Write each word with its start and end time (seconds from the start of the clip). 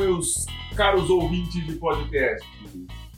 meus 0.00 0.46
caros 0.74 1.10
ouvintes 1.10 1.66
de 1.66 1.74
podcast. 1.74 2.48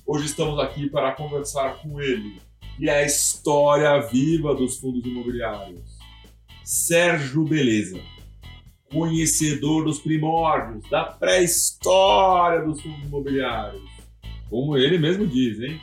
Hoje 0.04 0.26
estamos 0.26 0.58
aqui 0.58 0.90
para 0.90 1.12
conversar 1.12 1.80
com 1.80 2.00
ele, 2.00 2.40
que 2.76 2.88
é 2.88 3.04
a 3.04 3.06
história 3.06 4.00
viva 4.00 4.52
dos 4.52 4.78
fundos 4.78 5.04
imobiliários. 5.06 5.80
Sérgio 6.64 7.44
Beleza, 7.44 8.00
conhecedor 8.90 9.84
dos 9.84 10.00
primórdios, 10.00 10.82
da 10.90 11.04
pré-história 11.04 12.64
dos 12.64 12.82
fundos 12.82 13.04
imobiliários. 13.04 13.88
Como 14.50 14.76
ele 14.76 14.98
mesmo 14.98 15.24
diz, 15.24 15.60
hein? 15.60 15.80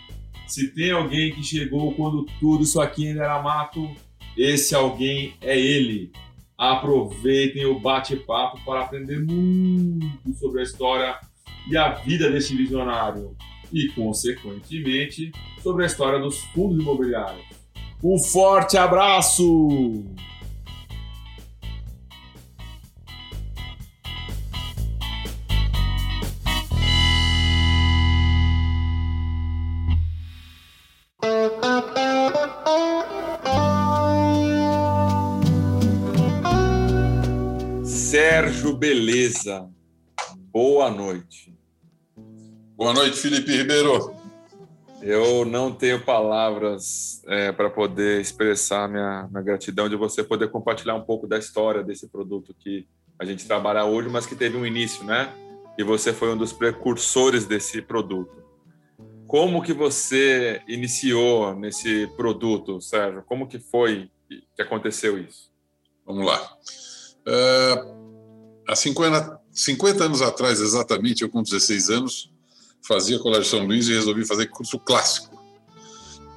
Se 0.48 0.68
tem 0.68 0.92
alguém 0.92 1.34
que 1.34 1.42
chegou 1.42 1.94
quando 1.94 2.26
tudo 2.42 2.66
isso 2.66 2.82
aqui 2.82 3.08
ainda 3.08 3.24
era 3.24 3.42
mato, 3.42 3.90
esse 4.36 4.76
alguém 4.76 5.34
é 5.40 5.58
ele. 5.58 6.12
Aproveitem 6.60 7.66
o 7.66 7.80
bate-papo 7.80 8.60
para 8.66 8.82
aprender 8.82 9.18
muito 9.18 10.34
sobre 10.38 10.60
a 10.60 10.64
história 10.64 11.18
e 11.70 11.78
a 11.78 11.92
vida 11.92 12.30
deste 12.30 12.54
visionário 12.54 13.34
e, 13.72 13.88
consequentemente, 13.94 15.32
sobre 15.64 15.84
a 15.84 15.86
história 15.88 16.20
dos 16.20 16.38
fundos 16.54 16.78
imobiliários. 16.78 17.46
Um 18.04 18.20
forte 18.20 18.78
abraço! 18.78 20.04
Sérgio 38.40 38.72
Beleza, 38.72 39.70
boa 40.50 40.90
noite. 40.90 41.54
Boa 42.74 42.94
noite, 42.94 43.18
Felipe 43.18 43.52
Ribeiro. 43.52 44.16
Eu 45.02 45.44
não 45.44 45.74
tenho 45.74 46.06
palavras 46.06 47.22
é, 47.28 47.52
para 47.52 47.70
poder 47.70 48.22
expressar 48.22 48.88
minha, 48.88 49.28
minha 49.30 49.44
gratidão 49.44 49.90
de 49.90 49.98
você 49.98 50.24
poder 50.24 50.50
compartilhar 50.50 50.96
um 50.96 51.02
pouco 51.02 51.28
da 51.28 51.38
história 51.38 51.84
desse 51.84 52.08
produto 52.08 52.56
que 52.58 52.88
a 53.20 53.26
gente 53.26 53.46
trabalha 53.46 53.84
hoje, 53.84 54.08
mas 54.08 54.26
que 54.26 54.38
teve 54.38 54.56
um 54.56 54.66
início, 54.66 55.04
né? 55.04 55.30
E 55.78 55.84
você 55.84 56.14
foi 56.14 56.32
um 56.32 56.38
dos 56.38 56.54
precursores 56.54 57.46
desse 57.46 57.82
produto. 57.82 58.42
Como 59.28 59.62
que 59.62 59.74
você 59.74 60.62
iniciou 60.66 61.54
nesse 61.56 62.08
produto, 62.16 62.80
Sérgio? 62.80 63.22
Como 63.24 63.50
que 63.50 63.60
foi 63.60 64.10
que 64.56 64.62
aconteceu 64.62 65.18
isso? 65.18 65.52
Vamos 66.06 66.26
lá. 66.26 66.42
Uh, 67.28 67.99
há 68.70 68.76
50, 68.76 69.40
50 69.52 70.04
anos 70.04 70.22
atrás, 70.22 70.62
exatamente, 70.62 71.24
eu 71.24 71.30
com 71.30 71.42
16 71.42 71.90
anos, 71.90 72.32
fazia 72.88 73.20
Colégio 73.20 73.46
São 73.46 73.66
Luís 73.66 73.88
e 73.88 73.94
resolvi 73.94 74.26
fazer 74.26 74.48
curso 74.48 74.80
clássico. 74.80 75.38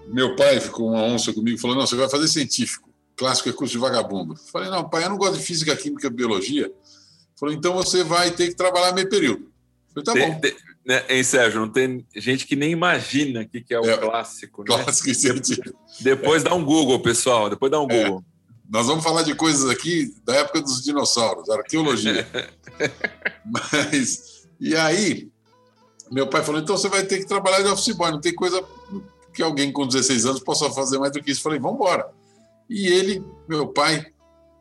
Meu 0.09 0.35
pai 0.35 0.59
ficou 0.59 0.89
uma 0.89 1.03
onça 1.03 1.33
comigo 1.33 1.57
e 1.57 1.61
falou: 1.61 1.77
Não, 1.77 1.87
você 1.87 1.95
vai 1.95 2.09
fazer 2.09 2.29
científico. 2.29 2.91
Clássico 3.17 3.49
é 3.49 3.53
curso 3.53 3.73
de 3.73 3.79
vagabundo. 3.79 4.35
Falei: 4.51 4.71
Não, 4.71 4.89
pai, 4.89 5.05
eu 5.05 5.11
não 5.11 5.17
gosto 5.17 5.39
de 5.39 5.45
física, 5.45 5.77
química, 5.77 6.11
biologia. 6.11 6.73
Falou: 7.39 7.55
Então 7.55 7.75
você 7.75 8.03
vai 8.03 8.31
ter 8.31 8.49
que 8.49 8.55
trabalhar 8.55 8.93
meio 8.93 9.09
período. 9.09 9.51
Falei: 9.95 10.05
Tá 10.05 10.13
tem, 10.13 10.33
bom. 10.33 10.41
Tem, 10.41 10.57
né, 10.85 11.05
hein, 11.09 11.23
Sérgio? 11.23 11.61
Não 11.61 11.69
tem 11.69 12.05
gente 12.17 12.47
que 12.47 12.57
nem 12.57 12.73
imagina 12.73 13.43
o 13.43 13.49
que, 13.49 13.61
que 13.61 13.73
é 13.73 13.79
o 13.79 13.89
é, 13.89 13.97
clássico. 13.97 14.63
Né? 14.63 14.67
Clássico 14.67 15.11
e 15.11 15.15
científico. 15.15 15.79
Depois 16.01 16.43
é. 16.43 16.49
dá 16.49 16.55
um 16.55 16.65
Google, 16.65 16.99
pessoal. 17.01 17.49
Depois 17.49 17.71
dá 17.71 17.81
um 17.81 17.89
é. 17.91 18.23
Nós 18.73 18.87
vamos 18.87 19.05
falar 19.05 19.23
de 19.23 19.35
coisas 19.35 19.69
aqui 19.69 20.15
da 20.25 20.35
época 20.37 20.63
dos 20.63 20.83
dinossauros, 20.83 21.51
arqueologia. 21.51 22.27
Mas, 23.45 24.49
e 24.59 24.75
aí, 24.75 25.31
meu 26.11 26.27
pai 26.27 26.43
falou: 26.43 26.59
então 26.59 26.79
você 26.79 26.89
vai 26.89 27.05
ter 27.05 27.19
que 27.19 27.27
trabalhar 27.27 27.61
de 27.61 27.69
office 27.69 27.95
boy, 27.95 28.11
não 28.11 28.21
tem 28.21 28.35
coisa 28.35 28.65
que 29.35 29.43
alguém 29.43 29.71
com 29.71 29.87
16 29.87 30.25
anos 30.25 30.41
possa 30.41 30.71
fazer 30.71 30.99
mais 30.99 31.13
do 31.13 31.23
que 31.23 31.31
isso. 31.31 31.43
Falei: 31.43 31.59
vamos 31.59 31.77
embora. 31.77 32.09
E 32.67 32.87
ele, 32.87 33.23
meu 33.47 33.69
pai, 33.69 34.07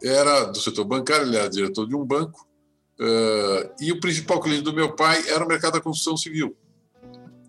era 0.03 0.44
do 0.44 0.59
setor 0.59 0.84
bancário, 0.84 1.25
ele 1.25 1.38
era 1.38 1.50
diretor 1.50 1.88
de 1.88 1.96
um 1.96 2.03
banco, 2.03 2.46
uh, 3.00 3.72
e 3.80 3.94
o 3.94 4.02
principal 4.02 4.41
cliente 4.41 4.64
do 4.64 4.74
meu 4.74 4.94
pai 4.94 5.24
era 5.30 5.41
o 5.41 5.47
mercado 5.47 5.74
da 5.74 5.81
construção 5.81 6.18
civil. 6.18 6.53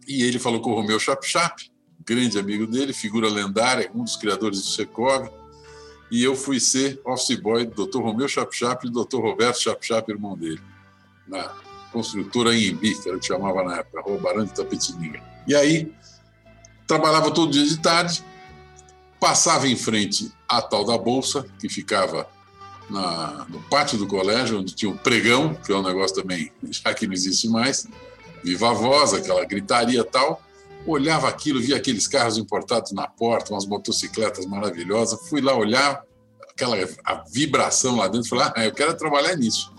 E 0.06 0.22
ele 0.22 0.38
falou 0.38 0.60
com 0.60 0.70
o 0.70 0.74
Romeu 0.76 1.00
Chap 1.00 1.26
Chap, 1.26 1.68
grande 2.06 2.38
amigo 2.38 2.68
dele, 2.68 2.92
figura 2.92 3.28
lendária, 3.28 3.90
um 3.92 4.04
dos 4.04 4.16
criadores 4.16 4.60
do 4.60 4.66
Secov, 4.68 5.28
e 6.12 6.22
eu 6.22 6.36
fui 6.36 6.60
ser 6.60 7.00
office 7.06 7.40
boy 7.40 7.64
do 7.64 7.86
Dr. 7.86 8.02
Romeu 8.02 8.28
Chap 8.28 8.54
Chap 8.54 8.86
e 8.86 8.90
do 8.90 9.02
Dr. 9.02 9.16
Roberto 9.16 9.58
Chap 9.58 9.82
Chap, 9.82 10.06
irmão 10.10 10.36
dele, 10.36 10.60
na 11.26 11.50
construtora 11.90 12.54
Imbi, 12.54 12.94
que 13.00 13.08
era 13.08 13.16
o 13.16 13.20
que 13.20 13.26
chamava 13.26 13.64
na 13.64 13.78
época, 13.78 14.02
Rua 14.02 14.44
de 14.44 14.52
Tapetininga. 14.52 15.22
E 15.48 15.54
aí, 15.54 15.90
trabalhava 16.86 17.30
todo 17.30 17.50
dia 17.50 17.66
de 17.66 17.78
tarde, 17.80 18.22
passava 19.18 19.66
em 19.66 19.74
frente 19.74 20.30
à 20.46 20.60
tal 20.60 20.84
da 20.84 20.98
Bolsa, 20.98 21.46
que 21.58 21.66
ficava 21.70 22.28
na, 22.90 23.46
no 23.48 23.62
pátio 23.62 23.96
do 23.96 24.06
colégio, 24.06 24.60
onde 24.60 24.74
tinha 24.74 24.92
o 24.92 24.98
pregão, 24.98 25.54
que 25.54 25.72
é 25.72 25.76
um 25.76 25.82
negócio 25.82 26.14
também, 26.14 26.52
já 26.70 26.92
que 26.92 27.06
não 27.06 27.14
existe 27.14 27.48
mais, 27.48 27.88
viva 28.44 28.74
voz, 28.74 29.14
aquela 29.14 29.46
gritaria 29.46 30.04
tal. 30.04 30.42
Olhava 30.86 31.28
aquilo, 31.28 31.60
via 31.60 31.76
aqueles 31.76 32.08
carros 32.08 32.36
importados 32.36 32.92
na 32.92 33.06
porta, 33.06 33.52
umas 33.52 33.66
motocicletas 33.66 34.46
maravilhosas. 34.46 35.28
Fui 35.28 35.40
lá 35.40 35.54
olhar, 35.54 36.02
aquela 36.50 36.76
a 37.04 37.24
vibração 37.32 37.96
lá 37.96 38.08
dentro, 38.08 38.28
falei, 38.28 38.46
ah, 38.56 38.64
eu 38.64 38.72
quero 38.72 38.96
trabalhar 38.96 39.36
nisso. 39.36 39.72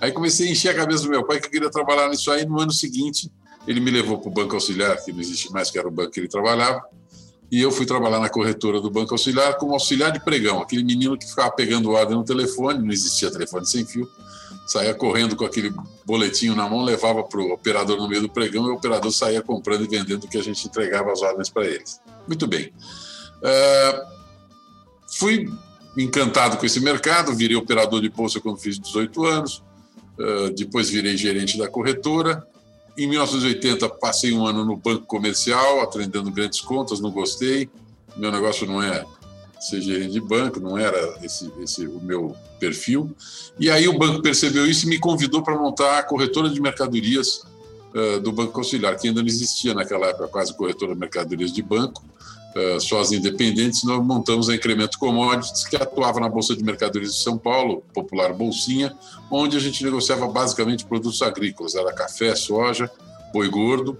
Aí 0.00 0.12
comecei 0.12 0.48
a 0.48 0.52
encher 0.52 0.68
a 0.70 0.74
cabeça 0.74 1.04
do 1.04 1.10
meu 1.10 1.24
pai 1.24 1.40
que 1.40 1.46
eu 1.46 1.50
queria 1.50 1.70
trabalhar 1.70 2.08
nisso 2.08 2.30
aí. 2.30 2.44
No 2.44 2.60
ano 2.60 2.72
seguinte, 2.72 3.30
ele 3.66 3.80
me 3.80 3.90
levou 3.90 4.18
para 4.18 4.28
o 4.28 4.32
Banco 4.32 4.54
Auxiliar, 4.54 5.02
que 5.02 5.12
não 5.12 5.20
existe 5.20 5.50
mais, 5.52 5.70
que 5.70 5.78
era 5.78 5.88
o 5.88 5.90
banco 5.90 6.10
que 6.10 6.20
ele 6.20 6.28
trabalhava. 6.28 6.82
E 7.50 7.60
eu 7.60 7.70
fui 7.70 7.86
trabalhar 7.86 8.18
na 8.18 8.28
corretora 8.28 8.80
do 8.80 8.90
Banco 8.90 9.14
Auxiliar 9.14 9.56
como 9.56 9.72
auxiliar 9.72 10.10
de 10.10 10.20
pregão, 10.20 10.60
aquele 10.60 10.82
menino 10.82 11.16
que 11.16 11.26
ficava 11.26 11.50
pegando 11.52 11.90
ordem 11.90 12.16
no 12.16 12.24
telefone, 12.24 12.80
não 12.80 12.92
existia 12.92 13.30
telefone 13.30 13.66
sem 13.66 13.84
fio, 13.84 14.08
saía 14.66 14.94
correndo 14.94 15.36
com 15.36 15.44
aquele 15.44 15.72
boletinho 16.04 16.54
na 16.54 16.68
mão, 16.68 16.82
levava 16.82 17.22
para 17.22 17.40
o 17.40 17.52
operador 17.52 17.96
no 17.96 18.08
meio 18.08 18.22
do 18.22 18.28
pregão 18.28 18.66
e 18.66 18.70
o 18.70 18.74
operador 18.74 19.12
saía 19.12 19.42
comprando 19.42 19.84
e 19.84 19.88
vendendo 19.88 20.24
o 20.24 20.28
que 20.28 20.38
a 20.38 20.42
gente 20.42 20.66
entregava 20.66 21.12
as 21.12 21.22
ordens 21.22 21.48
para 21.48 21.66
eles. 21.66 22.00
Muito 22.26 22.46
bem. 22.46 22.72
Uh, 23.42 24.14
fui 25.18 25.48
encantado 25.96 26.56
com 26.56 26.66
esse 26.66 26.80
mercado, 26.80 27.34
virei 27.34 27.56
operador 27.56 28.00
de 28.00 28.08
bolsa 28.08 28.40
quando 28.40 28.58
fiz 28.58 28.78
18 28.78 29.24
anos, 29.24 29.62
ah, 30.18 30.50
depois 30.54 30.90
virei 30.90 31.16
gerente 31.16 31.58
da 31.58 31.68
corretora. 31.68 32.46
Em 32.96 33.08
1980, 33.08 33.88
passei 33.88 34.32
um 34.32 34.46
ano 34.46 34.64
no 34.64 34.76
banco 34.76 35.04
comercial, 35.06 35.80
atendendo 35.80 36.30
grandes 36.30 36.60
contas, 36.60 37.00
não 37.00 37.10
gostei. 37.10 37.68
Meu 38.16 38.30
negócio 38.30 38.66
não 38.66 38.80
é 38.80 39.04
ser 39.64 39.80
gerente 39.80 40.12
de 40.12 40.20
banco, 40.20 40.60
não 40.60 40.76
era 40.76 41.18
esse, 41.22 41.50
esse 41.60 41.86
o 41.86 42.00
meu 42.00 42.36
perfil. 42.60 43.14
E 43.58 43.70
aí 43.70 43.88
o 43.88 43.98
banco 43.98 44.20
percebeu 44.20 44.66
isso 44.66 44.86
e 44.86 44.88
me 44.88 44.98
convidou 44.98 45.42
para 45.42 45.56
montar 45.56 45.98
a 45.98 46.02
corretora 46.02 46.50
de 46.50 46.60
mercadorias 46.60 47.42
uh, 47.94 48.20
do 48.20 48.30
Banco 48.30 48.58
Auxiliar, 48.58 48.96
que 48.96 49.08
ainda 49.08 49.22
não 49.22 49.28
existia 49.28 49.72
naquela 49.72 50.08
época, 50.08 50.28
quase 50.28 50.54
corretora 50.54 50.92
de 50.92 51.00
mercadorias 51.00 51.52
de 51.52 51.62
banco. 51.62 52.04
Uh, 52.54 52.80
só 52.80 53.00
as 53.00 53.10
independentes, 53.10 53.82
nós 53.84 54.04
montamos 54.04 54.48
a 54.48 54.54
Incremento 54.54 54.98
Commodities, 54.98 55.66
que 55.66 55.76
atuava 55.76 56.20
na 56.20 56.28
Bolsa 56.28 56.54
de 56.54 56.62
Mercadorias 56.62 57.14
de 57.14 57.20
São 57.20 57.36
Paulo, 57.36 57.82
popular 57.92 58.32
Bolsinha, 58.32 58.96
onde 59.30 59.56
a 59.56 59.60
gente 59.60 59.82
negociava 59.82 60.28
basicamente 60.28 60.84
produtos 60.84 61.20
agrícolas, 61.22 61.74
era 61.74 61.92
café, 61.92 62.36
soja, 62.36 62.88
boi 63.32 63.48
gordo. 63.48 63.98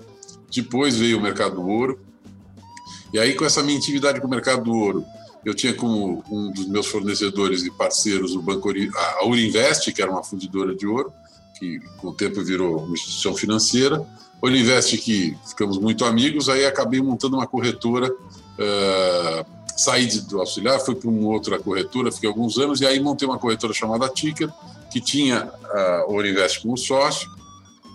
Depois 0.55 0.97
veio 0.97 1.19
o 1.19 1.21
mercado 1.21 1.57
do 1.57 1.67
ouro. 1.67 1.99
E 3.13 3.19
aí, 3.19 3.35
com 3.35 3.45
essa 3.45 3.63
minha 3.63 3.77
intimidade 3.77 4.21
com 4.21 4.27
o 4.29 4.31
mercado 4.31 4.63
do 4.63 4.73
ouro, 4.73 5.05
eu 5.45 5.55
tinha 5.55 5.75
como 5.75 6.25
um 6.31 6.51
dos 6.51 6.67
meus 6.67 6.87
fornecedores 6.87 7.65
e 7.65 7.71
parceiros 7.71 8.35
o 8.35 8.43
Banco 8.43 8.71
a 8.71 9.27
Urinvest, 9.27 9.93
que 9.93 10.01
era 10.01 10.11
uma 10.11 10.23
fundidora 10.23 10.75
de 10.75 10.87
ouro, 10.87 11.13
que 11.59 11.81
com 11.99 12.09
o 12.09 12.15
tempo 12.15 12.43
virou 12.43 12.79
uma 12.79 12.95
instituição 12.95 13.35
financeira. 13.35 14.05
Urinvest, 14.43 14.99
que 14.99 15.37
ficamos 15.47 15.79
muito 15.79 16.05
amigos, 16.05 16.49
aí 16.49 16.67
acabei 16.67 17.01
montando 17.01 17.37
uma 17.37 17.47
corretora 17.47 18.15
Uh, 18.55 19.45
saí 19.77 20.07
do 20.07 20.39
auxiliar, 20.39 20.79
fui 20.81 20.95
para 20.95 21.11
uma 21.11 21.29
outra 21.29 21.59
corretora, 21.59 22.13
fiquei 22.13 22.29
alguns 22.29 22.59
anos, 22.59 22.81
e 22.81 22.87
aí 22.87 23.01
montei 23.01 23.27
uma 23.27 23.39
corretora 23.39 23.73
chamada 23.73 24.09
Ticker, 24.09 24.49
que 24.91 25.01
tinha 25.01 25.47
uh, 25.47 26.11
o 26.11 26.15
Orinvest 26.15 26.63
como 26.63 26.77
sócio. 26.77 27.29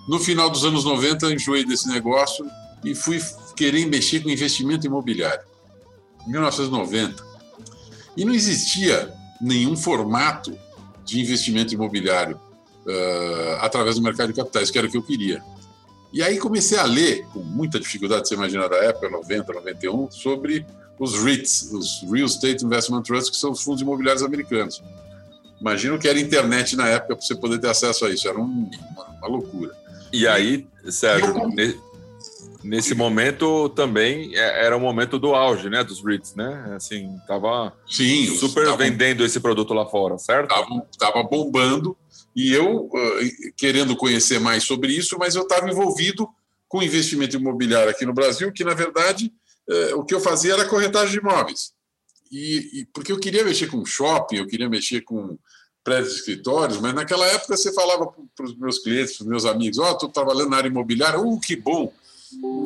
No 0.08 0.20
final 0.20 0.50
dos 0.50 0.66
anos 0.66 0.84
90, 0.84 1.32
enjoei 1.32 1.66
desse 1.66 1.88
negócio 1.88 2.46
e 2.84 2.94
fui 2.94 3.22
querer 3.56 3.86
mexer 3.86 4.22
com 4.22 4.30
investimento 4.30 4.86
imobiliário. 4.86 5.44
1990. 6.28 7.29
E 8.20 8.26
não 8.26 8.34
existia 8.34 9.14
nenhum 9.40 9.78
formato 9.78 10.54
de 11.06 11.22
investimento 11.22 11.74
imobiliário 11.74 12.36
uh, 12.86 13.62
através 13.62 13.96
do 13.96 14.02
mercado 14.02 14.28
de 14.28 14.34
capitais, 14.34 14.70
que 14.70 14.78
era 14.78 14.88
o 14.88 14.92
que 14.92 14.98
eu 14.98 15.02
queria. 15.02 15.42
E 16.12 16.22
aí 16.22 16.38
comecei 16.38 16.78
a 16.78 16.84
ler, 16.84 17.26
com 17.28 17.40
muita 17.40 17.80
dificuldade, 17.80 18.28
você 18.28 18.36
imagina, 18.36 18.68
da 18.68 18.76
época, 18.76 19.10
90, 19.10 19.54
91, 19.54 20.12
sobre 20.12 20.66
os 21.00 21.24
REITs, 21.24 21.72
os 21.72 22.02
Real 22.12 22.26
Estate 22.26 22.66
Investment 22.66 23.04
Trusts, 23.04 23.30
que 23.30 23.38
são 23.38 23.52
os 23.52 23.64
fundos 23.64 23.82
imobiliários 23.82 24.22
americanos. 24.22 24.84
Imagino 25.62 25.98
que 25.98 26.10
era 26.10 26.20
internet 26.20 26.76
na 26.76 26.90
época 26.90 27.16
para 27.16 27.26
você 27.26 27.36
poder 27.36 27.58
ter 27.60 27.70
acesso 27.70 28.06
a 28.06 28.10
isso, 28.10 28.28
era 28.28 28.38
um, 28.38 28.70
uma, 28.92 29.06
uma, 29.06 29.28
loucura. 29.30 29.74
E 30.12 30.28
aí, 30.28 30.68
Sérgio, 30.90 31.34
eu... 31.58 31.89
nesse 32.64 32.94
momento 32.94 33.70
também 33.70 34.36
é, 34.36 34.66
era 34.66 34.76
o 34.76 34.80
momento 34.80 35.18
do 35.18 35.34
auge, 35.34 35.70
né, 35.70 35.84
dos 35.84 36.04
REITs, 36.04 36.36
né? 36.36 36.74
Assim, 36.76 37.16
tava 37.28 37.74
Sim, 37.88 38.36
super 38.36 38.66
tava... 38.66 38.78
vendendo 38.78 39.24
esse 39.24 39.40
produto 39.40 39.74
lá 39.74 39.86
fora, 39.86 40.18
certo? 40.18 40.50
Tava, 40.50 40.88
tava 40.98 41.24
bombando 41.24 41.98
e 42.36 42.54
eu 42.54 42.86
uh, 42.86 43.54
querendo 43.58 43.96
conhecer 43.96 44.40
mais 44.40 44.64
sobre 44.64 44.94
isso, 44.94 45.18
mas 45.20 45.36
eu 45.36 45.44
estava 45.44 45.70
envolvido 45.70 46.28
com 46.68 46.84
investimento 46.84 47.36
imobiliário 47.36 47.90
aqui 47.90 48.06
no 48.06 48.14
Brasil, 48.14 48.52
que 48.52 48.64
na 48.64 48.74
verdade 48.74 49.34
uh, 49.68 50.00
o 50.00 50.06
que 50.06 50.14
eu 50.14 50.20
fazia 50.20 50.54
era 50.54 50.66
corretagem 50.66 51.12
de 51.12 51.20
imóveis. 51.20 51.72
E, 52.32 52.82
e, 52.82 52.86
porque 52.94 53.12
eu 53.12 53.20
queria 53.20 53.44
mexer 53.44 53.68
com 53.68 53.84
shopping, 53.84 54.38
eu 54.38 54.48
queria 54.48 54.70
mexer 54.70 55.02
com 55.02 55.38
prédios 55.84 56.14
de 56.14 56.20
escritórios, 56.20 56.80
mas 56.80 56.94
naquela 56.94 57.26
época 57.26 57.58
você 57.58 57.74
falava 57.74 58.14
para 58.36 58.46
os 58.46 58.56
meus 58.56 58.78
clientes, 58.80 59.18
para 59.18 59.24
os 59.24 59.30
meus 59.30 59.46
amigos, 59.46 59.80
ó, 59.80 59.90
oh, 59.90 59.94
estou 59.94 60.10
trabalhando 60.10 60.50
na 60.50 60.58
área 60.58 60.68
imobiliária, 60.68 61.20
uh, 61.20 61.40
que 61.40 61.56
bom, 61.56 61.92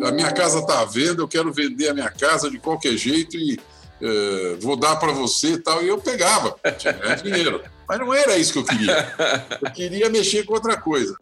a 0.04 0.12
minha 0.12 0.32
casa 0.32 0.60
está 0.60 0.82
à 0.82 0.86
venda, 0.86 1.22
eu 1.22 1.28
quero 1.28 1.52
vender 1.54 1.90
a 1.90 1.94
minha 1.94 2.10
casa 2.10 2.50
de 2.50 2.60
qualquer 2.60 2.98
jeito 2.98 3.38
e 3.38 3.56
uh, 3.56 4.60
vou 4.60 4.76
dar 4.76 4.98
para 4.98 5.12
você 5.12 5.54
e 5.54 5.58
tal, 5.58 5.82
e 5.84 5.88
eu 5.88 5.98
pegava, 6.00 6.56
tinha 6.78 6.94
dinheiro. 7.16 7.64
Mas 7.88 8.00
não 8.00 8.14
era 8.14 8.38
isso 8.38 8.54
que 8.54 8.60
eu 8.60 8.66
queria. 8.66 9.16
Eu 9.62 9.72
queria 9.72 10.10
mexer 10.10 10.44
com 10.44 10.54
outra 10.54 10.78
coisa. 10.78 11.16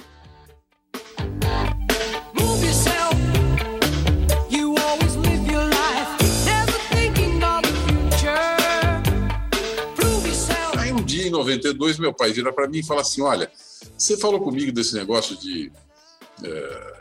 Aí 10.77 10.91
um 10.91 11.03
dia, 11.03 11.27
em 11.27 11.31
92, 11.31 11.99
meu 11.99 12.13
pai 12.13 12.31
vira 12.31 12.53
para 12.53 12.67
mim 12.67 12.79
e 12.79 12.83
fala 12.83 13.01
assim: 13.01 13.21
Olha, 13.21 13.51
você 13.97 14.17
falou 14.17 14.39
comigo 14.39 14.71
desse 14.71 14.95
negócio 14.95 15.35
de 15.37 15.71
é, 15.71 15.90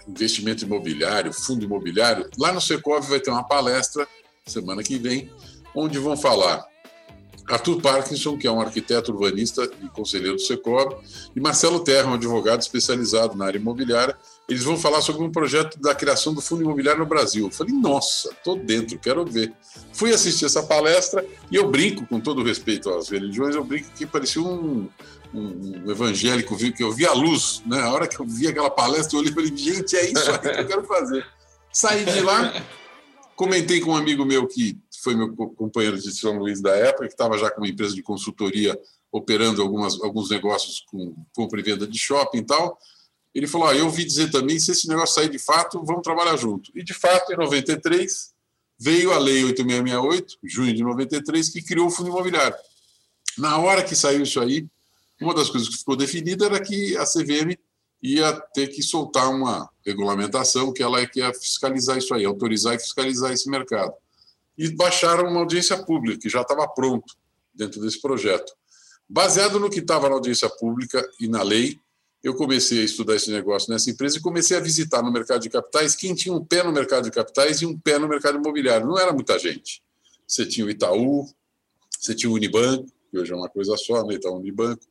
investimento 0.09 0.65
imobiliário, 0.65 1.33
fundo 1.33 1.65
imobiliário. 1.65 2.29
Lá 2.39 2.53
no 2.53 2.61
Secov 2.61 3.07
vai 3.09 3.21
ter 3.21 3.31
uma 3.31 3.45
palestra 3.45 4.07
semana 4.47 4.83
que 4.83 4.99
vem, 4.99 5.31
onde 5.75 5.99
vão 5.99 6.17
falar 6.17 6.67
Arthur 7.51 7.81
Parkinson, 7.81 8.39
que 8.39 8.47
é 8.47 8.51
um 8.51 8.61
arquiteto 8.61 9.13
urbanista 9.13 9.69
e 9.83 9.89
conselheiro 9.89 10.37
do 10.37 10.43
Secov, 10.43 10.95
e 11.35 11.41
Marcelo 11.41 11.81
Terra, 11.81 12.11
um 12.11 12.15
advogado 12.15 12.61
especializado 12.61 13.37
na 13.37 13.47
área 13.47 13.59
imobiliária. 13.59 14.17
Eles 14.49 14.63
vão 14.63 14.77
falar 14.77 15.01
sobre 15.01 15.23
um 15.23 15.31
projeto 15.31 15.79
da 15.81 15.95
criação 15.95 16.33
do 16.33 16.41
fundo 16.41 16.63
imobiliário 16.63 17.01
no 17.01 17.07
Brasil. 17.07 17.47
Eu 17.47 17.51
falei, 17.51 17.75
nossa, 17.75 18.31
estou 18.31 18.57
dentro, 18.57 18.99
quero 18.99 19.25
ver. 19.25 19.53
Fui 19.93 20.13
assistir 20.13 20.45
essa 20.45 20.63
palestra 20.63 21.25
e 21.51 21.57
eu 21.57 21.69
brinco, 21.69 22.07
com 22.07 22.21
todo 22.21 22.43
respeito 22.43 22.91
às 22.91 23.09
religiões, 23.09 23.55
eu 23.55 23.65
brinco 23.65 23.91
que 23.97 24.07
parecia 24.07 24.43
um, 24.43 24.89
um, 25.33 25.85
um 25.85 25.91
evangélico 25.91 26.57
que 26.57 26.83
eu 26.83 26.93
vi 26.93 27.07
a 27.07 27.13
luz. 27.13 27.63
Né? 27.67 27.81
A 27.81 27.93
hora 27.93 28.07
que 28.09 28.19
eu 28.19 28.27
vi 28.27 28.49
aquela 28.49 28.71
palestra, 28.71 29.17
eu 29.17 29.21
olhei 29.21 29.33
e 29.33 29.35
falei, 29.35 29.57
gente, 29.57 29.97
é 29.97 30.11
isso 30.11 30.31
aí 30.31 30.39
que 30.39 30.49
eu 30.49 30.67
quero 30.67 30.85
fazer. 30.85 31.27
Saí 31.73 32.05
de 32.05 32.21
lá, 32.21 32.53
comentei 33.37 33.81
com 33.81 33.93
um 33.93 33.97
amigo 33.97 34.25
meu 34.25 34.47
que 34.47 34.79
foi 35.03 35.15
meu 35.15 35.35
companheiro 35.35 35.99
de 35.99 36.13
São 36.13 36.39
Luís 36.39 36.61
da 36.61 36.77
época, 36.77 37.07
que 37.07 37.13
estava 37.13 37.39
já 37.39 37.51
com 37.51 37.61
uma 37.61 37.69
empresa 37.69 37.95
de 37.95 38.03
consultoria 38.03 38.79
operando 39.13 39.63
algumas, 39.63 40.01
alguns 40.03 40.31
negócios 40.31 40.85
com 40.91 41.15
compra 41.35 41.61
e 41.61 41.63
venda 41.63 41.87
de 41.87 41.99
shopping 41.99 42.39
e 42.39 42.45
tal. 42.45 42.79
Ele 43.35 43.47
falou: 43.47 43.69
ah, 43.69 43.75
Eu 43.75 43.87
ouvi 43.87 44.05
dizer 44.05 44.31
também, 44.31 44.59
se 44.59 44.73
esse 44.73 44.89
negócio 44.89 45.15
sair 45.15 45.29
de 45.29 45.39
fato, 45.39 45.83
vamos 45.85 46.03
trabalhar 46.03 46.37
junto. 46.37 46.71
E 46.75 46.83
de 46.83 46.93
fato, 46.93 47.33
em 47.33 47.37
93, 47.37 48.31
veio 48.79 49.13
a 49.13 49.19
Lei 49.19 49.45
8668, 49.45 50.39
junho 50.45 50.75
de 50.75 50.83
93, 50.83 51.49
que 51.49 51.63
criou 51.63 51.87
o 51.87 51.91
Fundo 51.91 52.11
Imobiliário. 52.11 52.57
Na 53.39 53.59
hora 53.59 53.83
que 53.83 53.95
saiu 53.95 54.23
isso 54.23 54.41
aí, 54.41 54.67
uma 55.21 55.35
das 55.35 55.51
coisas 55.51 55.69
que 55.69 55.79
ficou 55.79 55.97
definida 55.97 56.47
era 56.47 56.61
que 56.61 56.97
a 56.97 57.05
CVM 57.05 57.57
ia 58.03 58.33
ter 58.55 58.69
que 58.69 58.83
soltar 58.83 59.29
uma 59.31 59.69
regulamentação 59.85 60.73
que 60.73 60.83
ela 60.83 61.01
é 61.01 61.07
que 61.07 61.21
ia 61.21 61.33
fiscalizar 61.35 61.99
isso 61.99 62.15
aí, 62.15 62.25
autorizar 62.25 62.75
e 62.75 62.79
fiscalizar 62.79 63.33
esse 63.33 63.49
mercado 63.51 63.93
e 64.61 64.69
baixaram 64.69 65.31
uma 65.31 65.41
audiência 65.41 65.75
pública, 65.77 66.19
que 66.21 66.29
já 66.29 66.43
estava 66.43 66.69
pronto 66.69 67.17
dentro 67.55 67.81
desse 67.81 67.99
projeto. 67.99 68.53
Baseado 69.09 69.59
no 69.59 69.71
que 69.71 69.81
estava 69.81 70.07
na 70.07 70.17
audiência 70.17 70.51
pública 70.51 71.03
e 71.19 71.27
na 71.27 71.43
lei, 71.43 71.79
eu 72.23 72.35
comecei 72.35 72.83
a 72.83 72.85
estudar 72.85 73.17
esse 73.17 73.31
negócio 73.31 73.73
nessa 73.73 73.91
empresa 73.91 74.19
e 74.19 74.21
comecei 74.21 74.55
a 74.55 74.61
visitar 74.61 75.03
no 75.03 75.11
mercado 75.11 75.41
de 75.41 75.49
capitais 75.49 75.97
quem 75.97 76.15
tinha 76.15 76.35
um 76.35 76.45
pé 76.45 76.63
no 76.63 76.73
mercado 76.73 77.05
de 77.05 77.11
capitais 77.11 77.63
e 77.63 77.67
um 77.67 77.79
pé 77.79 77.99
no 77.99 78.07
mercado 78.07 78.37
imobiliário. 78.37 78.87
Não 78.87 78.99
era 78.99 79.15
muita 79.15 79.39
gente. 79.39 79.83
Você 80.27 80.45
tinha 80.45 80.67
o 80.67 80.71
Itaú, 80.71 81.27
você 81.99 82.15
tinha 82.15 82.31
o 82.31 82.35
Unibanco, 82.35 82.87
que 83.11 83.19
hoje 83.19 83.33
é 83.33 83.37
uma 83.37 83.49
coisa 83.49 83.75
só, 83.79 84.05
né? 84.05 84.17
Itaú 84.17 84.37
Unibanco. 84.37 84.85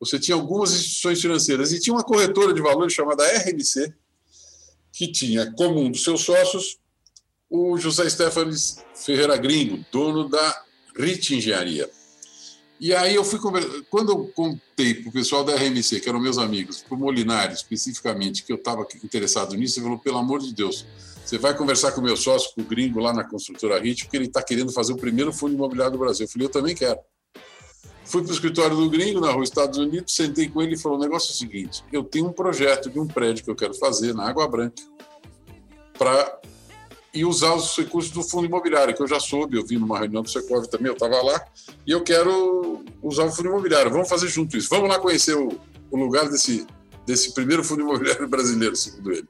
Você 0.00 0.18
tinha 0.18 0.34
algumas 0.34 0.72
instituições 0.72 1.20
financeiras 1.20 1.72
e 1.72 1.78
tinha 1.78 1.94
uma 1.94 2.02
corretora 2.02 2.54
de 2.54 2.62
valores 2.62 2.94
chamada 2.94 3.22
RMC, 3.22 3.92
que 4.92 5.12
tinha 5.12 5.52
como 5.52 5.78
um 5.78 5.90
dos 5.90 6.02
seus 6.02 6.22
sócios 6.22 6.78
o 7.48 7.76
José 7.76 8.08
Stefanes 8.08 8.78
Ferreira 8.94 9.36
Gringo, 9.36 9.84
dono 9.92 10.28
da 10.28 10.64
RIT 10.96 11.36
Engenharia. 11.36 11.90
E 12.80 12.94
aí 12.94 13.14
eu 13.14 13.22
fui 13.22 13.38
conversar. 13.38 13.68
Quando 13.90 14.10
eu 14.10 14.28
contei 14.28 14.94
para 14.94 15.10
o 15.10 15.12
pessoal 15.12 15.44
da 15.44 15.54
RMC, 15.54 16.00
que 16.00 16.08
eram 16.08 16.18
meus 16.18 16.38
amigos, 16.38 16.80
para 16.80 16.94
o 16.94 16.98
Molinari 16.98 17.52
especificamente, 17.52 18.42
que 18.42 18.50
eu 18.50 18.56
estava 18.56 18.86
interessado 19.04 19.54
nisso, 19.54 19.78
ele 19.78 19.84
falou: 19.84 19.98
pelo 19.98 20.16
amor 20.16 20.40
de 20.40 20.54
Deus, 20.54 20.86
você 21.22 21.36
vai 21.36 21.54
conversar 21.54 21.92
com 21.92 22.00
o 22.00 22.04
meu 22.04 22.16
sócio, 22.16 22.54
com 22.54 22.62
o 22.62 22.64
gringo 22.64 22.98
lá 22.98 23.12
na 23.12 23.22
construtora 23.22 23.78
RIT, 23.78 24.04
porque 24.04 24.16
ele 24.16 24.26
está 24.26 24.42
querendo 24.42 24.72
fazer 24.72 24.94
o 24.94 24.96
primeiro 24.96 25.30
fundo 25.30 25.52
imobiliário 25.52 25.92
do 25.92 25.98
Brasil. 25.98 26.24
Eu 26.24 26.30
falei: 26.30 26.46
eu 26.46 26.50
também 26.50 26.74
quero. 26.74 26.98
Fui 28.10 28.22
para 28.22 28.30
o 28.30 28.34
escritório 28.34 28.76
do 28.76 28.90
gringo, 28.90 29.20
na 29.20 29.30
rua 29.30 29.44
Estados 29.44 29.78
Unidos, 29.78 30.14
sentei 30.14 30.48
com 30.48 30.60
ele 30.60 30.74
e 30.74 30.78
falou: 30.78 30.98
o 30.98 31.00
negócio 31.00 31.30
é 31.30 31.32
o 31.32 31.36
seguinte, 31.36 31.84
eu 31.92 32.02
tenho 32.02 32.26
um 32.26 32.32
projeto 32.32 32.90
de 32.90 32.98
um 32.98 33.06
prédio 33.06 33.44
que 33.44 33.50
eu 33.50 33.54
quero 33.54 33.72
fazer 33.74 34.12
na 34.12 34.28
Água 34.28 34.48
Branca 34.48 34.82
para 35.96 36.40
e 37.12 37.24
usar 37.24 37.54
os 37.54 37.76
recursos 37.76 38.10
do 38.10 38.22
fundo 38.22 38.46
imobiliário, 38.46 38.94
que 38.94 39.02
eu 39.02 39.06
já 39.06 39.20
soube, 39.20 39.56
eu 39.56 39.64
vi 39.64 39.76
numa 39.78 39.98
reunião 39.98 40.22
do 40.22 40.30
Secov 40.30 40.66
também, 40.66 40.88
eu 40.88 40.94
estava 40.94 41.20
lá, 41.22 41.44
e 41.86 41.90
eu 41.90 42.02
quero 42.02 42.84
usar 43.02 43.24
o 43.24 43.30
fundo 43.30 43.48
imobiliário. 43.48 43.90
Vamos 43.90 44.08
fazer 44.08 44.28
junto 44.28 44.56
isso. 44.56 44.68
Vamos 44.70 44.88
lá 44.88 44.98
conhecer 44.98 45.36
o, 45.36 45.58
o 45.90 45.96
lugar 45.96 46.28
desse, 46.28 46.66
desse 47.04 47.34
primeiro 47.34 47.64
fundo 47.64 47.82
imobiliário 47.82 48.26
brasileiro, 48.30 48.76
segundo 48.76 49.12
ele. 49.12 49.28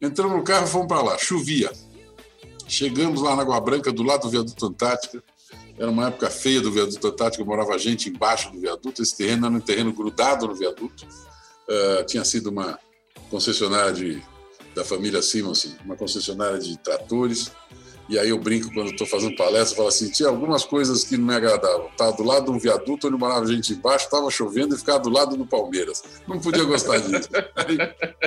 Entramos 0.00 0.36
no 0.36 0.42
carro, 0.42 0.66
fomos 0.66 0.86
para 0.86 1.02
lá. 1.02 1.18
Chovia. 1.18 1.72
Chegamos 2.66 3.20
lá 3.20 3.34
na 3.34 3.42
Água 3.42 3.60
Branca, 3.60 3.92
do 3.92 4.04
lado 4.04 4.22
do 4.22 4.30
viaduto 4.30 4.66
Antártica. 4.66 5.22
Era 5.80 5.90
uma 5.90 6.08
época 6.08 6.28
feia 6.28 6.60
do 6.60 6.70
viaduto 6.70 7.08
Antártica, 7.08 7.42
morava 7.42 7.78
gente 7.78 8.10
embaixo 8.10 8.52
do 8.52 8.60
viaduto. 8.60 9.00
Esse 9.00 9.16
terreno 9.16 9.46
era 9.46 9.54
um 9.54 9.60
terreno 9.60 9.90
grudado 9.94 10.46
no 10.46 10.54
viaduto. 10.54 11.06
Uh, 11.66 12.04
tinha 12.04 12.22
sido 12.22 12.50
uma 12.50 12.78
concessionária 13.30 13.90
de 13.90 14.22
da 14.74 14.84
família 14.84 15.22
Simonsen, 15.22 15.74
uma 15.82 15.96
concessionária 15.96 16.58
de 16.58 16.78
tratores. 16.78 17.50
E 18.10 18.18
aí 18.18 18.28
eu 18.28 18.38
brinco 18.38 18.70
quando 18.74 18.90
estou 18.90 19.06
fazendo 19.06 19.34
palestra, 19.36 19.76
falo 19.76 19.88
assim, 19.88 20.10
tinha 20.10 20.28
algumas 20.28 20.64
coisas 20.64 21.02
que 21.02 21.16
não 21.16 21.26
me 21.26 21.34
agradavam. 21.34 21.86
Estava 21.86 22.12
do 22.12 22.24
lado 22.24 22.44
de 22.44 22.50
um 22.50 22.58
viaduto 22.58 23.08
onde 23.08 23.16
morava 23.16 23.46
gente 23.46 23.72
embaixo, 23.72 24.04
estava 24.04 24.30
chovendo 24.30 24.74
e 24.74 24.78
ficava 24.78 24.98
do 24.98 25.08
lado 25.08 25.34
do 25.34 25.46
Palmeiras. 25.46 26.02
Não 26.28 26.38
podia 26.38 26.64
gostar 26.64 26.98
disso. 26.98 27.30
Aí, 27.56 27.78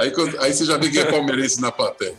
aí, 0.01 0.11
quando, 0.11 0.39
aí 0.41 0.51
você 0.51 0.65
já 0.65 0.75
vê 0.77 0.89
que 0.89 0.97
é 0.97 1.05
palmeirense 1.05 1.61
na 1.61 1.71
plateia. 1.71 2.15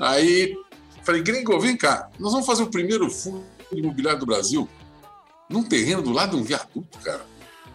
Aí 0.00 0.56
falei, 1.04 1.22
gringo, 1.22 1.60
vem 1.60 1.76
cá, 1.76 2.10
nós 2.18 2.32
vamos 2.32 2.46
fazer 2.46 2.64
o 2.64 2.70
primeiro 2.70 3.08
fundo 3.08 3.53
imobiliário 3.78 4.20
do 4.20 4.26
Brasil 4.26 4.68
num 5.48 5.62
terreno 5.62 6.02
do 6.02 6.12
lado 6.12 6.36
de 6.36 6.42
um 6.42 6.44
viaduto, 6.44 6.98
cara. 7.02 7.24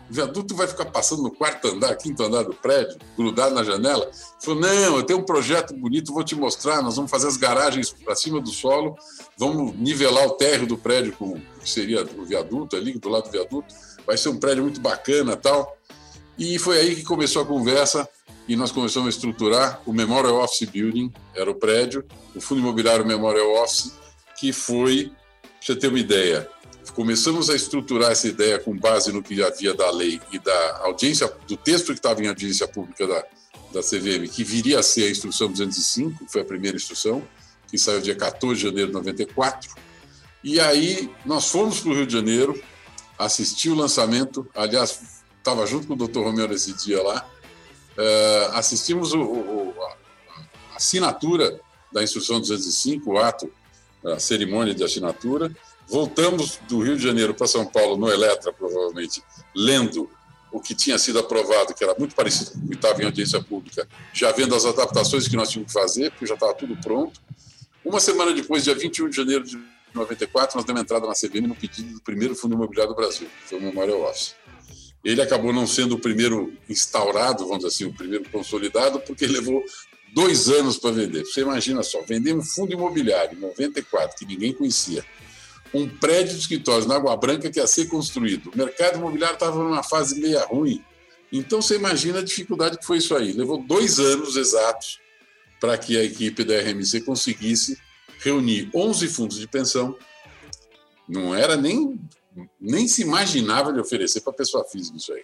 O 0.09 0.13
viaduto 0.13 0.55
vai 0.55 0.67
ficar 0.67 0.85
passando 0.85 1.21
no 1.21 1.29
quarto 1.29 1.67
andar, 1.67 1.95
quinto 1.95 2.23
andar 2.23 2.43
do 2.43 2.53
prédio, 2.53 2.97
grudado 3.15 3.53
na 3.53 3.63
janela. 3.63 4.09
Falou: 4.43 4.59
não, 4.59 4.97
eu 4.97 5.03
tenho 5.03 5.19
um 5.19 5.23
projeto 5.23 5.73
bonito, 5.75 6.11
vou 6.11 6.23
te 6.23 6.35
mostrar. 6.35 6.81
Nós 6.81 6.95
vamos 6.95 7.11
fazer 7.11 7.27
as 7.27 7.37
garagens 7.37 7.91
para 7.91 8.15
cima 8.15 8.41
do 8.41 8.49
solo, 8.49 8.95
vamos 9.37 9.75
nivelar 9.77 10.25
o 10.25 10.31
térreo 10.31 10.65
do 10.65 10.77
prédio 10.77 11.13
com 11.13 11.33
o 11.33 11.41
que 11.61 11.69
seria 11.69 12.03
o 12.03 12.25
viaduto 12.25 12.75
ali, 12.75 12.93
do 12.97 13.07
lado 13.07 13.25
do 13.25 13.31
viaduto. 13.31 13.73
Vai 14.05 14.17
ser 14.17 14.29
um 14.29 14.37
prédio 14.37 14.63
muito 14.63 14.81
bacana 14.81 15.37
tal. 15.37 15.77
E 16.39 16.57
foi 16.57 16.79
aí 16.79 16.95
que 16.95 17.03
começou 17.03 17.43
a 17.43 17.45
conversa 17.45 18.09
e 18.47 18.55
nós 18.55 18.71
começamos 18.71 19.05
a 19.05 19.09
estruturar 19.09 19.79
o 19.85 19.93
Memorial 19.93 20.41
Office 20.41 20.67
Building, 20.67 21.13
era 21.35 21.51
o 21.51 21.53
prédio, 21.53 22.03
o 22.35 22.41
Fundo 22.41 22.61
Imobiliário 22.61 23.05
Memorial 23.05 23.61
Office, 23.61 23.93
que 24.39 24.51
foi, 24.51 25.11
para 25.59 25.65
você 25.65 25.75
ter 25.75 25.87
uma 25.87 25.99
ideia, 25.99 26.49
começamos 26.95 27.49
a 27.49 27.55
estruturar 27.55 28.11
essa 28.11 28.27
ideia 28.27 28.59
com 28.59 28.75
base 28.75 29.11
no 29.11 29.21
que 29.21 29.41
havia 29.43 29.73
da 29.73 29.91
lei 29.91 30.19
e 30.31 30.39
da 30.39 30.79
audiência, 30.83 31.31
do 31.47 31.57
texto 31.57 31.87
que 31.87 31.99
estava 31.99 32.23
em 32.23 32.27
audiência 32.27 32.67
pública 32.67 33.05
da, 33.05 33.25
da 33.73 33.81
CVM, 33.81 34.27
que 34.31 34.43
viria 34.43 34.79
a 34.79 34.83
ser 34.83 35.05
a 35.05 35.11
instrução 35.11 35.49
205, 35.51 36.25
que 36.25 36.31
foi 36.31 36.41
a 36.41 36.45
primeira 36.45 36.77
instrução, 36.77 37.23
que 37.67 37.77
saiu 37.77 38.01
dia 38.01 38.15
14 38.15 38.55
de 38.55 38.67
janeiro 38.67 38.87
de 38.87 38.93
94. 38.93 39.75
E 40.43 40.59
aí 40.59 41.09
nós 41.25 41.49
fomos 41.49 41.79
para 41.79 41.91
o 41.91 41.95
Rio 41.95 42.07
de 42.07 42.13
Janeiro, 42.13 42.61
assistir 43.17 43.69
o 43.69 43.75
lançamento, 43.75 44.47
aliás, 44.55 44.99
estava 45.37 45.65
junto 45.65 45.87
com 45.87 45.93
o 45.93 45.97
doutor 45.97 46.23
Romeu 46.25 46.47
nesse 46.47 46.73
dia 46.73 47.03
lá, 47.03 47.29
uh, 47.97 48.55
assistimos 48.55 49.13
o, 49.13 49.21
o, 49.21 49.73
a 50.71 50.77
assinatura 50.77 51.59
da 51.91 52.01
instrução 52.01 52.39
205, 52.39 53.11
o 53.11 53.17
ato, 53.17 53.51
a 54.05 54.19
cerimônia 54.19 54.73
de 54.73 54.83
assinatura, 54.83 55.51
Voltamos 55.89 56.59
do 56.67 56.81
Rio 56.81 56.95
de 56.95 57.03
Janeiro 57.03 57.33
para 57.33 57.47
São 57.47 57.65
Paulo 57.65 57.97
no 57.97 58.11
Eletra, 58.11 58.53
provavelmente, 58.53 59.23
lendo 59.55 60.07
o 60.51 60.59
que 60.59 60.75
tinha 60.75 60.99
sido 60.99 61.17
aprovado, 61.17 61.73
que 61.73 61.83
era 61.83 61.95
muito 61.97 62.13
parecido 62.13 62.51
com 62.51 62.59
o 62.59 62.67
que 62.69 62.75
estava 62.75 63.01
em 63.01 63.05
audiência 63.05 63.41
pública, 63.41 63.87
já 64.13 64.31
vendo 64.31 64.53
as 64.53 64.65
adaptações 64.65 65.27
que 65.27 65.35
nós 65.35 65.49
tínhamos 65.49 65.73
que 65.73 65.79
fazer, 65.79 66.11
porque 66.11 66.27
já 66.27 66.35
estava 66.35 66.53
tudo 66.53 66.77
pronto. 66.77 67.19
Uma 67.83 67.99
semana 67.99 68.31
depois, 68.31 68.63
dia 68.63 68.75
21 68.75 69.09
de 69.09 69.15
janeiro 69.15 69.43
de 69.43 69.59
94, 69.95 70.57
nós 70.57 70.65
demos 70.65 70.83
entrada 70.83 71.07
na 71.07 71.13
CVM 71.13 71.47
no 71.47 71.55
pedido 71.55 71.95
do 71.95 72.01
primeiro 72.01 72.35
fundo 72.35 72.53
imobiliário 72.53 72.93
do 72.93 72.95
Brasil, 72.95 73.27
que 73.27 73.49
foi 73.49 73.57
o 73.57 73.61
Memorial 73.63 74.03
Office. 74.03 74.35
Ele 75.03 75.21
acabou 75.23 75.51
não 75.51 75.65
sendo 75.65 75.95
o 75.95 75.99
primeiro 75.99 76.53
instaurado, 76.69 77.47
vamos 77.47 77.63
dizer 77.63 77.67
assim, 77.67 77.85
o 77.85 77.93
primeiro 77.93 78.29
consolidado, 78.29 78.99
porque 78.99 79.25
levou 79.27 79.63
dois 80.13 80.49
anos 80.49 80.77
para 80.77 80.91
vender. 80.91 81.25
Você 81.25 81.41
imagina 81.41 81.83
só, 81.83 82.01
vender 82.01 82.33
um 82.33 82.41
fundo 82.41 82.73
imobiliário 82.73 83.37
em 83.37 83.41
94, 83.41 84.17
que 84.17 84.25
ninguém 84.25 84.53
conhecia, 84.53 85.05
um 85.73 85.87
prédio 85.87 86.33
de 86.33 86.41
escritórios 86.41 86.85
na 86.85 86.95
Água 86.95 87.15
Branca 87.15 87.49
que 87.49 87.59
ia 87.59 87.67
ser 87.67 87.87
construído. 87.87 88.51
O 88.53 88.57
mercado 88.57 88.97
imobiliário 88.97 89.35
estava 89.35 89.61
numa 89.61 89.83
fase 89.83 90.19
meia 90.19 90.43
ruim. 90.45 90.83
Então 91.31 91.61
você 91.61 91.75
imagina 91.75 92.19
a 92.19 92.23
dificuldade 92.23 92.77
que 92.77 92.85
foi 92.85 92.97
isso 92.97 93.15
aí. 93.15 93.33
Levou 93.33 93.61
dois 93.61 93.99
anos 93.99 94.35
exatos 94.35 94.99
para 95.59 95.77
que 95.77 95.97
a 95.97 96.03
equipe 96.03 96.43
da 96.43 96.59
RMC 96.59 97.01
conseguisse 97.01 97.77
reunir 98.19 98.69
11 98.73 99.07
fundos 99.09 99.39
de 99.39 99.47
pensão. 99.47 99.95
Não 101.07 101.35
era 101.35 101.55
nem, 101.55 101.99
nem 102.59 102.87
se 102.87 103.01
imaginava 103.01 103.71
de 103.71 103.79
oferecer 103.79 104.21
para 104.21 104.33
pessoa 104.33 104.65
física 104.65 104.97
isso 104.97 105.13
aí. 105.13 105.23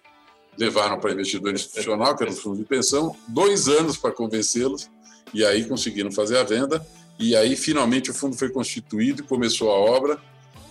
Levaram 0.57 0.99
para 0.99 1.11
investidor 1.11 1.53
institucional, 1.53 2.15
que 2.15 2.23
era 2.23 2.31
o 2.31 2.35
fundo 2.35 2.57
de 2.57 2.63
pensão, 2.63 3.15
dois 3.27 3.67
anos 3.67 3.97
para 3.97 4.11
convencê-los, 4.11 4.89
e 5.33 5.43
aí 5.43 5.65
conseguiram 5.65 6.11
fazer 6.11 6.37
a 6.37 6.43
venda. 6.43 6.85
E 7.19 7.35
aí, 7.35 7.55
finalmente, 7.55 8.11
o 8.11 8.13
fundo 8.13 8.37
foi 8.37 8.49
constituído 8.49 9.21
e 9.21 9.25
começou 9.25 9.71
a 9.71 9.75
obra. 9.75 10.19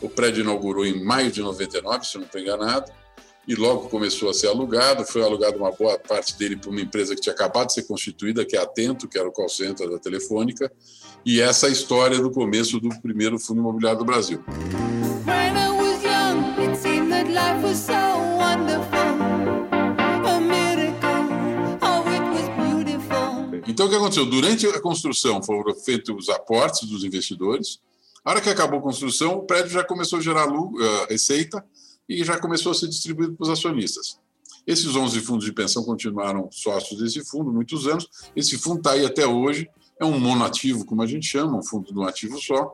O 0.00 0.08
prédio 0.08 0.42
inaugurou 0.42 0.84
em 0.84 1.02
maio 1.02 1.30
de 1.30 1.40
99, 1.40 2.06
se 2.06 2.16
não 2.16 2.24
estou 2.24 2.40
enganado, 2.40 2.90
e 3.46 3.54
logo 3.54 3.88
começou 3.88 4.30
a 4.30 4.34
ser 4.34 4.48
alugado. 4.48 5.04
Foi 5.04 5.22
alugado 5.22 5.56
uma 5.56 5.70
boa 5.70 5.98
parte 5.98 6.36
dele 6.36 6.56
para 6.56 6.70
uma 6.70 6.80
empresa 6.80 7.14
que 7.14 7.20
tinha 7.20 7.34
acabado 7.34 7.68
de 7.68 7.74
ser 7.74 7.82
constituída, 7.84 8.44
que 8.44 8.56
é 8.56 8.60
Atento, 8.60 9.08
que 9.08 9.18
era 9.18 9.28
o 9.28 9.32
call 9.32 9.48
center 9.48 9.88
da 9.88 9.98
Telefônica. 9.98 10.70
E 11.24 11.40
essa 11.40 11.66
é 11.66 11.68
a 11.70 11.72
história 11.72 12.18
do 12.18 12.30
começo 12.30 12.78
do 12.80 12.88
primeiro 13.00 13.38
fundo 13.38 13.60
imobiliário 13.60 13.98
do 13.98 14.04
Brasil. 14.04 14.42
Então, 23.74 23.86
o 23.86 23.90
que 23.90 23.96
aconteceu? 23.96 24.24
Durante 24.24 24.68
a 24.68 24.80
construção 24.80 25.42
foram 25.42 25.74
feitos 25.74 26.14
os 26.16 26.28
aportes 26.28 26.88
dos 26.88 27.02
investidores. 27.02 27.80
A 28.24 28.30
hora 28.30 28.40
que 28.40 28.48
acabou 28.48 28.78
a 28.78 28.82
construção, 28.82 29.38
o 29.38 29.42
prédio 29.42 29.72
já 29.72 29.82
começou 29.82 30.20
a 30.20 30.22
gerar 30.22 30.46
uh, 30.46 30.76
receita 31.10 31.64
e 32.08 32.22
já 32.22 32.38
começou 32.38 32.70
a 32.70 32.74
ser 32.76 32.86
distribuído 32.86 33.34
para 33.34 33.42
os 33.42 33.50
acionistas. 33.50 34.16
Esses 34.64 34.94
11 34.94 35.20
fundos 35.22 35.44
de 35.44 35.52
pensão 35.52 35.82
continuaram 35.82 36.48
sócios 36.52 37.00
desse 37.00 37.28
fundo 37.28 37.52
muitos 37.52 37.88
anos. 37.88 38.08
Esse 38.36 38.56
fundo 38.56 38.78
está 38.78 38.92
aí 38.92 39.04
até 39.04 39.26
hoje. 39.26 39.68
É 39.98 40.04
um 40.04 40.20
monoativo, 40.20 40.84
como 40.84 41.02
a 41.02 41.06
gente 41.06 41.26
chama, 41.26 41.58
um 41.58 41.62
fundo 41.64 41.92
de 41.92 41.98
um 41.98 42.04
ativo 42.04 42.40
só, 42.40 42.72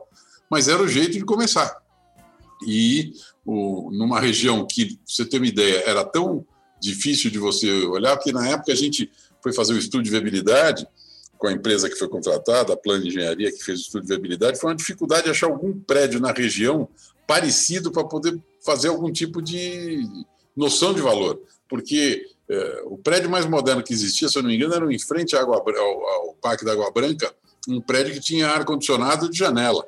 mas 0.51 0.67
era 0.67 0.83
o 0.83 0.87
jeito 0.87 1.13
de 1.13 1.25
começar. 1.25 1.81
E 2.63 3.11
o, 3.43 3.89
numa 3.91 4.19
região 4.19 4.67
que, 4.67 4.99
você 5.03 5.25
ter 5.25 5.37
uma 5.37 5.47
ideia, 5.47 5.81
era 5.83 6.05
tão 6.05 6.45
difícil 6.79 7.31
de 7.31 7.39
você 7.39 7.85
olhar, 7.85 8.15
que 8.17 8.31
na 8.31 8.47
época 8.47 8.71
a 8.71 8.75
gente 8.75 9.09
foi 9.43 9.53
fazer 9.53 9.73
o 9.73 9.77
estudo 9.77 10.03
de 10.03 10.11
viabilidade 10.11 10.87
com 11.37 11.47
a 11.47 11.51
empresa 11.51 11.89
que 11.89 11.95
foi 11.95 12.07
contratada, 12.07 12.73
a 12.73 12.77
Plano 12.77 13.01
de 13.01 13.07
Engenharia, 13.07 13.51
que 13.51 13.63
fez 13.63 13.79
o 13.79 13.81
estudo 13.81 14.03
de 14.03 14.09
viabilidade, 14.09 14.59
foi 14.59 14.69
uma 14.69 14.75
dificuldade 14.75 15.23
de 15.23 15.31
achar 15.31 15.47
algum 15.47 15.73
prédio 15.79 16.19
na 16.19 16.31
região 16.31 16.87
parecido 17.25 17.91
para 17.91 18.03
poder 18.03 18.39
fazer 18.63 18.89
algum 18.89 19.11
tipo 19.11 19.41
de 19.41 20.03
noção 20.55 20.93
de 20.93 21.01
valor. 21.01 21.41
Porque 21.67 22.27
é, 22.47 22.83
o 22.85 22.95
prédio 22.95 23.27
mais 23.27 23.47
moderno 23.47 23.81
que 23.81 23.91
existia, 23.91 24.29
se 24.29 24.37
eu 24.37 24.43
não 24.43 24.49
me 24.49 24.55
engano, 24.55 24.75
era 24.75 24.93
em 24.93 24.99
frente 24.99 25.35
ao, 25.35 25.51
ao, 25.51 26.07
ao 26.07 26.33
Parque 26.35 26.63
da 26.63 26.73
Água 26.73 26.91
Branca, 26.91 27.33
um 27.67 27.81
prédio 27.81 28.13
que 28.13 28.19
tinha 28.19 28.47
ar-condicionado 28.47 29.27
de 29.27 29.37
janela. 29.37 29.87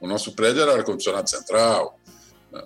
O 0.00 0.06
nosso 0.06 0.32
prédio 0.32 0.62
era 0.62 0.74
ar-condicionado 0.74 1.28
central, 1.28 1.98
né, 2.52 2.62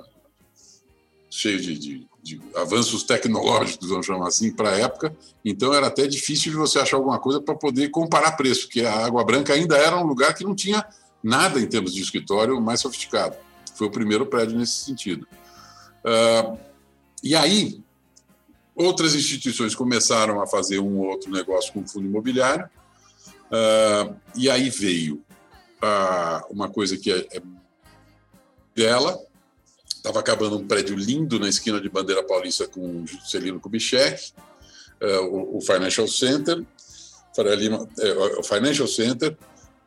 cheio 1.30 1.58
de, 1.60 1.78
de 1.78 2.06
de 2.26 2.40
avanços 2.56 3.04
tecnológicos, 3.04 3.88
vamos 3.88 4.04
chamar 4.04 4.26
assim, 4.26 4.50
para 4.50 4.70
a 4.70 4.78
época. 4.78 5.16
Então 5.44 5.72
era 5.72 5.86
até 5.86 6.08
difícil 6.08 6.50
de 6.50 6.58
você 6.58 6.80
achar 6.80 6.96
alguma 6.96 7.20
coisa 7.20 7.40
para 7.40 7.54
poder 7.54 7.88
comparar 7.90 8.32
preço, 8.32 8.62
porque 8.62 8.80
a 8.80 9.06
Água 9.06 9.24
Branca 9.24 9.52
ainda 9.52 9.76
era 9.76 9.96
um 9.96 10.04
lugar 10.04 10.34
que 10.34 10.42
não 10.42 10.54
tinha 10.54 10.84
nada 11.22 11.60
em 11.60 11.66
termos 11.66 11.94
de 11.94 12.02
escritório 12.02 12.60
mais 12.60 12.80
sofisticado. 12.80 13.36
Foi 13.76 13.86
o 13.86 13.90
primeiro 13.90 14.26
prédio 14.26 14.58
nesse 14.58 14.84
sentido. 14.84 15.26
Uh, 16.04 16.58
e 17.22 17.36
aí, 17.36 17.80
outras 18.74 19.14
instituições 19.14 19.76
começaram 19.76 20.42
a 20.42 20.46
fazer 20.48 20.80
um 20.80 20.98
ou 20.98 21.06
outro 21.06 21.30
negócio 21.30 21.72
com 21.72 21.86
fundo 21.86 22.06
imobiliário, 22.06 22.68
uh, 23.52 24.16
e 24.34 24.50
aí 24.50 24.68
veio 24.68 25.22
uh, 25.80 26.44
uma 26.50 26.68
coisa 26.68 26.96
que 26.96 27.12
é, 27.12 27.26
é 27.32 27.42
dela, 28.74 29.16
Estava 30.06 30.20
acabando 30.20 30.56
um 30.56 30.64
prédio 30.64 30.94
lindo 30.94 31.36
na 31.40 31.48
esquina 31.48 31.80
de 31.80 31.88
Bandeira 31.88 32.22
Paulista 32.22 32.64
com 32.68 33.02
o 33.02 33.04
Juscelino 33.08 33.58
Kubitschek, 33.58 34.30
uh, 35.02 35.56
o, 35.56 35.60
Financial 35.60 36.06
Center, 36.06 36.64
Lima, 37.58 37.82
uh, 37.82 38.38
o 38.38 38.42
Financial 38.44 38.86
Center. 38.86 39.36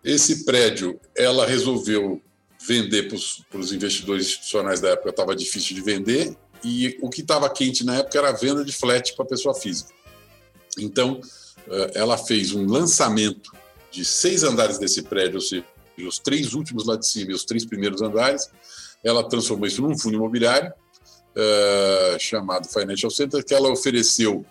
Esse 0.03 0.43
prédio, 0.43 0.99
ela 1.15 1.47
resolveu 1.47 2.21
vender 2.67 3.07
para 3.07 3.59
os 3.61 3.71
investidores 3.71 4.25
institucionais 4.25 4.81
da 4.81 4.89
época, 4.89 5.11
estava 5.11 5.33
difícil 5.33 5.73
de 5.73 5.81
vender, 5.81 6.35
e 6.65 6.97
o 7.01 7.09
que 7.09 7.21
estava 7.21 7.49
quente 7.49 7.85
na 7.85 7.99
época 7.99 8.17
era 8.17 8.27
a 8.27 8.33
venda 8.33 8.65
de 8.65 8.73
flat 8.73 9.15
para 9.15 9.23
pessoa 9.23 9.55
física. 9.55 9.93
Então, 10.77 11.21
uh, 11.65 11.91
ela 11.93 12.17
fez 12.17 12.53
um 12.53 12.65
lançamento 12.65 13.53
de 13.89 14.03
seis 14.03 14.43
andares 14.43 14.77
desse 14.77 15.01
prédio, 15.01 15.35
ou 15.35 15.41
seja, 15.41 15.63
os 16.05 16.19
três 16.19 16.53
últimos 16.53 16.85
lá 16.85 16.97
de 16.97 17.07
cima 17.07 17.31
e 17.31 17.33
os 17.33 17.45
três 17.45 17.63
primeiros 17.65 18.01
andares, 18.01 18.49
ela 19.03 19.27
transformou 19.27 19.67
isso 19.67 19.81
num 19.81 19.97
fundo 19.97 20.15
imobiliário 20.15 20.73
uh, 21.35 22.19
chamado 22.19 22.67
Financial 22.67 23.09
Center, 23.09 23.43
que 23.43 23.53
ela 23.53 23.71
ofereceu 23.71 24.45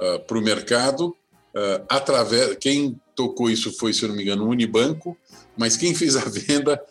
uh, 0.00 0.20
para 0.20 0.38
o 0.38 0.42
mercado 0.42 1.08
uh, 1.08 1.84
através. 1.88 2.56
Quem 2.56 2.98
tocou 3.14 3.50
isso 3.50 3.72
foi, 3.72 3.92
se 3.92 4.06
não 4.06 4.14
me 4.14 4.22
engano, 4.22 4.44
o 4.44 4.48
Unibanco, 4.48 5.16
mas 5.56 5.76
quem 5.76 5.94
fez 5.94 6.16
a 6.16 6.24
venda 6.28 6.82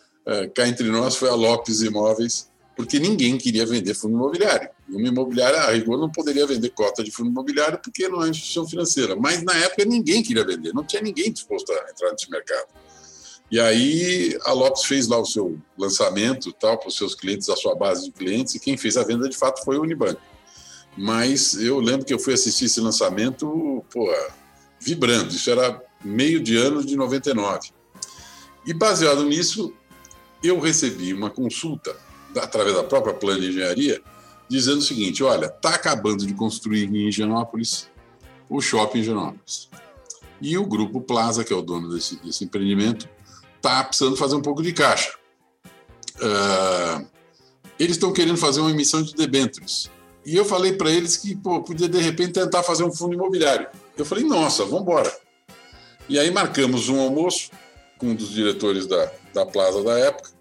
cá 0.53 0.67
entre 0.67 0.88
nós 0.88 1.15
foi 1.15 1.29
a 1.29 1.34
Lopes 1.34 1.81
Imóveis, 1.81 2.48
porque 2.75 3.00
ninguém 3.00 3.39
queria 3.39 3.65
vender 3.65 3.96
fundo 3.96 4.13
imobiliário. 4.13 4.70
E 4.88 4.96
uma 4.96 5.08
imobiliária, 5.08 5.60
a 5.62 5.72
rigor, 5.72 5.98
não 5.98 6.12
poderia 6.12 6.46
vender 6.46 6.70
cota 6.70 7.03
de 7.03 7.10
fundo 7.10 7.31
imobiliário 7.31 7.79
porque 7.84 8.08
não 8.08 8.24
é 8.24 8.29
instituição 8.29 8.67
financeira. 8.67 9.15
Mas 9.15 9.41
na 9.43 9.55
época 9.55 9.84
ninguém 9.84 10.22
queria 10.22 10.46
vender, 10.46 10.74
não 10.74 10.84
tinha 10.84 11.01
ninguém 11.01 11.31
disposto 11.34 11.72
a 11.72 11.89
entrar 11.89 12.12
nesse 12.12 12.29
mercado. 12.29 12.67
E 13.51 13.60
aí 13.60 14.39
a 14.46 14.53
Lopes 14.53 14.86
fez 14.86 15.10
lá 15.10 15.20
o 15.20 15.25
seu 15.25 15.60
lançamento 15.77 16.53
tal 16.53 16.77
para 16.77 16.88
os 16.88 16.96
seus 16.96 17.13
clientes, 17.13 17.50
a 17.50 17.55
sua 17.58 17.75
base 17.75 18.05
de 18.05 18.12
clientes, 18.12 18.55
e 18.55 18.60
quem 18.60 18.77
fez 18.77 18.96
a 18.96 19.03
venda 19.03 19.27
de 19.27 19.36
fato 19.36 19.63
foi 19.65 19.77
o 19.77 19.81
Unibanco. 19.81 20.22
Mas 20.98 21.55
eu 21.55 21.79
lembro 21.79 22.05
que 22.05 22.13
eu 22.13 22.20
fui 22.20 22.34
assistir 22.34 22.65
esse 22.65 22.79
lançamento, 22.79 23.84
pô, 23.91 24.10
vibrando. 24.79 25.29
Isso 25.31 25.50
era 25.50 25.81
meio 26.03 26.41
de 26.41 26.55
ano 26.55 26.84
de 26.84 26.96
99. 26.96 27.72
E 28.65 28.74
baseado 28.74 29.24
nisso, 29.25 29.74
eu 30.41 30.60
recebi 30.60 31.13
uma 31.13 31.29
consulta 31.29 31.96
através 32.38 32.75
da 32.75 32.84
própria 32.84 33.13
Plano 33.13 33.41
de 33.41 33.50
Engenharia, 33.50 34.01
dizendo 34.50 34.79
o 34.79 34.81
seguinte: 34.84 35.24
olha, 35.24 35.48
está 35.48 35.75
acabando 35.75 36.25
de 36.25 36.34
construir 36.34 36.86
em 36.86 37.08
Higienópolis 37.08 37.89
o 38.50 38.62
shopping 38.62 39.00
Higienópolis. 39.00 39.70
E 40.41 40.58
o 40.58 40.65
grupo 40.65 41.01
Plaza, 41.01 41.43
que 41.43 41.53
é 41.53 41.55
o 41.55 41.62
dono 41.62 41.93
desse, 41.93 42.15
desse 42.24 42.43
empreendimento, 42.43 43.08
está 43.62 43.84
precisando 43.84 44.18
fazer 44.18 44.36
um 44.36 44.41
pouco 44.41 44.63
de 44.63 44.74
caixa. 44.74 45.13
Uh, 46.18 47.08
eles 47.80 47.96
estão 47.96 48.12
querendo 48.12 48.38
fazer 48.38 48.60
uma 48.60 48.72
emissão 48.72 49.01
de 49.01 49.13
debêntures. 49.13 49.89
E 50.25 50.36
eu 50.36 50.46
falei 50.46 50.74
para 50.74 50.91
eles 50.91 51.18
que 51.18 51.36
pô, 51.36 51.62
podia, 51.62 51.88
de 51.88 52.00
repente, 52.00 52.34
tentar 52.34 52.63
fazer 52.63 52.84
um 52.84 52.91
fundo 52.91 53.13
imobiliário. 53.13 53.68
Eu 53.98 54.06
falei, 54.06 54.24
nossa, 54.24 54.65
vamos 54.65 54.82
embora. 54.82 55.15
E 56.10 56.20
aí 56.20 56.30
marcamos 56.32 56.89
um 56.89 57.00
almoço 57.00 57.51
com 57.98 58.08
um 58.08 58.15
dos 58.15 58.30
diretores 58.30 58.88
da, 58.88 59.12
da 59.34 59.46
Plaza 59.46 59.84
da 59.84 59.98
época, 59.98 60.32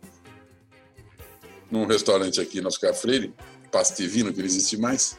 num 1.71 1.87
restaurante 1.87 2.41
aqui 2.41 2.61
no 2.61 2.69
Oscar 2.69 2.95
Freire, 2.95 3.33
Pastivino, 3.71 4.33
que 4.33 4.39
não 4.39 4.47
existe 4.47 4.77
mais. 4.77 5.19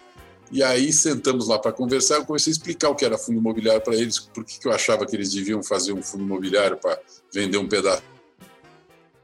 E 0.51 0.62
aí 0.62 0.91
sentamos 0.91 1.48
lá 1.48 1.58
para 1.58 1.72
conversar, 1.72 2.15
eu 2.15 2.25
comecei 2.25 2.51
a 2.51 2.55
explicar 2.55 2.89
o 2.89 2.96
que 2.96 3.05
era 3.05 3.17
fundo 3.17 3.38
imobiliário 3.38 3.81
para 3.81 3.96
eles, 3.96 4.20
por 4.20 4.43
que 4.43 4.67
eu 4.67 4.72
achava 4.72 5.05
que 5.05 5.15
eles 5.15 5.31
deviam 5.31 5.63
fazer 5.63 5.93
um 5.93 6.03
fundo 6.03 6.24
imobiliário 6.24 6.77
para 6.77 7.00
vender 7.33 7.57
um 7.57 7.67
pedaço 7.67 8.03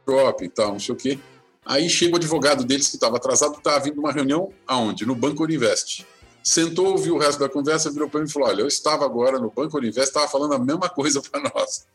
shopping 0.07 0.45
e 0.45 0.49
tal, 0.49 0.71
não 0.71 0.79
sei 0.79 0.95
o 0.95 0.97
quê. 0.97 1.19
Aí 1.65 1.89
chega 1.89 2.13
o 2.13 2.17
advogado 2.17 2.63
deles 2.63 2.87
que 2.87 2.95
estava 2.95 3.17
atrasado, 3.17 3.57
estava 3.57 3.83
vindo 3.83 3.99
uma 3.99 4.11
reunião 4.11 4.53
aonde? 4.65 5.05
No 5.05 5.13
Banco 5.13 5.43
Uninvest. 5.43 6.05
Sentou, 6.41 6.87
ouviu 6.87 7.15
o 7.15 7.17
resto 7.17 7.39
da 7.39 7.49
conversa, 7.49 7.91
virou 7.91 8.09
para 8.09 8.21
mim 8.21 8.27
e 8.27 8.31
falou: 8.31 8.47
Olha, 8.47 8.61
eu 8.61 8.67
estava 8.67 9.03
agora 9.03 9.37
no 9.37 9.51
Banco 9.51 9.77
Uninvest, 9.77 10.07
estava 10.07 10.29
falando 10.29 10.53
a 10.53 10.59
mesma 10.59 10.87
coisa 10.87 11.21
para 11.29 11.41
nós, 11.53 11.85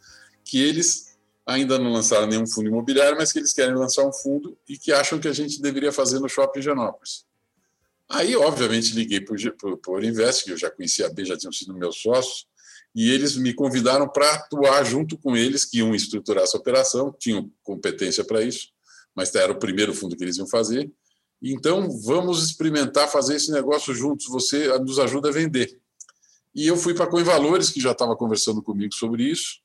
que 0.45 0.62
eles 0.62 1.16
ainda 1.47 1.78
não 1.78 1.92
lançaram 1.92 2.26
nenhum 2.26 2.47
fundo 2.47 2.69
imobiliário, 2.69 3.16
mas 3.16 3.33
que 3.33 3.38
eles 3.38 3.52
querem 3.52 3.75
lançar 3.75 4.07
um 4.07 4.12
fundo 4.12 4.57
e 4.69 4.76
que 4.76 4.92
acham 4.92 5.19
que 5.19 5.26
a 5.26 5.33
gente 5.33 5.61
deveria 5.61 5.90
fazer 5.90 6.21
no 6.21 6.28
Shopping 6.28 6.61
Genópolis. 6.61 7.25
Aí, 8.09 8.37
obviamente, 8.37 8.95
liguei 8.95 9.23
para 9.23 9.35
o 9.35 10.04
Invest, 10.04 10.45
que 10.45 10.52
eu 10.52 10.57
já 10.59 10.71
conhecia 10.71 11.09
bem, 11.09 11.25
já 11.25 11.37
tinham 11.37 11.52
sido 11.52 11.73
meus 11.73 12.00
sócios, 12.00 12.47
e 12.95 13.11
eles 13.11 13.37
me 13.37 13.55
convidaram 13.55 14.09
para 14.09 14.35
atuar 14.35 14.85
junto 14.85 15.17
com 15.17 15.37
eles, 15.37 15.65
que 15.65 15.79
iam 15.79 15.95
estruturar 15.95 16.45
essa 16.45 16.59
operação, 16.59 17.15
tinham 17.19 17.51
competência 17.63 18.23
para 18.23 18.43
isso, 18.43 18.69
mas 19.15 19.35
era 19.35 19.53
o 19.53 19.59
primeiro 19.59 19.95
fundo 19.95 20.17
que 20.17 20.23
eles 20.23 20.37
iam 20.37 20.47
fazer. 20.47 20.91
Então, 21.43 21.91
vamos 22.03 22.45
experimentar 22.45 23.09
fazer 23.09 23.37
esse 23.37 23.51
negócio 23.51 23.95
juntos, 23.95 24.27
você 24.27 24.79
nos 24.79 24.99
ajuda 24.99 25.31
a 25.31 25.33
vender. 25.33 25.77
E 26.55 26.67
eu 26.67 26.77
fui 26.77 26.95
para 26.95 27.07
a 27.07 27.09
Coinvalores, 27.09 27.71
que 27.71 27.81
já 27.81 27.93
estava 27.93 28.15
conversando 28.15 28.63
comigo 28.63 28.95
sobre 28.95 29.25
isso. 29.25 29.61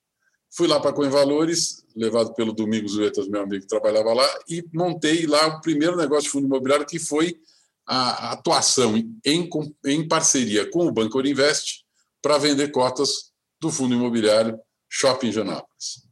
Fui 0.49 0.67
lá 0.67 0.79
para 0.79 0.91
a 0.91 0.93
Coinvalores, 0.93 1.85
levado 1.95 2.33
pelo 2.33 2.53
Domingos 2.53 2.95
Uetas, 2.95 3.27
meu 3.27 3.41
amigo 3.41 3.61
que 3.61 3.67
trabalhava 3.67 4.13
lá, 4.13 4.39
e 4.49 4.63
montei 4.73 5.27
lá 5.27 5.47
o 5.47 5.61
primeiro 5.61 5.97
negócio 5.97 6.23
de 6.23 6.29
fundo 6.29 6.47
imobiliário, 6.47 6.85
que 6.85 6.97
foi 6.97 7.37
a 7.85 8.31
atuação 8.31 8.97
em, 9.25 9.49
em 9.85 10.07
parceria 10.07 10.69
com 10.69 10.87
o 10.87 10.91
Banco 10.91 11.19
Invest 11.21 11.85
para 12.21 12.37
vender 12.37 12.71
cotas 12.71 13.31
do 13.59 13.71
fundo 13.71 13.95
imobiliário 13.95 14.59
Shopping 14.89 15.31
Janópolis. 15.31 16.07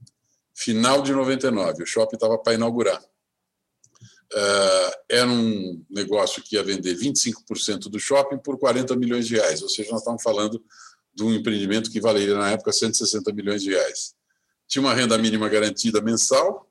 Final 0.54 1.02
de 1.02 1.12
99, 1.12 1.84
o 1.84 1.86
shopping 1.86 2.16
estava 2.16 2.38
para 2.38 2.54
inaugurar. 2.54 3.02
Uh, 4.34 4.92
era 5.10 5.30
um 5.30 5.86
negócio 5.90 6.42
que 6.42 6.56
ia 6.56 6.64
vender 6.64 6.96
25% 6.98 7.90
do 7.90 8.00
shopping 8.00 8.38
por 8.38 8.58
40 8.58 8.96
milhões 8.96 9.28
de 9.28 9.36
reais, 9.36 9.62
ou 9.62 9.70
seja, 9.70 9.92
nós 9.92 10.02
estamos 10.02 10.24
falando 10.24 10.64
de 11.14 11.24
um 11.24 11.34
empreendimento 11.34 11.92
que 11.92 12.02
valeria 12.02 12.36
na 12.36 12.52
época 12.52 12.72
160 12.72 13.32
milhões 13.34 13.62
de 13.62 13.70
reais. 13.70 14.14
Tinha 14.68 14.82
uma 14.82 14.94
renda 14.94 15.18
mínima 15.18 15.48
garantida 15.48 16.02
mensal 16.02 16.70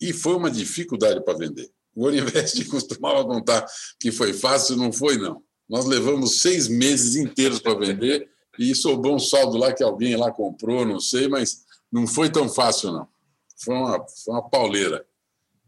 e 0.00 0.12
foi 0.12 0.34
uma 0.34 0.50
dificuldade 0.50 1.22
para 1.24 1.36
vender. 1.36 1.70
O 1.94 2.04
Orinvest 2.04 2.64
costumava 2.70 3.24
contar 3.24 3.66
que 4.00 4.10
foi 4.10 4.32
fácil, 4.32 4.76
não 4.76 4.92
foi, 4.92 5.18
não. 5.18 5.42
Nós 5.68 5.84
levamos 5.84 6.40
seis 6.40 6.66
meses 6.66 7.16
inteiros 7.16 7.58
para 7.58 7.78
vender 7.78 8.28
e 8.58 8.74
sobrou 8.74 9.14
um 9.14 9.18
saldo 9.18 9.56
lá 9.56 9.72
que 9.72 9.82
alguém 9.82 10.16
lá 10.16 10.30
comprou, 10.30 10.84
não 10.84 11.00
sei, 11.00 11.28
mas 11.28 11.64
não 11.90 12.06
foi 12.06 12.30
tão 12.30 12.48
fácil, 12.48 12.92
não. 12.92 13.08
Foi 13.56 13.74
uma, 13.74 14.06
foi 14.08 14.34
uma 14.34 14.48
pauleira. 14.48 15.06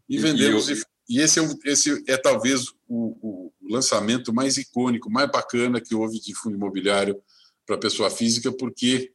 E, 0.07 0.17
vendemos. 0.17 0.69
E, 0.69 0.81
e 1.09 1.19
esse, 1.19 1.39
é, 1.39 1.43
esse 1.65 2.03
é 2.07 2.17
talvez 2.17 2.67
o, 2.87 3.17
o, 3.21 3.53
lançamento 3.69 4.33
mais 4.33 4.57
icônico, 4.57 5.09
mais 5.09 5.31
bacana 5.31 5.79
que 5.79 5.95
houve 5.95 6.19
de 6.19 6.35
fundo 6.35 6.55
imobiliário 6.55 7.21
para 7.65 7.77
pessoa 7.77 8.09
física, 8.09 8.51
porque 8.51 9.13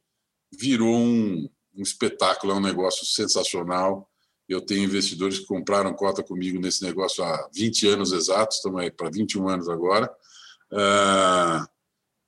virou 0.51 0.95
um, 0.95 1.47
um 1.75 1.81
espetáculo, 1.81 2.53
é 2.53 2.55
um 2.55 2.61
negócio 2.61 3.05
sensacional 3.05 4.09
eu 4.47 4.61
tenho 4.61 4.85
investidores 4.85 5.39
que 5.39 5.45
compraram 5.45 5.93
cota 5.93 6.23
comigo 6.23 6.59
nesse 6.59 6.83
negócio 6.83 7.23
há 7.23 7.49
20 7.53 7.87
anos 7.87 8.11
exatos, 8.13 8.57
estamos 8.57 8.79
aí 8.79 8.89
para 8.89 9.09
21 9.09 9.49
anos 9.49 9.67
agora, 9.67 10.09
uh, 10.71 11.67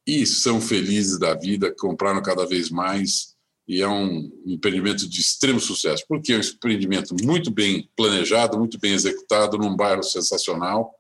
e 0.06 0.26
são 0.26 0.60
felizes 0.60 1.20
da 1.20 1.34
vida, 1.34 1.74
compraram 1.78 2.22
cada 2.22 2.46
vez 2.46 2.70
mais, 2.70 3.36
e 3.68 3.82
é 3.82 3.88
um 3.88 4.32
empreendimento 4.48 5.08
de 5.08 5.22
extremo 5.22 5.60
sucesso, 5.60 6.04
porque 6.08 6.34
é 6.34 6.38
um 6.38 6.42
empreendimento 6.42 7.16
muito 7.24 7.52
bem 7.52 7.88
planejado, 7.96 8.58
muito 8.58 8.80
bem 8.80 8.94
executado, 8.94 9.58
num 9.58 9.76
bairro 9.76 10.02
sensacional, 10.02 10.92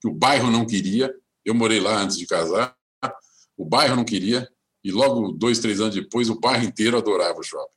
que 0.00 0.06
o 0.06 0.12
bairro 0.12 0.50
não 0.50 0.66
queria. 0.66 1.14
Eu 1.44 1.54
morei 1.54 1.80
lá 1.80 2.02
antes 2.02 2.18
de 2.18 2.26
casar, 2.26 2.76
o 3.56 3.64
bairro 3.64 3.96
não 3.96 4.04
queria, 4.04 4.46
e 4.84 4.90
logo 4.90 5.32
dois, 5.32 5.58
três 5.58 5.80
anos 5.80 5.94
depois, 5.94 6.28
o 6.28 6.38
bairro 6.38 6.64
inteiro 6.64 6.98
adorava 6.98 7.38
o 7.38 7.42
shopping. 7.42 7.72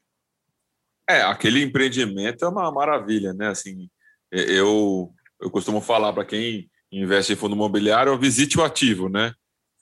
É, 1.09 1.21
aquele 1.21 1.61
empreendimento 1.61 2.43
é 2.43 2.47
uma 2.47 2.71
maravilha, 2.71 3.33
né? 3.33 3.47
Assim, 3.47 3.89
eu, 4.31 5.13
eu 5.41 5.51
costumo 5.51 5.81
falar 5.81 6.13
para 6.13 6.25
quem 6.25 6.69
investe 6.91 7.33
em 7.33 7.35
fundo 7.35 7.55
imobiliário, 7.55 8.17
visite 8.17 8.57
o 8.57 8.63
ativo, 8.63 9.09
né? 9.09 9.33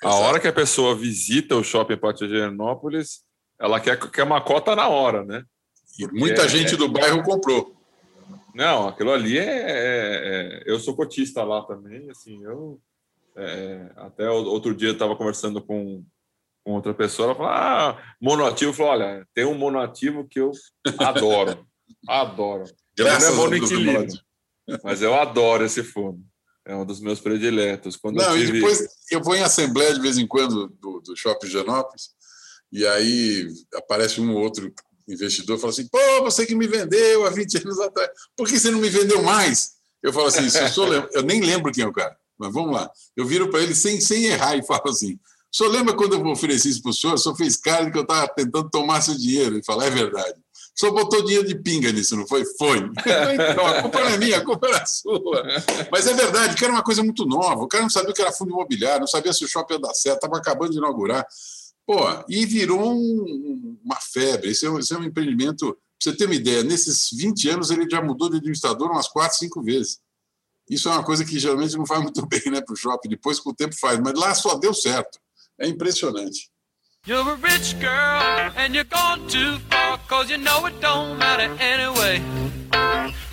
Exato. 0.04 0.16
A 0.16 0.28
hora 0.28 0.40
que 0.40 0.48
a 0.48 0.54
pessoa 0.54 0.96
visita 0.96 1.56
o 1.56 1.64
shopping 1.64 1.98
Pátio 1.98 2.28
Genópolis, 2.28 3.22
ela 3.60 3.80
quer, 3.80 4.00
quer 4.10 4.24
uma 4.24 4.42
cota 4.42 4.76
na 4.76 4.88
hora, 4.88 5.24
né? 5.24 5.44
E 6.00 6.08
muita 6.08 6.44
é, 6.44 6.50
gente 6.50 6.74
é... 6.74 6.78
do 6.78 6.90
bairro 6.90 7.22
comprou. 7.24 7.76
Não, 8.54 8.88
aquilo 8.88 9.12
ali 9.12 9.38
é, 9.38 9.44
é, 9.44 9.72
é 9.72 10.64
eu 10.66 10.80
sou 10.80 10.96
cotista 10.96 11.44
lá 11.44 11.62
também, 11.64 12.10
assim, 12.10 12.44
eu 12.44 12.80
é, 13.36 13.92
até 13.96 14.30
outro 14.30 14.76
dia 14.76 14.92
estava 14.92 15.16
conversando 15.16 15.62
com 15.62 16.04
com 16.64 16.74
outra 16.74 16.94
pessoa, 16.94 17.28
ela 17.28 17.36
fala, 17.36 17.90
ah, 17.90 18.16
monoativo, 18.22 18.72
falou, 18.72 18.92
olha, 18.92 19.28
tem 19.34 19.46
um 19.46 19.56
monoativo 19.56 20.28
que 20.28 20.40
eu 20.40 20.52
adoro, 21.00 21.66
adoro. 22.08 22.66
Graças 22.96 23.30
não 23.30 23.34
é 23.34 23.38
monoequilíbrio, 23.38 24.20
mas 24.84 25.02
eu 25.02 25.14
adoro 25.16 25.66
esse 25.66 25.84
fundo. 25.84 26.24
É 26.66 26.76
um 26.76 26.86
dos 26.86 27.00
meus 27.00 27.20
prediletos. 27.20 27.96
Quando 27.96 28.18
não, 28.18 28.34
tive... 28.38 28.50
e 28.50 28.52
depois 28.54 28.88
eu 29.10 29.22
vou 29.22 29.36
em 29.36 29.44
assembleia 29.44 29.94
de 29.94 30.02
vez 30.02 30.18
em 30.18 30.28
quando 30.28 30.68
do, 30.80 31.02
do 31.02 31.16
Shopping 31.16 31.48
Genópolis, 31.48 32.10
e 32.72 32.86
aí 32.86 33.48
aparece 33.76 34.22
um 34.22 34.34
ou 34.34 34.42
outro 34.42 34.72
investidor 35.08 35.58
e 35.58 35.60
fala 35.60 35.74
assim, 35.74 35.88
pô, 35.88 36.00
você 36.22 36.46
que 36.46 36.56
me 36.56 36.68
vendeu 36.68 37.26
há 37.26 37.30
20 37.30 37.58
anos 37.58 37.80
atrás, 37.80 38.10
por 38.38 38.48
que 38.48 38.60
você 38.60 38.72
não 38.72 38.80
me 38.80 38.90
vendeu 38.90 39.22
mais? 39.24 39.72
Eu 40.02 40.14
falo 40.14 40.28
assim, 40.28 40.46
eu, 40.46 40.70
sou, 40.70 40.88
eu 40.94 41.22
nem 41.24 41.42
lembro 41.42 41.72
quem 41.72 41.84
é 41.84 41.88
o 41.88 41.94
cara, 41.94 42.16
mas 42.38 42.54
vamos 42.54 42.74
lá. 42.74 42.90
Eu 43.16 43.26
viro 43.26 43.50
para 43.50 43.62
ele 43.62 43.76
sem, 43.76 44.00
sem 44.00 44.26
errar 44.26 44.56
e 44.56 44.66
falo 44.66 44.90
assim, 44.90 45.20
o 45.54 45.58
senhor 45.58 45.70
lembra 45.70 45.94
quando 45.94 46.14
eu 46.14 46.26
ofereci 46.28 46.70
isso 46.70 46.82
para 46.82 46.92
o 46.92 46.94
senhor? 46.94 47.14
O 47.16 47.18
senhor 47.18 47.36
fez 47.36 47.58
cara 47.58 47.86
de 47.86 47.92
que 47.92 47.98
eu 47.98 48.04
estava 48.04 48.28
tentando 48.30 48.70
tomar 48.70 49.02
seu 49.02 49.16
dinheiro. 49.16 49.56
Ele 49.56 49.64
fala, 49.64 49.86
é 49.86 49.90
verdade. 49.90 50.41
Senhor 50.74 50.94
botou 50.94 51.24
dinheiro 51.24 51.48
de 51.48 51.56
pinga 51.56 51.92
nisso, 51.92 52.16
não 52.16 52.28
foi? 52.28 52.44
Foi. 52.58 52.80
Então, 53.52 53.66
a 53.66 53.82
culpa 53.82 54.00
não 54.00 54.08
é 54.08 54.18
minha, 54.18 54.38
a 54.38 54.46
culpa 54.46 54.68
era 54.68 54.86
sua. 54.86 55.44
Mas 55.92 56.08
é 56.08 56.14
verdade, 56.14 56.56
que 56.56 56.64
era 56.64 56.74
uma 56.74 56.84
coisa 56.84 57.04
muito 57.04 57.26
nova. 57.26 57.64
O 57.64 57.68
cara 57.68 57.84
não 57.84 57.90
sabia 57.90 58.12
o 58.12 58.14
que 58.14 58.22
era 58.22 58.32
fundo 58.32 58.52
imobiliário, 58.52 59.02
não 59.02 59.08
sabia 59.08 59.34
se 59.34 59.44
o 59.44 59.48
shopping 59.48 59.76
ia 59.76 59.80
dar 59.80 59.94
certo, 59.94 60.18
estava 60.18 60.38
acabando 60.38 60.72
de 60.72 60.78
inaugurar. 60.78 61.26
Pô, 61.86 62.00
e 62.30 62.46
virou 62.46 62.94
um, 62.94 63.78
uma 63.84 63.98
febre. 63.98 64.52
Esse 64.52 64.66
é, 64.66 64.70
um, 64.70 64.80
esse 64.80 64.94
é 64.94 64.98
um 64.98 65.04
empreendimento. 65.04 65.74
Para 65.74 66.12
você 66.12 66.18
ter 66.18 66.26
uma 66.26 66.36
ideia, 66.36 66.64
nesses 66.64 67.10
20 67.12 67.50
anos 67.50 67.70
ele 67.70 67.88
já 67.90 68.02
mudou 68.02 68.30
de 68.30 68.38
administrador 68.38 68.90
umas 68.90 69.08
4, 69.08 69.38
5 69.38 69.62
vezes. 69.62 70.00
Isso 70.70 70.88
é 70.90 70.92
uma 70.92 71.04
coisa 71.04 71.26
que 71.26 71.38
geralmente 71.38 71.78
não 71.78 71.86
faz 71.86 72.02
muito 72.02 72.26
bem 72.28 72.42
né, 72.52 72.62
para 72.62 72.74
o 72.74 72.78
shopping, 72.78 73.10
depois 73.10 73.40
com 73.40 73.50
o 73.50 73.56
tempo 73.56 73.76
faz, 73.78 74.00
mas 74.00 74.14
lá 74.14 74.34
só 74.34 74.56
deu 74.56 74.74
certo. 74.74 75.20
É 75.60 75.68
impressionante. 75.68 76.51
You're 77.08 77.32
a 77.32 77.36
rich 77.36 77.80
girl 77.80 78.22
and 78.56 78.76
you're 78.76 78.84
gone 78.84 79.28
too 79.28 79.58
far 79.72 79.98
cause 80.08 80.30
you 80.30 80.38
know 80.38 80.68
it 80.68 80.80
don't 80.82 81.18
matter 81.18 81.50
anyway. 81.60 82.22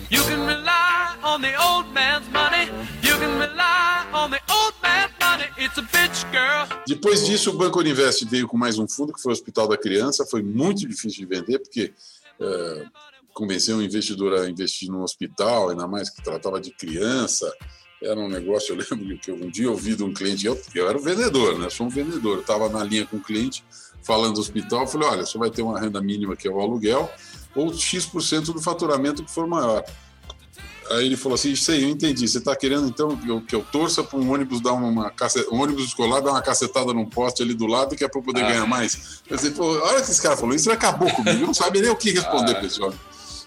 You 0.09 0.23
can 0.23 0.39
rely 0.47 1.15
on 1.23 1.43
the 1.43 1.53
old 1.55 1.93
man's 1.93 2.27
money. 2.31 2.65
You 3.03 3.13
can 3.19 3.37
rely 3.37 4.07
on 4.11 4.31
the 4.31 4.39
old 4.51 4.73
man's 4.81 5.11
money. 5.21 5.45
It's 5.55 5.77
a 5.77 5.83
bitch 5.83 6.25
girl. 6.31 6.67
Depois 6.87 7.27
disso, 7.27 7.51
o 7.51 7.53
Banco 7.59 7.79
Invest 7.83 8.25
veio 8.25 8.47
com 8.47 8.57
mais 8.57 8.79
um 8.79 8.87
fundo 8.87 9.13
que 9.13 9.21
foi 9.21 9.33
o 9.33 9.33
Hospital 9.33 9.67
da 9.67 9.77
Criança. 9.77 10.25
Foi 10.25 10.41
muito 10.41 10.87
difícil 10.87 11.19
de 11.19 11.25
vender 11.27 11.59
porque 11.59 11.93
uh, 12.39 12.89
convencer 13.35 13.75
um 13.75 13.83
investidor 13.83 14.33
a 14.33 14.49
investir 14.49 14.89
num 14.89 15.03
hospital, 15.03 15.69
ainda 15.69 15.87
mais 15.87 16.09
que 16.09 16.23
tratava 16.23 16.59
de 16.59 16.71
criança, 16.71 17.53
era 18.01 18.19
um 18.19 18.29
negócio, 18.29 18.73
eu 18.73 18.77
lembro 18.77 19.17
que 19.17 19.31
um 19.31 19.49
dia 19.49 19.65
eu 19.65 19.71
ouvi 19.71 19.95
de 19.95 20.03
um 20.03 20.13
cliente, 20.13 20.45
eu, 20.45 20.59
eu 20.73 20.87
era 20.87 20.97
o 20.97 21.01
vendedor, 21.01 21.59
né? 21.59 21.69
sou 21.69 21.87
um 21.87 21.89
vendedor, 21.89 22.37
eu 22.37 22.41
estava 22.41 22.69
na 22.69 22.83
linha 22.83 23.05
com 23.05 23.17
o 23.17 23.21
cliente, 23.21 23.63
falando 24.01 24.35
do 24.35 24.39
hospital, 24.39 24.81
eu 24.81 24.87
falei, 24.87 25.07
olha, 25.09 25.25
você 25.25 25.37
vai 25.37 25.49
ter 25.49 25.61
uma 25.61 25.79
renda 25.79 26.01
mínima 26.01 26.35
que 26.35 26.47
é 26.47 26.51
o 26.51 26.59
aluguel, 26.59 27.11
ou 27.55 27.73
X% 27.73 28.53
do 28.53 28.61
faturamento 28.61 29.23
que 29.23 29.31
for 29.31 29.47
maior. 29.47 29.83
Aí 30.91 31.05
ele 31.05 31.17
falou 31.17 31.35
assim, 31.35 31.55
sei, 31.55 31.83
eu 31.83 31.89
entendi, 31.89 32.27
você 32.27 32.39
está 32.39 32.55
querendo 32.55 32.87
então 32.87 33.15
que 33.15 33.29
eu, 33.29 33.41
que 33.41 33.55
eu 33.55 33.61
torça 33.61 34.03
para 34.03 34.17
um 34.17 34.31
ônibus 34.31 34.59
dar 34.59 34.73
uma 34.73 35.13
um 35.51 35.61
ônibus 35.61 35.85
escolar 35.85 36.19
dar 36.19 36.31
uma 36.31 36.41
cacetada 36.41 36.91
num 36.93 37.05
poste 37.05 37.43
ali 37.43 37.53
do 37.53 37.67
lado 37.67 37.95
que 37.95 38.03
é 38.03 38.07
para 38.07 38.21
poder 38.21 38.43
ah. 38.43 38.47
ganhar 38.47 38.65
mais. 38.65 39.21
Eu 39.29 39.37
falei, 39.37 39.53
pô, 39.53 39.65
olha 39.65 40.01
que 40.01 40.09
esse 40.09 40.21
cara 40.21 40.35
falou, 40.35 40.55
isso 40.55 40.71
acabou 40.71 41.11
comigo, 41.11 41.41
eu 41.41 41.47
não 41.47 41.53
sabia 41.53 41.81
nem 41.81 41.91
o 41.91 41.95
que 41.95 42.09
responder 42.11 42.53
ah. 42.53 42.61
pessoal. 42.61 42.93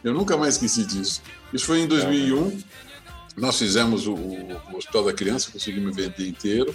Eu 0.04 0.14
nunca 0.14 0.36
mais 0.36 0.54
esqueci 0.54 0.84
disso. 0.84 1.22
Isso 1.52 1.66
foi 1.66 1.80
em 1.80 1.86
2001. 1.86 2.60
Nós 3.36 3.58
fizemos 3.58 4.06
o, 4.06 4.14
o 4.14 4.76
Hospital 4.76 5.04
da 5.04 5.12
Criança, 5.12 5.50
conseguimos 5.50 5.96
vender 5.96 6.26
inteiro. 6.26 6.74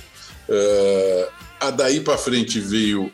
Uh, 0.50 1.32
a 1.60 1.70
daí 1.72 2.00
para 2.00 2.17
frente 2.17 2.60
veio 2.60 3.12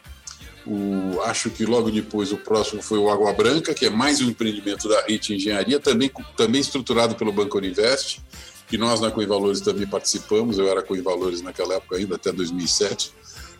o, 0.65 1.21
acho 1.23 1.49
que 1.49 1.65
logo 1.65 1.91
depois 1.91 2.31
o 2.31 2.37
próximo 2.37 2.81
foi 2.81 2.97
o 2.97 3.09
Água 3.09 3.33
Branca, 3.33 3.73
que 3.73 3.85
é 3.85 3.89
mais 3.89 4.21
um 4.21 4.29
empreendimento 4.29 4.87
da 4.87 5.01
RIT 5.05 5.35
Engenharia, 5.35 5.79
também, 5.79 6.09
também 6.37 6.61
estruturado 6.61 7.15
pelo 7.15 7.33
Banco 7.33 7.57
Uninvest, 7.57 8.21
que 8.67 8.77
nós 8.77 9.01
na 9.01 9.11
Coinvalores 9.11 9.59
também 9.61 9.85
participamos, 9.85 10.57
eu 10.57 10.69
era 10.69 10.81
Coinvalores 10.81 11.41
naquela 11.41 11.75
época 11.75 11.97
ainda, 11.97 12.15
até 12.15 12.31
2007. 12.31 13.13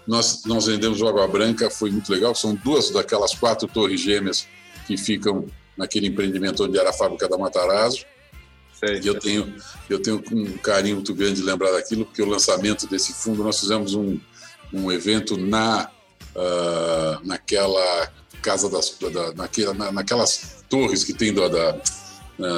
Nós, 0.07 0.43
nós 0.45 0.65
vendemos 0.65 1.01
o 1.01 1.07
Água 1.07 1.27
Branca, 1.27 1.69
foi 1.69 1.91
muito 1.91 2.11
legal, 2.11 2.33
são 2.35 2.55
duas 2.55 2.89
daquelas 2.89 3.33
quatro 3.33 3.67
torres 3.67 3.99
gêmeas 3.99 4.47
que 4.87 4.97
ficam 4.97 5.45
naquele 5.77 6.07
empreendimento 6.07 6.63
onde 6.63 6.77
era 6.77 6.89
a 6.89 6.93
fábrica 6.93 7.27
da 7.27 7.37
Matarazzo. 7.37 8.05
Sei, 8.85 8.99
e 9.01 9.07
eu 9.07 9.17
tenho, 9.17 9.55
eu 9.89 10.01
tenho 10.01 10.21
um 10.31 10.57
carinho 10.57 10.97
muito 10.97 11.13
grande 11.13 11.35
de 11.35 11.43
lembrar 11.43 11.71
daquilo, 11.71 12.05
porque 12.05 12.21
o 12.21 12.25
lançamento 12.25 12.85
desse 12.87 13.13
fundo, 13.13 13.43
nós 13.43 13.59
fizemos 13.59 13.93
um, 13.93 14.19
um 14.73 14.91
evento 14.91 15.37
na, 15.37 15.89
uh, 16.35 17.25
naquela 17.25 18.11
casa 18.41 18.69
das, 18.69 18.95
da, 19.13 19.33
naquela, 19.33 19.73
na, 19.73 19.91
naquelas 19.91 20.63
torres 20.69 21.03
que 21.03 21.13
tem 21.13 21.33
da, 21.33 21.47
da, 21.47 21.77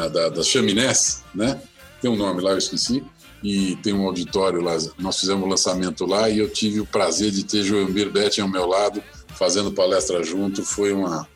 da, 0.08 0.30
das 0.30 0.48
chaminés, 0.48 1.24
né? 1.34 1.62
Tem 2.02 2.10
um 2.10 2.16
nome 2.16 2.42
lá, 2.42 2.52
eu 2.52 2.58
esqueci. 2.58 3.04
e 3.44 3.76
tem 3.78 3.94
um 3.94 4.08
auditório 4.08 4.62
lá. 4.62 4.76
Nós 4.98 5.20
fizemos 5.20 5.44
o 5.44 5.48
lançamento 5.48 6.06
lá 6.06 6.28
e 6.30 6.40
eu 6.40 6.50
tive 6.50 6.80
o 6.80 6.86
prazer 6.86 7.30
de 7.30 7.44
ter 7.44 7.62
Joelmir 7.64 8.10
Betting 8.10 8.42
ao 8.42 8.50
meu 8.50 8.66
lado, 8.66 9.04
fazendo 9.36 9.72
palestra 9.72 10.24
junto. 10.24 10.64
Foi 10.64 10.92
uma 10.92 11.28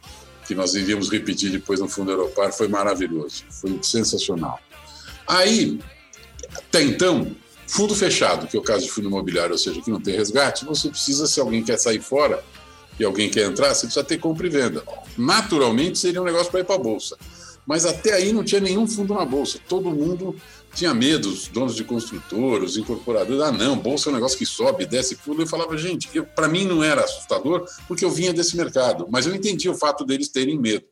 que 0.47 0.55
nós 0.55 0.73
iríamos 0.73 1.11
repetir 1.11 1.51
depois 1.51 1.79
no 1.79 1.87
Fundo 1.87 2.09
Europar, 2.09 2.51
foi 2.51 2.67
maravilhoso, 2.67 3.43
foi 3.51 3.77
sensacional. 3.83 4.59
Aí, 5.29 5.79
até 6.55 6.81
então, 6.81 7.35
fundo 7.67 7.93
fechado, 7.93 8.47
que 8.47 8.57
é 8.57 8.59
o 8.59 8.63
caso 8.63 8.85
de 8.85 8.91
fundo 8.91 9.07
imobiliário, 9.07 9.51
ou 9.51 9.59
seja, 9.59 9.79
que 9.79 9.91
não 9.91 10.01
tem 10.01 10.15
resgate, 10.15 10.65
você 10.65 10.89
precisa, 10.89 11.27
se 11.27 11.39
alguém 11.39 11.63
quer 11.63 11.77
sair 11.77 12.01
fora 12.01 12.43
e 12.99 13.05
alguém 13.05 13.29
quer 13.29 13.45
entrar, 13.45 13.75
você 13.75 13.85
precisa 13.85 14.03
ter 14.03 14.17
compra 14.17 14.47
e 14.47 14.49
venda. 14.49 14.83
Naturalmente, 15.15 15.99
seria 15.99 16.19
um 16.19 16.25
negócio 16.25 16.49
para 16.49 16.61
ir 16.61 16.65
para 16.65 16.75
a 16.75 16.79
Bolsa. 16.79 17.15
Mas 17.63 17.85
até 17.85 18.13
aí 18.13 18.33
não 18.33 18.43
tinha 18.43 18.59
nenhum 18.59 18.87
fundo 18.87 19.13
na 19.13 19.23
Bolsa. 19.23 19.59
Todo 19.67 19.91
mundo 19.91 20.35
tinha 20.73 20.91
medo, 20.91 21.29
os 21.29 21.47
donos 21.47 21.75
de 21.75 21.83
construtores, 21.83 22.71
os 22.71 22.77
incorporadores. 22.77 23.39
Ah, 23.43 23.51
não, 23.51 23.77
Bolsa 23.77 24.09
é 24.09 24.11
um 24.11 24.15
negócio 24.15 24.35
que 24.35 24.45
sobe, 24.47 24.87
desce, 24.87 25.15
pula. 25.17 25.43
Eu 25.43 25.47
falava, 25.47 25.77
gente, 25.77 26.09
para 26.35 26.47
mim 26.47 26.65
não 26.65 26.83
era 26.83 27.03
assustador, 27.03 27.67
porque 27.87 28.03
eu 28.03 28.09
vinha 28.09 28.33
desse 28.33 28.57
mercado. 28.57 29.07
Mas 29.11 29.27
eu 29.27 29.35
entendi 29.35 29.69
o 29.69 29.75
fato 29.75 30.03
deles 30.03 30.29
terem 30.29 30.57
medo. 30.57 30.85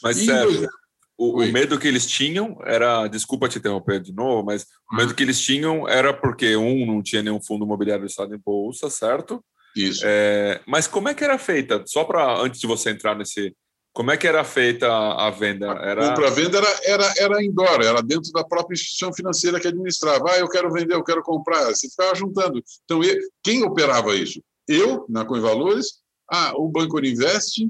Mas, 0.00 0.18
e, 0.18 0.26
Sérgio, 0.26 0.68
o, 1.16 1.42
o, 1.42 1.52
medo 1.52 1.78
que 1.78 1.86
eles 1.86 2.06
tinham 2.06 2.58
era, 2.64 3.06
desculpa 3.06 3.48
te 3.48 3.58
interromper 3.58 4.00
de 4.00 4.12
novo, 4.12 4.44
mas 4.44 4.66
o 4.90 4.96
medo 4.96 5.14
que 5.14 5.22
eles 5.22 5.40
tinham 5.40 5.88
era 5.88 6.12
porque, 6.12 6.56
um, 6.56 6.86
não 6.86 7.02
tinha 7.02 7.22
nenhum 7.22 7.40
fundo 7.40 7.64
imobiliário 7.64 8.06
estado 8.06 8.34
em 8.34 8.38
bolsa, 8.38 8.90
certo? 8.90 9.44
Isso. 9.76 10.02
É, 10.04 10.60
mas 10.66 10.86
como 10.86 11.08
é 11.08 11.14
que 11.14 11.24
era 11.24 11.38
feita? 11.38 11.82
Só 11.86 12.04
para, 12.04 12.40
antes 12.40 12.60
de 12.60 12.66
você 12.66 12.90
entrar 12.90 13.16
nesse. 13.16 13.54
Como 13.94 14.10
é 14.10 14.16
que 14.16 14.26
era 14.26 14.42
feita 14.42 14.88
a 14.88 15.30
venda? 15.30 15.66
Era... 15.66 16.06
A 16.06 16.14
compra-venda 16.14 16.58
era, 16.58 16.80
era, 16.84 17.14
era 17.18 17.44
indoor, 17.44 17.82
era 17.82 18.02
dentro 18.02 18.32
da 18.32 18.42
própria 18.42 18.74
instituição 18.74 19.12
financeira 19.12 19.60
que 19.60 19.68
administrava. 19.68 20.30
Ah, 20.30 20.38
eu 20.38 20.48
quero 20.48 20.72
vender, 20.72 20.94
eu 20.94 21.04
quero 21.04 21.22
comprar. 21.22 21.66
Você 21.66 21.90
ficava 21.90 22.14
juntando. 22.14 22.62
Então, 22.84 23.00
quem 23.42 23.62
operava 23.64 24.14
isso? 24.14 24.42
Eu, 24.66 25.04
na 25.10 25.26
Coinvalores, 25.26 26.00
ah, 26.30 26.54
o 26.56 26.68
Banco 26.68 26.98
Invest, 26.98 27.68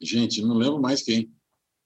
gente, 0.00 0.40
não 0.40 0.56
lembro 0.56 0.80
mais 0.80 1.02
quem. 1.02 1.30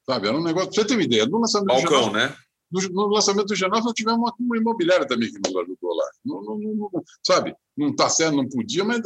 Sabe? 0.06 0.28
Era 0.28 0.36
um 0.36 0.42
negócio. 0.42 0.72
Você 0.72 0.84
ter 0.84 0.94
uma 0.94 1.02
ideia, 1.02 1.26
no 1.26 1.38
lançamento 1.38 1.68
Balcão, 1.68 2.08
do 2.08 2.12
né? 2.12 2.36
No, 2.70 2.80
no, 2.88 3.06
lançamento 3.08 3.46
do 3.46 3.56
Genov, 3.56 3.82
nós 3.82 3.92
tivemos 3.94 4.20
uma, 4.20 4.32
uma 4.38 4.56
imobiliária 4.56 5.06
também 5.06 5.28
que 5.28 5.38
nos 5.38 5.56
ajudou 5.56 5.92
lá. 5.92 6.04
Não, 6.24 6.42
não, 6.42 6.58
não, 6.58 6.90
sabe? 7.26 7.54
Não 7.76 7.88
está 7.90 8.08
certo, 8.08 8.36
não 8.36 8.48
podia, 8.48 8.84
mas 8.84 9.00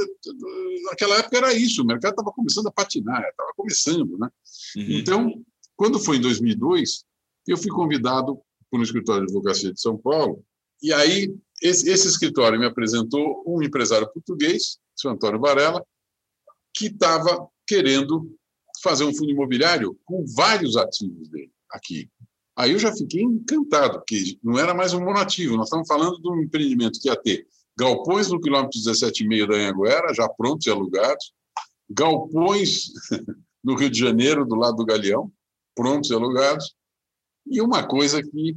naquela 0.85 1.16
época 1.16 1.38
era 1.38 1.54
isso. 1.54 1.83
O 1.83 1.87
mercado 1.87 2.12
estava 2.12 2.30
começando 2.30 2.66
a 2.66 2.72
patinar, 2.72 3.22
estava 3.22 3.52
começando. 3.57 4.18
Né? 4.18 4.28
Uhum. 4.76 4.87
Então, 4.90 5.44
quando 5.76 5.98
foi 5.98 6.18
em 6.18 6.20
2002, 6.20 7.04
eu 7.48 7.57
fui 7.57 7.70
convidado 7.70 8.38
por 8.70 8.80
um 8.80 8.83
escritório 8.83 9.26
de 9.26 9.33
advocacia 9.33 9.72
de 9.72 9.80
São 9.80 9.96
Paulo, 9.96 10.44
e 10.83 10.92
aí 10.92 11.35
esse, 11.62 11.88
esse 11.88 12.09
escritório 12.09 12.59
me 12.59 12.66
apresentou 12.66 13.42
um 13.46 13.62
empresário 13.62 14.11
português, 14.12 14.78
o 15.04 15.09
Antônio 15.09 15.40
Varela, 15.40 15.85
que 16.74 16.87
estava 16.87 17.48
querendo 17.66 18.30
fazer 18.84 19.04
um 19.04 19.14
fundo 19.14 19.30
imobiliário 19.30 19.98
com 20.04 20.24
vários 20.36 20.76
ativos 20.76 21.28
dele 21.30 21.50
aqui. 21.70 22.08
Aí 22.56 22.72
eu 22.72 22.78
já 22.78 22.92
fiquei 22.92 23.22
encantado, 23.22 23.94
porque 23.94 24.38
não 24.42 24.58
era 24.58 24.74
mais 24.74 24.92
um 24.92 25.00
monoativo, 25.00 25.56
nós 25.56 25.66
estamos 25.66 25.88
falando 25.88 26.20
de 26.20 26.30
um 26.30 26.42
empreendimento 26.42 27.00
que 27.00 27.08
ia 27.08 27.16
ter 27.16 27.48
galpões 27.76 28.30
no 28.30 28.40
quilômetro 28.40 28.78
17,5 28.78 29.48
da 29.48 29.56
Anhanguera, 29.56 30.14
já 30.14 30.28
prontos 30.28 30.66
e 30.66 30.70
alugados, 30.70 31.32
galpões 31.90 32.92
no 33.64 33.74
Rio 33.74 33.90
de 33.90 33.98
Janeiro, 33.98 34.46
do 34.46 34.54
lado 34.54 34.76
do 34.76 34.84
Galeão, 34.84 35.32
prontos 35.74 36.10
e 36.10 36.14
alugados, 36.14 36.76
e 37.46 37.60
uma 37.60 37.86
coisa 37.86 38.22
que 38.22 38.56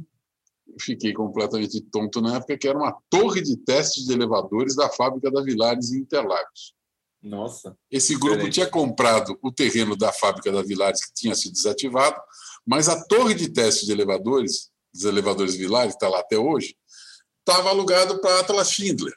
fiquei 0.80 1.12
completamente 1.12 1.80
tonto 1.80 2.20
na 2.20 2.36
época, 2.36 2.56
que 2.56 2.68
era 2.68 2.78
uma 2.78 2.96
torre 3.10 3.42
de 3.42 3.56
testes 3.56 4.04
de 4.04 4.12
elevadores 4.12 4.76
da 4.76 4.88
fábrica 4.90 5.30
da 5.30 5.42
Vilares 5.42 5.90
em 5.90 6.00
Interlagos. 6.00 6.74
Nossa. 7.22 7.76
Esse 7.90 8.14
grupo 8.14 8.36
diferente. 8.36 8.54
tinha 8.54 8.66
comprado 8.66 9.38
o 9.42 9.52
terreno 9.52 9.96
da 9.96 10.12
fábrica 10.12 10.52
da 10.52 10.62
Vilares, 10.62 11.04
que 11.04 11.14
tinha 11.14 11.34
sido 11.34 11.52
desativado, 11.52 12.20
mas 12.66 12.88
a 12.88 13.04
torre 13.06 13.34
de 13.34 13.48
teste 13.48 13.86
de 13.86 13.92
elevadores, 13.92 14.70
dos 14.92 15.04
elevadores 15.04 15.56
Vilares, 15.56 15.92
que 15.92 15.96
está 15.96 16.08
lá 16.08 16.20
até 16.20 16.38
hoje, 16.38 16.76
estava 17.40 17.70
alugado 17.70 18.20
para 18.20 18.40
Atlas 18.40 18.70
Schindler. 18.70 19.12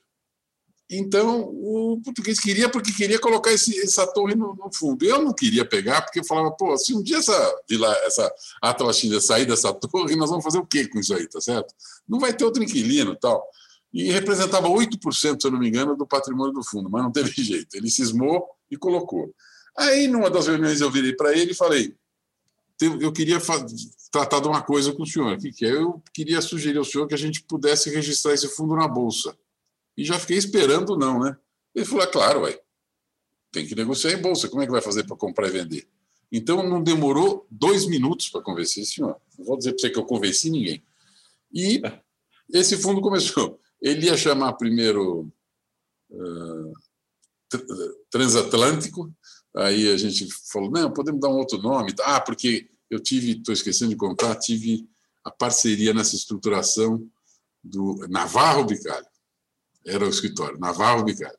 Então, 0.93 1.41
o 1.41 2.01
português 2.03 2.37
queria, 2.37 2.67
porque 2.67 2.91
queria 2.91 3.17
colocar 3.17 3.53
esse, 3.53 3.79
essa 3.79 4.05
torre 4.05 4.35
no, 4.35 4.53
no, 4.55 4.69
fundo. 4.73 5.05
Eu 5.05 5.21
não 5.21 5.33
queria 5.33 5.63
pegar, 5.63 6.01
porque 6.01 6.19
eu 6.19 6.25
falava, 6.25 6.51
pô, 6.51 6.77
se 6.77 6.93
um 6.93 7.01
dia 7.01 7.17
essa, 7.17 7.61
vila, 7.69 7.95
essa 8.03 8.29
Atlas 8.61 8.97
Schindler 8.97 9.21
sair 9.21 9.45
dessa 9.45 9.71
torre, 9.87 10.17
nós 10.17 10.29
vamos 10.29 10.43
fazer 10.43 10.57
o 10.57 10.65
quê 10.65 10.87
com 10.87 10.99
isso 10.99 11.13
aí, 11.13 11.29
tá 11.29 11.39
certo? 11.39 11.73
Não 12.07 12.19
vai 12.19 12.33
ter 12.33 12.43
outro 12.43 12.61
inquilino 12.61 13.15
tal 13.15 13.41
e 13.93 14.11
representava 14.11 14.69
8%, 14.69 15.13
se 15.13 15.47
eu 15.47 15.51
não 15.51 15.59
me 15.59 15.67
engano, 15.67 15.97
do 15.97 16.07
patrimônio 16.07 16.53
do 16.53 16.63
fundo, 16.63 16.89
mas 16.89 17.03
não 17.03 17.11
teve 17.11 17.31
jeito. 17.43 17.75
Ele 17.75 17.89
cismou 17.89 18.47
e 18.69 18.77
colocou. 18.77 19.33
Aí, 19.77 20.07
numa 20.07 20.29
das 20.29 20.47
reuniões, 20.47 20.81
eu 20.81 20.91
virei 20.91 21.13
para 21.13 21.35
ele 21.35 21.51
e 21.51 21.55
falei: 21.55 21.95
eu 22.99 23.11
queria 23.11 23.37
tratar 24.11 24.39
de 24.39 24.47
uma 24.47 24.61
coisa 24.61 24.93
com 24.93 25.03
o 25.03 25.07
senhor. 25.07 25.35
O 25.35 25.39
que 25.39 25.65
é? 25.65 25.71
Eu 25.71 26.01
queria 26.13 26.41
sugerir 26.41 26.77
ao 26.77 26.85
senhor 26.85 27.07
que 27.07 27.13
a 27.13 27.17
gente 27.17 27.43
pudesse 27.43 27.89
registrar 27.89 28.33
esse 28.33 28.47
fundo 28.49 28.75
na 28.75 28.87
Bolsa. 28.87 29.37
E 29.95 30.03
já 30.03 30.17
fiquei 30.17 30.37
esperando, 30.37 30.97
não, 30.97 31.19
né? 31.19 31.37
Ele 31.75 31.85
falou: 31.85 32.03
é 32.03 32.07
claro, 32.07 32.41
ué, 32.41 32.59
tem 33.51 33.65
que 33.65 33.75
negociar 33.75 34.11
em 34.13 34.21
Bolsa. 34.21 34.49
Como 34.49 34.61
é 34.61 34.65
que 34.65 34.71
vai 34.71 34.81
fazer 34.81 35.05
para 35.05 35.15
comprar 35.15 35.47
e 35.47 35.51
vender? 35.51 35.87
Então, 36.31 36.67
não 36.67 36.81
demorou 36.81 37.45
dois 37.51 37.85
minutos 37.85 38.29
para 38.29 38.41
convencer 38.41 38.83
esse 38.83 38.93
senhor. 38.93 39.17
Não 39.37 39.45
vou 39.45 39.57
dizer 39.57 39.73
para 39.73 39.81
você 39.81 39.89
que 39.89 39.99
eu 39.99 40.05
convenci 40.05 40.49
ninguém. 40.49 40.81
E 41.53 41.81
esse 42.53 42.77
fundo 42.77 43.01
começou. 43.01 43.60
Ele 43.81 44.05
ia 44.05 44.17
chamar 44.17 44.53
primeiro 44.53 45.31
uh, 46.11 46.73
Transatlântico, 48.09 49.13
aí 49.55 49.91
a 49.91 49.97
gente 49.97 50.27
falou, 50.51 50.69
não, 50.69 50.91
podemos 50.91 51.19
dar 51.19 51.29
um 51.29 51.37
outro 51.37 51.57
nome. 51.57 51.93
Ah, 52.01 52.21
porque 52.21 52.69
eu 52.89 52.99
tive, 52.99 53.31
estou 53.31 53.53
esquecendo 53.53 53.91
de 53.91 53.97
contar, 53.97 54.35
tive 54.35 54.87
a 55.23 55.31
parceria 55.31 55.93
nessa 55.93 56.15
estruturação 56.15 57.05
do 57.63 57.95
Navarro 58.09 58.65
Bicalho. 58.65 59.05
Era 59.85 60.05
o 60.05 60.09
escritório, 60.09 60.59
Navarro 60.59 61.03
Bicalho. 61.03 61.37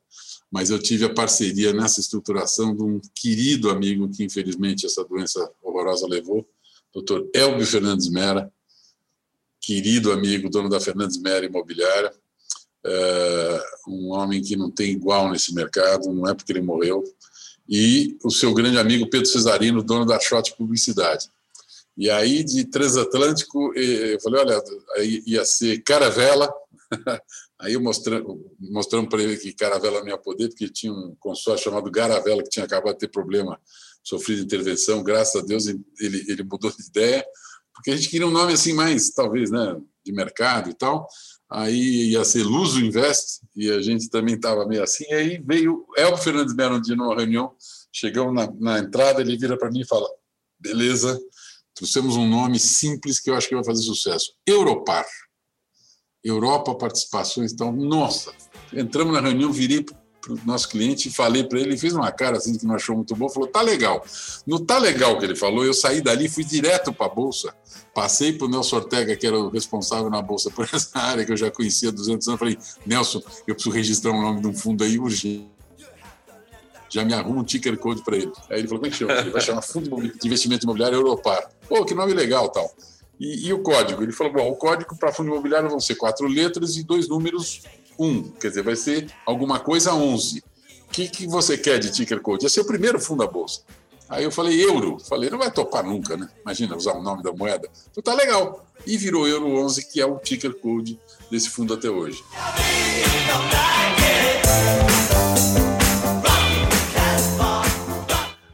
Mas 0.50 0.70
eu 0.70 0.78
tive 0.78 1.04
a 1.04 1.14
parceria 1.14 1.72
nessa 1.72 2.00
estruturação 2.00 2.76
de 2.76 2.82
um 2.82 3.00
querido 3.14 3.70
amigo 3.70 4.08
que, 4.10 4.24
infelizmente, 4.24 4.84
essa 4.84 5.04
doença 5.04 5.50
horrorosa 5.62 6.06
levou, 6.06 6.46
doutor 6.92 7.28
Elbio 7.34 7.66
Fernandes 7.66 8.10
Mera, 8.10 8.52
querido 9.60 10.12
amigo, 10.12 10.50
dono 10.50 10.68
da 10.68 10.80
Fernandes 10.80 11.18
Mera 11.18 11.46
Imobiliária, 11.46 12.12
um 13.86 14.12
homem 14.12 14.42
que 14.42 14.56
não 14.56 14.70
tem 14.70 14.90
igual 14.90 15.30
nesse 15.30 15.54
mercado, 15.54 16.12
não 16.12 16.28
é 16.28 16.34
porque 16.34 16.52
ele 16.52 16.62
morreu, 16.62 17.02
e 17.68 18.18
o 18.24 18.30
seu 18.30 18.52
grande 18.52 18.78
amigo 18.78 19.08
Pedro 19.08 19.26
Cesarino, 19.26 19.82
dono 19.82 20.04
da 20.04 20.18
Shot 20.18 20.54
Publicidade. 20.56 21.28
E 21.96 22.10
aí, 22.10 22.42
de 22.42 22.64
transatlântico, 22.64 23.72
eu 23.74 24.20
falei: 24.20 24.40
olha, 24.40 24.62
ia 25.26 25.44
ser 25.44 25.82
Caravela. 25.82 26.52
Aí 27.58 27.74
eu 27.74 27.80
mostrando 27.80 29.08
para 29.08 29.22
ele 29.22 29.36
que 29.36 29.52
Caravela 29.52 30.00
não 30.00 30.08
ia 30.08 30.18
poder, 30.18 30.48
porque 30.48 30.68
tinha 30.68 30.92
um 30.92 31.14
consórcio 31.20 31.70
chamado 31.70 31.88
Garavela, 31.92 32.42
que 32.42 32.48
tinha 32.48 32.64
acabado 32.64 32.94
de 32.94 32.98
ter 32.98 33.08
problema, 33.08 33.56
sofrido 34.02 34.42
intervenção. 34.42 35.00
Graças 35.00 35.40
a 35.40 35.46
Deus 35.46 35.68
ele, 35.68 35.80
ele 36.00 36.42
mudou 36.42 36.72
de 36.72 36.82
ideia, 36.84 37.24
porque 37.72 37.92
a 37.92 37.96
gente 37.96 38.08
queria 38.08 38.26
um 38.26 38.32
nome 38.32 38.52
assim 38.52 38.72
mais, 38.72 39.10
talvez, 39.10 39.48
né, 39.52 39.80
de 40.04 40.12
mercado 40.12 40.70
e 40.70 40.74
tal 40.74 41.06
aí 41.52 42.10
ia 42.10 42.24
ser 42.24 42.42
Luso 42.42 42.84
Invest, 42.84 43.40
e 43.54 43.70
a 43.70 43.80
gente 43.80 44.08
também 44.08 44.34
estava 44.34 44.66
meio 44.66 44.82
assim. 44.82 45.04
E 45.08 45.14
aí 45.14 45.42
veio 45.44 45.86
Elbo 45.96 46.16
Fernandes 46.16 46.54
Melo 46.54 46.76
um 46.76 46.80
dia 46.80 46.96
numa 46.96 47.14
reunião, 47.14 47.52
chegamos 47.92 48.34
na, 48.34 48.50
na 48.58 48.78
entrada, 48.78 49.20
ele 49.20 49.36
vira 49.36 49.56
para 49.58 49.70
mim 49.70 49.80
e 49.80 49.86
fala: 49.86 50.08
beleza, 50.58 51.20
trouxemos 51.74 52.16
um 52.16 52.28
nome 52.28 52.58
simples 52.58 53.20
que 53.20 53.30
eu 53.30 53.34
acho 53.34 53.48
que 53.48 53.54
vai 53.54 53.64
fazer 53.64 53.82
sucesso: 53.82 54.32
Europar. 54.46 55.06
Europa 56.24 56.74
Participações. 56.76 57.52
Então, 57.52 57.72
nossa, 57.72 58.32
entramos 58.72 59.12
na 59.12 59.20
reunião, 59.20 59.52
virei 59.52 59.82
para 59.82 60.01
o 60.28 60.38
nosso 60.44 60.68
cliente 60.68 61.10
falei 61.10 61.44
para 61.44 61.58
ele, 61.58 61.70
ele 61.70 61.78
fez 61.78 61.92
uma 61.94 62.10
cara 62.12 62.36
assim 62.36 62.56
que 62.56 62.64
não 62.64 62.74
achou 62.74 62.94
muito 62.94 63.14
bom, 63.16 63.28
falou, 63.28 63.48
tá 63.48 63.60
legal. 63.60 64.04
No 64.46 64.60
tá 64.60 64.78
legal 64.78 65.18
que 65.18 65.24
ele 65.24 65.34
falou, 65.34 65.64
eu 65.64 65.74
saí 65.74 66.00
dali, 66.00 66.28
fui 66.28 66.44
direto 66.44 66.92
para 66.92 67.06
a 67.06 67.08
Bolsa, 67.08 67.54
passei 67.94 68.32
para 68.32 68.46
o 68.46 68.50
Nelson 68.50 68.76
Ortega, 68.76 69.16
que 69.16 69.26
era 69.26 69.38
o 69.38 69.48
responsável 69.48 70.08
na 70.10 70.22
Bolsa 70.22 70.50
por 70.50 70.68
essa 70.72 70.98
área 70.98 71.24
que 71.24 71.32
eu 71.32 71.36
já 71.36 71.50
conhecia 71.50 71.88
há 71.88 71.92
200 71.92 72.28
anos, 72.28 72.38
falei, 72.38 72.58
Nelson, 72.86 73.22
eu 73.46 73.54
preciso 73.54 73.74
registrar 73.74 74.12
o 74.12 74.20
nome 74.20 74.40
de 74.40 74.46
um 74.46 74.54
fundo 74.54 74.84
aí 74.84 74.98
urgente. 74.98 75.50
Já 76.88 77.04
me 77.06 77.14
arruma 77.14 77.40
um 77.40 77.44
ticker 77.44 77.76
code 77.78 78.04
para 78.04 78.16
ele. 78.18 78.32
Aí 78.50 78.58
ele 78.58 78.68
falou, 78.68 78.80
como 78.80 78.86
é 78.86 78.90
que 78.90 78.96
chama? 78.96 79.14
Ele 79.14 79.30
vai 79.30 79.40
chamar 79.40 79.62
Fundo 79.62 79.96
de 79.96 80.26
Investimento 80.26 80.66
Imobiliário 80.66 80.96
Europar. 80.96 81.48
Pô, 81.66 81.86
que 81.86 81.94
nome 81.94 82.12
legal 82.12 82.50
tal. 82.50 82.70
E, 83.18 83.46
e 83.46 83.52
o 83.52 83.62
código? 83.62 84.02
Ele 84.02 84.12
falou, 84.12 84.32
bom, 84.32 84.50
o 84.50 84.56
código 84.56 84.94
para 84.98 85.12
fundo 85.12 85.30
imobiliário 85.30 85.70
vão 85.70 85.80
ser 85.80 85.94
quatro 85.94 86.26
letras 86.26 86.76
e 86.76 86.82
dois 86.82 87.08
números 87.08 87.62
1, 87.98 88.22
quer 88.40 88.48
dizer, 88.48 88.62
vai 88.62 88.76
ser 88.76 89.12
alguma 89.26 89.60
coisa 89.60 89.94
11. 89.94 90.42
O 90.86 90.92
que, 90.92 91.08
que 91.08 91.26
você 91.26 91.56
quer 91.56 91.78
de 91.78 91.90
ticker 91.90 92.20
code? 92.20 92.48
Ser 92.50 92.60
o 92.60 92.66
primeiro 92.66 93.00
fundo 93.00 93.24
da 93.24 93.30
bolsa. 93.30 93.62
Aí 94.12 94.24
eu 94.24 94.30
falei, 94.30 94.62
euro. 94.62 94.98
Falei, 94.98 95.30
não 95.30 95.38
vai 95.38 95.50
topar 95.50 95.82
nunca, 95.82 96.18
né? 96.18 96.28
Imagina 96.42 96.76
usar 96.76 96.92
o 96.92 97.02
nome 97.02 97.22
da 97.22 97.32
moeda. 97.32 97.66
Então 97.90 98.02
tá 98.02 98.12
legal. 98.12 98.66
e 98.86 98.98
virou 98.98 99.26
Euro 99.26 99.48
11, 99.64 99.86
que 99.90 100.00
é 100.00 100.06
o 100.06 100.18
ticker 100.18 100.52
code 100.54 101.00
desse 101.30 101.48
fundo 101.48 101.72
até 101.72 101.88
hoje. 101.88 102.22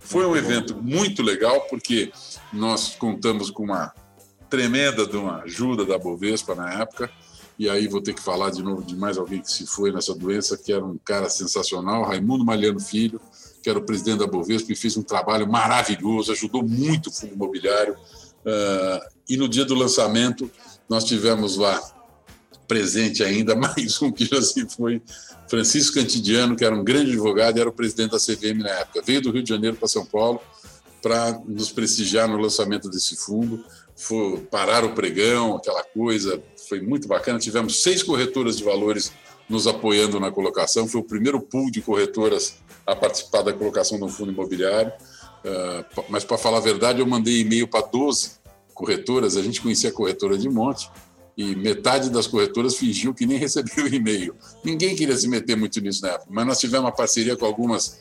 Foi 0.01 0.25
um 0.27 0.37
evento 0.37 0.77
muito 0.77 1.23
legal, 1.23 1.63
porque 1.63 2.13
nós 2.53 2.95
contamos 2.95 3.51
com 3.51 3.65
uma 3.65 3.93
tremenda 4.49 5.07
de 5.07 5.17
uma 5.17 5.43
ajuda 5.43 5.85
da 5.85 5.99
Bovespa 5.99 6.55
na 6.55 6.73
época, 6.81 7.11
e 7.59 7.69
aí 7.69 7.89
vou 7.89 8.01
ter 8.01 8.15
que 8.15 8.23
falar 8.23 8.51
de 8.51 8.63
novo 8.63 8.83
de 8.83 8.95
mais 8.95 9.19
alguém 9.19 9.41
que 9.41 9.51
se 9.51 9.67
foi 9.67 9.91
nessa 9.91 10.15
doença, 10.15 10.57
que 10.57 10.73
era 10.73 10.85
um 10.85 10.97
cara 11.05 11.29
sensacional, 11.29 12.05
Raimundo 12.05 12.45
Malhano 12.45 12.79
Filho, 12.79 13.21
que 13.63 13.69
era 13.69 13.79
o 13.79 13.83
presidente 13.83 14.21
da 14.21 14.27
Bovespa 14.27 14.73
e 14.73 14.77
fez 14.77 14.97
um 14.97 15.03
trabalho 15.03 15.51
maravilhoso, 15.51 16.31
ajudou 16.31 16.63
muito 16.63 17.09
o 17.09 17.13
fundo 17.13 17.35
imobiliário. 17.35 17.95
Uh, 17.95 19.09
e 19.29 19.37
no 19.37 19.49
dia 19.49 19.65
do 19.65 19.75
lançamento, 19.75 20.49
nós 20.89 21.03
tivemos 21.03 21.57
lá 21.57 21.81
presente 22.69 23.25
ainda 23.25 23.57
mais 23.57 24.01
um 24.01 24.13
que 24.13 24.25
já 24.27 24.41
se 24.41 24.69
foi, 24.69 25.03
Francisco 25.49 25.95
Cantidiano, 25.95 26.55
que 26.55 26.65
era 26.65 26.75
um 26.75 26.85
grande 26.85 27.11
advogado 27.11 27.57
e 27.57 27.61
era 27.61 27.69
o 27.69 27.73
presidente 27.73 28.13
da 28.13 28.19
CVM 28.19 28.63
na 28.63 28.71
época. 28.71 29.03
Veio 29.05 29.21
do 29.21 29.33
Rio 29.33 29.43
de 29.43 29.49
Janeiro 29.49 29.77
para 29.77 29.89
São 29.89 30.07
Paulo 30.07 30.41
para 31.03 31.41
nos 31.47 31.71
prestigiar 31.71 32.29
no 32.29 32.37
lançamento 32.37 32.89
desse 32.89 33.17
fundo, 33.17 33.65
foi 33.97 34.39
parar 34.51 34.85
o 34.85 34.95
pregão, 34.95 35.57
aquela 35.57 35.83
coisa, 35.83 36.43
foi 36.69 36.81
muito 36.81 37.09
bacana. 37.09 37.39
Tivemos 37.39 37.83
seis 37.83 38.03
corretoras 38.03 38.57
de 38.57 38.65
valores 38.65 39.13
nos 39.49 39.67
apoiando 39.67 40.21
na 40.21 40.31
colocação. 40.31 40.87
Foi 40.87 41.01
o 41.01 41.05
primeiro 41.05 41.41
pool 41.41 41.71
de 41.71 41.81
corretoras 41.81 42.57
a 42.87 42.95
participar 42.95 43.43
da 43.43 43.53
colocação 43.53 43.99
do 43.99 44.09
fundo 44.09 44.33
imobiliário. 44.33 44.93
Uh, 45.45 46.05
mas, 46.09 46.25
para 46.25 46.37
falar 46.37 46.59
a 46.59 46.61
verdade, 46.61 47.01
eu 47.01 47.07
mandei 47.07 47.41
e-mail 47.41 47.67
para 47.67 47.87
12 47.87 48.33
corretoras. 48.75 49.37
A 49.37 49.43
gente 49.43 49.61
conhecia 49.61 49.91
a 49.91 49.93
corretora 49.93 50.37
de 50.37 50.49
monte 50.49 50.91
e 51.37 51.55
metade 51.55 52.11
das 52.11 52.27
corretoras 52.27 52.77
fingiu 52.77 53.15
que 53.15 53.25
nem 53.25 53.39
recebeu 53.39 53.85
o 53.85 53.95
e-mail. 53.95 54.35
Ninguém 54.65 54.97
queria 54.97 55.17
se 55.17 55.29
meter 55.29 55.57
muito 55.57 55.81
nisso 55.81 56.03
na 56.03 56.11
época, 56.11 56.27
mas 56.31 56.47
nós 56.47 56.59
tivemos 56.59 56.85
uma 56.85 56.93
parceria 56.93 57.37
com 57.37 57.47
algumas 57.47 57.99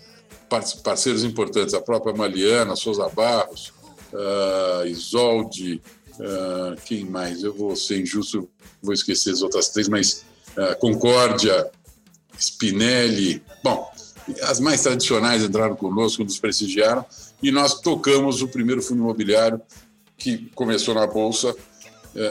parceiros 0.83 1.23
importantes, 1.23 1.73
a 1.73 1.81
própria 1.81 2.15
Maliana, 2.15 2.75
Souza 2.75 3.07
Barros, 3.09 3.73
uh, 4.11 4.87
Isolde, 4.87 5.81
uh, 6.19 6.79
quem 6.85 7.05
mais? 7.05 7.43
Eu 7.43 7.53
vou 7.53 7.75
ser 7.75 8.01
injusto, 8.01 8.47
vou 8.81 8.93
esquecer 8.93 9.31
as 9.31 9.41
outras 9.41 9.69
três, 9.69 9.87
mas 9.87 10.25
uh, 10.57 10.77
Concórdia, 10.79 11.69
Spinelli, 12.37 13.41
bom, 13.63 13.89
as 14.43 14.59
mais 14.59 14.81
tradicionais 14.81 15.43
entraram 15.43 15.75
conosco, 15.75 16.23
nos 16.23 16.39
prestigiaram, 16.39 17.05
e 17.41 17.51
nós 17.51 17.79
tocamos 17.81 18.41
o 18.41 18.47
primeiro 18.47 18.81
fundo 18.81 19.01
imobiliário 19.01 19.61
que 20.17 20.49
começou 20.55 20.93
na 20.93 21.05
Bolsa 21.05 21.51
uh, 21.51 21.55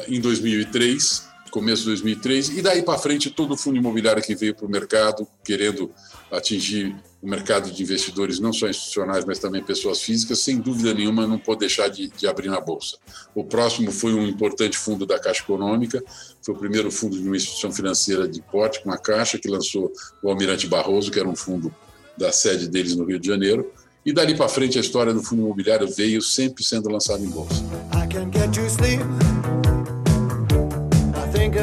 em 0.09 0.21
2003, 0.21 1.26
começo 1.51 1.83
de 1.83 1.89
2003, 1.89 2.59
e 2.59 2.63
daí 2.63 2.83
para 2.83 2.99
frente 2.99 3.31
todo 3.31 3.55
o 3.55 3.57
fundo 3.57 3.77
imobiliário 3.77 4.23
que 4.23 4.35
veio 4.35 4.55
para 4.55 4.67
o 4.67 4.71
mercado 4.71 5.27
querendo 5.45 5.91
atingir 6.31 6.95
o 7.23 7.29
mercado 7.29 7.71
de 7.71 7.83
investidores, 7.83 8.39
não 8.39 8.53
só 8.53 8.69
institucionais, 8.69 9.25
mas 9.25 9.39
também 9.39 9.63
pessoas 9.63 10.01
físicas, 10.01 10.39
sem 10.41 10.59
dúvida 10.59 10.95
nenhuma 10.95 11.27
não 11.27 11.39
pode 11.39 11.61
deixar 11.61 11.89
de, 11.89 12.09
de, 12.09 12.27
abrir 12.27 12.49
na 12.49 12.61
Bolsa. 12.61 12.97
O 13.35 13.43
próximo 13.43 13.91
foi 13.91 14.15
um 14.15 14.27
importante 14.27 14.77
fundo 14.77 15.07
da 15.07 15.19
Caixa 15.19 15.43
Econômica, 15.43 16.03
foi 16.43 16.55
o 16.55 16.59
primeiro 16.59 16.91
fundo 16.91 17.19
de 17.19 17.27
uma 17.27 17.37
instituição 17.37 17.73
financeira 17.73 18.29
de 18.29 18.41
porte 18.43 18.83
com 18.83 18.93
a 18.93 18.99
Caixa, 18.99 19.39
que 19.39 19.49
lançou 19.49 19.93
o 20.23 20.31
Almirante 20.31 20.67
Barroso, 20.67 21.11
que 21.11 21.19
era 21.19 21.29
um 21.29 21.37
fundo 21.37 21.75
da 22.17 22.31
sede 22.31 22.69
deles 22.69 22.95
no 22.95 23.05
Rio 23.05 23.19
de 23.19 23.27
Janeiro. 23.27 23.73
E 24.05 24.13
dali 24.13 24.37
para 24.37 24.49
frente 24.49 24.79
a 24.79 24.81
história 24.81 25.13
do 25.13 25.23
fundo 25.23 25.43
imobiliário 25.43 25.89
veio 25.89 26.23
sempre 26.23 26.63
sendo 26.63 26.89
lançado 26.89 27.25
em 27.25 27.29
Bolsa. 27.29 27.57
I 27.93 28.07
can 28.07 28.31
get 28.31 28.57
you 28.57 28.69
sleep. 28.69 29.03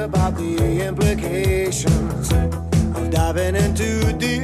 About 0.03 0.35
the 0.35 0.85
implications 0.85 2.31
of 2.31 3.09
diving 3.09 3.73
deep 4.17 4.43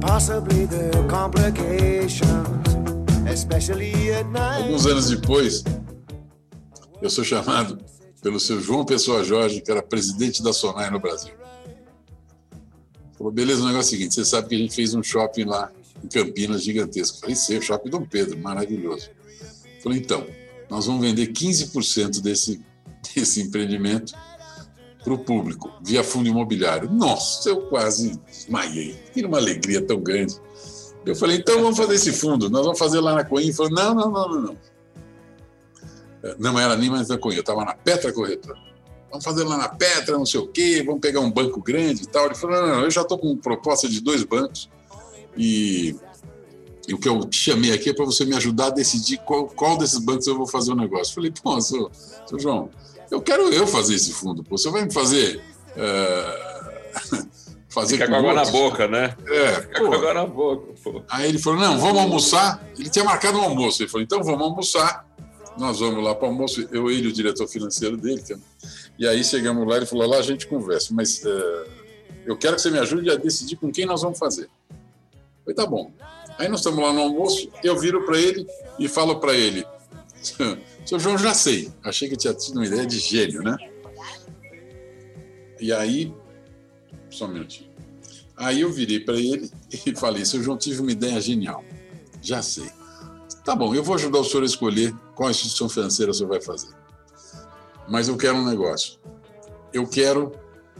possibly 0.00 0.66
the 0.66 0.90
complications, 1.08 2.76
especially 3.28 4.12
at 4.12 4.26
night. 4.26 4.62
Alguns 4.62 4.86
anos 4.86 5.10
depois, 5.10 5.64
eu 7.02 7.10
sou 7.10 7.24
chamado 7.24 7.78
pelo 8.22 8.38
seu 8.38 8.60
João 8.60 8.84
Pessoa 8.84 9.24
Jorge, 9.24 9.60
que 9.60 9.70
era 9.70 9.82
presidente 9.82 10.42
da 10.42 10.52
Sonai 10.52 10.90
no 10.90 11.00
Brasil. 11.00 11.32
Falou, 13.16 13.32
beleza, 13.32 13.62
o 13.62 13.66
negócio 13.66 13.94
é 13.94 13.96
o 13.96 13.98
seguinte, 13.98 14.14
você 14.14 14.24
sabe 14.24 14.48
que 14.48 14.54
a 14.54 14.58
gente 14.58 14.74
fez 14.74 14.94
um 14.94 15.02
shopping 15.02 15.44
lá 15.44 15.70
em 16.02 16.08
Campinas 16.08 16.62
gigantesco. 16.62 17.20
Falei, 17.20 17.36
sei, 17.36 17.60
shopping 17.60 17.90
Dom 17.90 18.04
Pedro, 18.04 18.38
maravilhoso. 18.38 19.10
Falei, 19.82 19.98
então, 19.98 20.26
nós 20.68 20.86
vamos 20.86 21.02
vender 21.02 21.28
15% 21.28 22.20
desse, 22.20 22.60
desse 23.14 23.42
empreendimento 23.42 24.14
para 25.02 25.14
o 25.14 25.18
público, 25.18 25.72
via 25.82 26.04
fundo 26.04 26.28
imobiliário. 26.28 26.90
Nossa, 26.90 27.48
eu 27.48 27.62
quase 27.62 28.20
desmaiei. 28.26 28.98
Tinha 29.12 29.26
uma 29.26 29.38
alegria 29.38 29.80
tão 29.80 30.00
grande. 30.00 30.36
Eu 31.04 31.16
falei, 31.16 31.38
então 31.38 31.60
vamos 31.62 31.78
fazer 31.78 31.94
esse 31.94 32.12
fundo, 32.12 32.50
nós 32.50 32.62
vamos 32.64 32.78
fazer 32.78 33.00
lá 33.00 33.14
na 33.14 33.24
Coinha. 33.24 33.48
Ele 33.48 33.56
falou, 33.56 33.72
não, 33.72 33.94
não, 33.94 34.10
não, 34.10 34.28
não, 34.28 34.40
não. 34.42 34.56
É, 36.22 36.36
não 36.38 36.60
era 36.60 36.76
nem 36.76 36.90
mais 36.90 37.08
na 37.08 37.16
Coinha, 37.16 37.38
eu 37.38 37.42
estava 37.42 37.64
na 37.64 37.74
Petra 37.74 38.12
Corretora. 38.12 38.58
Vamos 39.08 39.24
fazer 39.24 39.44
lá 39.44 39.56
na 39.56 39.68
Petra, 39.68 40.16
não 40.16 40.26
sei 40.26 40.38
o 40.40 40.46
quê, 40.46 40.82
vamos 40.84 41.00
pegar 41.00 41.20
um 41.20 41.30
banco 41.30 41.60
grande 41.60 42.02
e 42.02 42.06
tal. 42.06 42.26
Ele 42.26 42.34
falou, 42.34 42.56
não, 42.56 42.66
não, 42.66 42.82
eu 42.82 42.90
já 42.90 43.00
estou 43.00 43.18
com 43.18 43.36
proposta 43.36 43.88
de 43.88 44.00
dois 44.00 44.22
bancos 44.22 44.70
e 45.36 45.96
o 46.94 46.98
que 46.98 47.08
eu 47.08 47.24
te 47.24 47.38
chamei 47.38 47.72
aqui 47.72 47.90
é 47.90 47.94
para 47.94 48.04
você 48.04 48.24
me 48.24 48.34
ajudar 48.36 48.66
a 48.66 48.70
decidir 48.70 49.18
qual, 49.18 49.46
qual 49.46 49.76
desses 49.76 49.98
bancos 49.98 50.26
eu 50.26 50.36
vou 50.36 50.46
fazer 50.46 50.72
o 50.72 50.76
negócio. 50.76 51.12
Eu 51.12 51.14
falei, 51.14 51.30
pô, 51.30 51.60
seu, 51.60 51.90
seu 52.26 52.38
João, 52.38 52.70
eu 53.10 53.20
quero 53.20 53.52
eu 53.52 53.66
fazer 53.66 53.94
esse 53.94 54.12
fundo. 54.12 54.44
Pô. 54.44 54.56
Você 54.56 54.70
vai 54.70 54.84
me 54.84 54.92
fazer. 54.92 55.42
É... 55.76 56.60
fazer 57.68 57.96
Fica 57.96 58.08
com 58.08 58.14
água 58.14 58.32
na 58.32 58.44
boca, 58.44 58.88
né? 58.88 59.16
É, 59.26 59.62
Fica 59.62 59.84
com 59.84 59.92
água 59.92 60.14
na 60.14 60.26
boca. 60.26 60.72
Pô. 60.82 61.02
Aí 61.08 61.28
ele 61.28 61.38
falou: 61.38 61.58
não, 61.60 61.78
vamos 61.78 62.00
almoçar. 62.00 62.64
Ele 62.78 62.88
tinha 62.88 63.04
marcado 63.04 63.38
um 63.38 63.42
almoço. 63.42 63.82
Ele 63.82 63.90
falou: 63.90 64.02
então 64.02 64.22
vamos 64.22 64.42
almoçar. 64.42 65.06
Nós 65.58 65.80
vamos 65.80 66.02
lá 66.02 66.14
para 66.14 66.26
o 66.26 66.30
almoço. 66.30 66.66
Eu, 66.70 66.90
ele 66.90 67.08
o 67.08 67.12
diretor 67.12 67.46
financeiro 67.48 67.96
dele. 67.96 68.22
É- 68.30 68.36
e 68.98 69.08
aí 69.08 69.24
chegamos 69.24 69.66
lá 69.66 69.74
e 69.74 69.78
ele 69.78 69.86
falou: 69.86 70.08
lá 70.08 70.18
a 70.18 70.22
gente 70.22 70.46
conversa, 70.46 70.94
mas 70.94 71.22
uh, 71.24 71.70
eu 72.24 72.36
quero 72.36 72.56
que 72.56 72.62
você 72.62 72.70
me 72.70 72.78
ajude 72.78 73.10
a 73.10 73.16
decidir 73.16 73.56
com 73.56 73.72
quem 73.72 73.86
nós 73.86 74.02
vamos 74.02 74.18
fazer. 74.18 74.48
Eu 74.70 75.44
falei: 75.44 75.54
tá 75.56 75.66
bom. 75.66 75.90
Aí 76.40 76.48
nós 76.48 76.60
estamos 76.60 76.82
lá 76.82 76.90
no 76.90 77.00
almoço, 77.02 77.50
eu 77.62 77.78
viro 77.78 78.06
para 78.06 78.18
ele 78.18 78.46
e 78.78 78.88
falo 78.88 79.20
para 79.20 79.34
ele: 79.34 79.62
Seu 80.86 80.98
João, 80.98 81.18
já 81.18 81.34
sei. 81.34 81.70
Achei 81.84 82.08
que 82.08 82.16
tinha 82.16 82.32
tido 82.32 82.56
uma 82.56 82.66
ideia 82.66 82.86
de 82.86 82.98
gênio, 82.98 83.42
né? 83.42 83.58
E 85.60 85.70
aí, 85.70 86.14
só 87.10 87.26
um 87.26 87.28
minutinho. 87.28 87.68
Aí 88.34 88.62
eu 88.62 88.72
virei 88.72 89.00
para 89.00 89.16
ele 89.16 89.50
e 89.84 89.94
falei: 89.94 90.24
Seu 90.24 90.42
João, 90.42 90.56
tive 90.56 90.80
uma 90.80 90.90
ideia 90.90 91.20
genial. 91.20 91.62
Já 92.22 92.40
sei. 92.40 92.70
Tá 93.44 93.54
bom, 93.54 93.74
eu 93.74 93.84
vou 93.84 93.94
ajudar 93.96 94.20
o 94.20 94.24
senhor 94.24 94.42
a 94.42 94.46
escolher 94.46 94.94
qual 95.14 95.30
instituição 95.30 95.68
financeira 95.68 96.10
o 96.10 96.14
senhor 96.14 96.30
vai 96.30 96.40
fazer. 96.40 96.74
Mas 97.86 98.08
eu 98.08 98.16
quero 98.16 98.36
um 98.36 98.46
negócio. 98.46 98.98
Eu 99.74 99.86
quero 99.86 100.32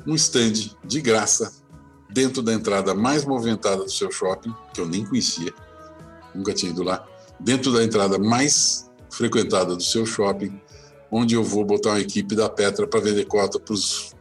um 0.07 0.14
stand 0.14 0.70
de 0.83 1.03
graça 1.03 1.53
dentro 2.12 2.42
da 2.42 2.53
entrada 2.53 2.94
mais 2.94 3.25
movimentada 3.25 3.85
do 3.85 3.90
seu 3.90 4.11
shopping, 4.11 4.55
que 4.73 4.81
eu 4.81 4.87
nem 4.87 5.05
conhecia, 5.05 5.53
nunca 6.35 6.53
tinha 6.53 6.70
ido 6.70 6.83
lá, 6.83 7.07
dentro 7.38 7.73
da 7.73 7.83
entrada 7.83 8.18
mais 8.18 8.90
frequentada 9.11 9.75
do 9.75 9.83
seu 9.83 10.07
shopping, 10.07 10.61
onde 11.11 11.35
eu 11.35 11.42
vou 11.42 11.64
botar 11.64 11.90
uma 11.90 12.01
equipe 12.01 12.35
da 12.35 12.49
Petra 12.49 12.87
para 12.87 13.01
vender 13.01 13.25
cota 13.25 13.59
para 13.59 13.75
os 13.75 14.14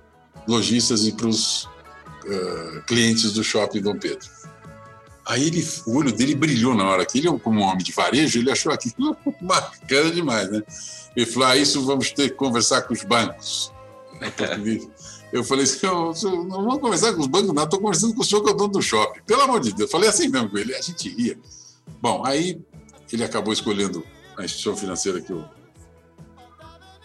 lojistas 0.47 1.05
e 1.05 1.11
para 1.11 1.27
os 1.27 1.65
uh, 1.65 2.81
clientes 2.87 3.33
do 3.33 3.43
shopping 3.43 3.81
Dom 3.81 3.97
Pedro. 3.97 4.27
Aí 5.25 5.45
ele, 5.45 5.67
o 5.85 5.95
olho 5.95 6.11
dele 6.11 6.33
brilhou 6.33 6.73
na 6.73 6.89
hora 6.89 7.05
que 7.05 7.19
ele, 7.19 7.39
como 7.39 7.59
um 7.59 7.63
homem 7.63 7.83
de 7.83 7.91
varejo, 7.91 8.39
ele 8.39 8.49
achou 8.49 8.71
aquilo 8.71 9.15
bacana 9.39 10.09
demais, 10.09 10.49
né? 10.49 10.63
Ele 11.15 11.25
falou: 11.25 11.49
ah, 11.49 11.55
isso 11.55 11.85
vamos 11.85 12.11
ter 12.11 12.29
que 12.29 12.35
conversar 12.35 12.81
com 12.81 12.93
os 12.93 13.03
bancos. 13.03 13.71
Eu 15.31 15.43
falei 15.43 15.63
assim: 15.63 15.85
eu, 15.85 16.13
eu, 16.23 16.43
não 16.43 16.63
vamos 16.63 16.79
conversar 16.79 17.13
com 17.13 17.21
os 17.21 17.27
bancos, 17.27 17.53
não, 17.53 17.63
estou 17.63 17.79
conversando 17.79 18.13
com 18.13 18.21
o 18.21 18.25
senhor 18.25 18.43
que 18.43 18.49
é 18.49 18.53
o 18.53 18.55
dono 18.55 18.73
do 18.73 18.81
shopping. 18.81 19.21
Pelo 19.25 19.41
amor 19.41 19.59
de 19.59 19.69
Deus. 19.69 19.81
Eu 19.81 19.87
falei 19.87 20.09
assim 20.09 20.27
mesmo 20.27 20.49
com 20.49 20.57
ele, 20.57 20.75
a 20.75 20.81
gente 20.81 21.09
ria. 21.09 21.37
Bom, 22.01 22.25
aí 22.25 22.59
ele 23.11 23.23
acabou 23.23 23.53
escolhendo 23.53 24.03
a 24.37 24.45
instituição 24.45 24.75
financeira 24.75 25.21
que 25.21 25.31
eu, 25.31 25.43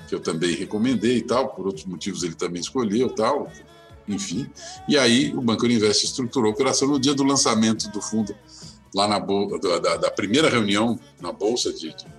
que 0.09 0.15
eu 0.15 0.21
também 0.21 0.55
recomendei 0.55 1.19
e 1.19 1.23
tal, 1.23 1.49
por 1.49 1.67
outros 1.67 1.85
motivos 1.85 2.23
ele 2.23 2.35
também 2.35 2.61
escolheu 2.61 3.11
tal, 3.11 3.51
enfim. 4.07 4.49
E 4.89 4.97
aí 4.97 5.35
o 5.35 5.41
Banco 5.41 5.67
Invest 5.67 6.05
estruturou 6.05 6.51
a 6.51 6.55
operação 6.55 6.89
no 6.89 7.01
dia 7.01 7.15
do 7.15 7.25
lançamento 7.25 7.91
do 7.91 8.01
fundo, 8.01 8.35
lá 8.95 9.09
na 9.09 9.19
da, 9.19 9.97
da 9.97 10.11
primeira 10.11 10.49
reunião 10.49 10.99
na 11.21 11.33
Bolsa 11.33 11.73
de, 11.73 11.95
de 11.95 12.15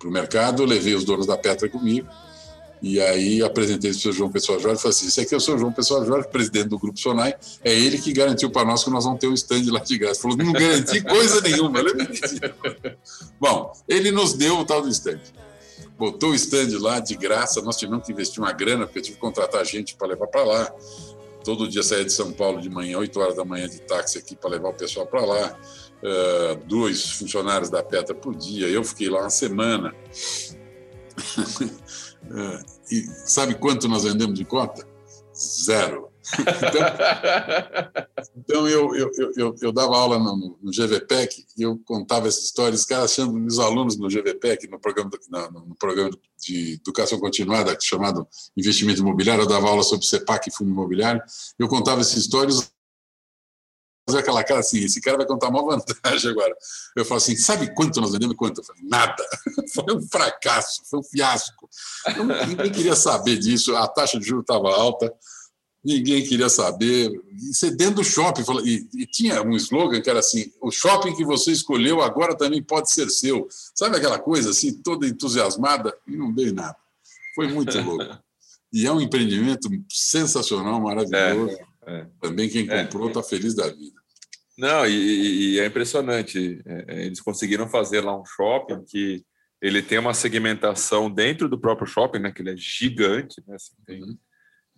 para 0.00 0.08
o 0.08 0.10
mercado, 0.10 0.62
eu 0.62 0.66
levei 0.66 0.94
os 0.94 1.04
donos 1.04 1.26
da 1.26 1.36
Petra 1.36 1.68
comigo, 1.68 2.08
e 2.82 3.00
aí 3.00 3.42
apresentei 3.42 3.90
o 3.90 3.94
senhor 3.94 4.14
João 4.14 4.30
Pessoa 4.30 4.58
Jorge 4.58 4.78
e 4.78 4.82
falei 4.82 4.96
assim: 4.96 5.06
esse 5.06 5.20
aqui 5.20 5.34
é 5.34 5.36
o 5.36 5.40
João 5.40 5.72
Pessoa 5.72 6.04
Jorge, 6.04 6.28
presidente 6.28 6.68
do 6.68 6.78
Grupo 6.78 6.98
Sonai, 6.98 7.34
é 7.62 7.72
ele 7.72 7.98
que 7.98 8.12
garantiu 8.12 8.50
para 8.50 8.64
nós 8.64 8.82
que 8.82 8.90
nós 8.90 9.04
vamos 9.04 9.20
ter 9.20 9.28
um 9.28 9.34
stand 9.34 9.70
lá 9.70 9.80
de 9.80 9.98
graça. 9.98 10.22
Falou: 10.22 10.36
não 10.36 10.52
garanti 10.52 11.02
coisa 11.02 11.40
nenhuma. 11.42 11.80
Bom, 13.38 13.72
ele 13.86 14.10
nos 14.10 14.32
deu 14.32 14.58
o 14.58 14.64
tal 14.64 14.80
do 14.80 14.88
stand. 14.88 15.20
botou 15.98 16.30
o 16.30 16.34
stand 16.34 16.78
lá 16.78 17.00
de 17.00 17.14
graça. 17.16 17.60
Nós 17.60 17.76
tivemos 17.76 18.06
que 18.06 18.12
investir 18.12 18.42
uma 18.42 18.52
grana, 18.52 18.86
porque 18.86 19.00
eu 19.00 19.02
tive 19.02 19.16
que 19.16 19.20
contratar 19.20 19.64
gente 19.66 19.94
para 19.94 20.08
levar 20.08 20.26
para 20.26 20.44
lá. 20.44 20.74
Todo 21.44 21.68
dia 21.68 21.82
saía 21.82 22.04
de 22.04 22.12
São 22.12 22.32
Paulo 22.32 22.60
de 22.60 22.68
manhã, 22.68 22.98
8 22.98 23.20
horas 23.20 23.36
da 23.36 23.44
manhã, 23.44 23.68
de 23.68 23.80
táxi 23.80 24.18
aqui 24.18 24.36
para 24.36 24.50
levar 24.50 24.70
o 24.70 24.74
pessoal 24.74 25.06
para 25.06 25.24
lá. 25.24 25.58
Uh, 26.02 26.56
dois 26.64 27.12
funcionários 27.12 27.68
da 27.68 27.82
Petra 27.82 28.14
por 28.14 28.34
dia. 28.34 28.66
Eu 28.68 28.82
fiquei 28.82 29.10
lá 29.10 29.20
uma 29.20 29.30
semana. 29.30 29.94
uh, 32.30 32.64
e 32.90 33.02
sabe 33.26 33.54
quanto 33.54 33.88
nós 33.88 34.04
vendemos 34.04 34.38
de 34.38 34.44
cota? 34.44 34.86
Zero. 35.34 36.10
Então, 36.38 36.82
então 38.36 38.68
eu, 38.68 38.94
eu, 38.94 39.10
eu, 39.36 39.56
eu, 39.60 39.72
dava 39.72 39.96
aula 39.96 40.18
no, 40.18 40.58
no 40.60 40.70
GVPEC 40.70 41.46
e 41.56 41.62
eu 41.62 41.78
contava 41.84 42.28
essas 42.28 42.44
histórias, 42.44 42.80
os 42.80 42.86
caras 42.86 43.12
achando 43.12 43.46
os 43.46 43.58
alunos 43.58 43.96
no 43.96 44.08
GVPEC, 44.08 44.68
no 44.68 44.78
programa, 44.78 45.10
no, 45.50 45.66
no 45.68 45.74
programa 45.76 46.10
de 46.38 46.74
educação 46.74 47.18
continuada 47.18 47.76
chamado 47.80 48.26
Investimento 48.56 49.00
Imobiliário, 49.00 49.42
eu 49.42 49.48
dava 49.48 49.68
aula 49.68 49.82
sobre 49.82 50.06
CEPAC 50.06 50.48
e 50.48 50.52
fundo 50.52 50.70
imobiliário, 50.70 51.22
eu 51.58 51.68
contava 51.68 52.00
essas 52.00 52.16
histórias 52.16 52.70
fazer 54.10 54.18
aquela 54.18 54.44
cara 54.44 54.60
assim, 54.60 54.84
esse 54.84 55.00
cara 55.00 55.16
vai 55.16 55.26
contar 55.26 55.48
uma 55.48 55.64
vantagem 55.64 56.30
agora. 56.30 56.54
Eu 56.96 57.04
falo 57.04 57.18
assim, 57.18 57.36
sabe 57.36 57.72
quanto 57.74 58.00
nós 58.00 58.12
vendemos? 58.12 58.36
Quanto? 58.36 58.60
Eu 58.60 58.64
falei, 58.64 58.82
nada. 58.84 59.24
Foi 59.74 59.94
um 59.94 60.02
fracasso, 60.02 60.82
foi 60.90 60.98
um 60.98 61.02
fiasco. 61.02 61.68
ninguém 62.46 62.72
queria 62.72 62.96
saber 62.96 63.38
disso, 63.38 63.74
a 63.76 63.86
taxa 63.86 64.18
de 64.18 64.26
juros 64.26 64.42
estava 64.42 64.68
alta, 64.74 65.12
ninguém 65.84 66.24
queria 66.24 66.48
saber. 66.48 67.10
E 67.10 67.54
você 67.54 67.70
dentro 67.70 67.96
do 67.96 68.04
shopping, 68.04 68.42
e, 68.64 68.88
e, 68.94 69.06
tinha 69.06 69.42
um 69.42 69.54
slogan 69.56 70.00
que 70.00 70.10
era 70.10 70.18
assim: 70.18 70.50
o 70.60 70.70
shopping 70.70 71.14
que 71.14 71.24
você 71.24 71.52
escolheu 71.52 72.00
agora 72.00 72.36
também 72.36 72.62
pode 72.62 72.90
ser 72.90 73.08
seu. 73.10 73.46
Sabe 73.74 73.96
aquela 73.96 74.18
coisa 74.18 74.50
assim, 74.50 74.72
toda 74.72 75.06
entusiasmada? 75.06 75.96
E 76.06 76.16
não 76.16 76.32
dei 76.32 76.52
nada. 76.52 76.76
Foi 77.34 77.48
muito 77.48 77.80
louco. 77.80 78.18
E 78.72 78.86
é 78.86 78.92
um 78.92 79.00
empreendimento 79.00 79.68
sensacional, 79.88 80.80
maravilhoso. 80.80 81.56
É, 81.86 82.00
é. 82.00 82.06
Também 82.20 82.48
quem 82.48 82.68
é. 82.68 82.84
comprou 82.84 83.08
está 83.08 83.22
feliz 83.22 83.54
da 83.54 83.68
vida. 83.68 83.99
Não, 84.60 84.86
e, 84.86 85.54
e 85.54 85.60
é 85.60 85.66
impressionante. 85.66 86.60
É, 86.66 86.84
é, 86.88 87.06
eles 87.06 87.20
conseguiram 87.20 87.68
fazer 87.68 88.00
lá 88.02 88.18
um 88.18 88.24
shopping 88.24 88.84
que 88.84 89.24
ele 89.60 89.82
tem 89.82 89.98
uma 89.98 90.14
segmentação 90.14 91.10
dentro 91.10 91.48
do 91.48 91.58
próprio 91.58 91.86
shopping, 91.86 92.18
né? 92.18 92.32
Que 92.32 92.42
ele 92.42 92.50
é 92.52 92.56
gigante, 92.56 93.42
né? 93.46 93.56
Assim, 93.56 93.74
tem, 93.86 94.02
uhum 94.02 94.16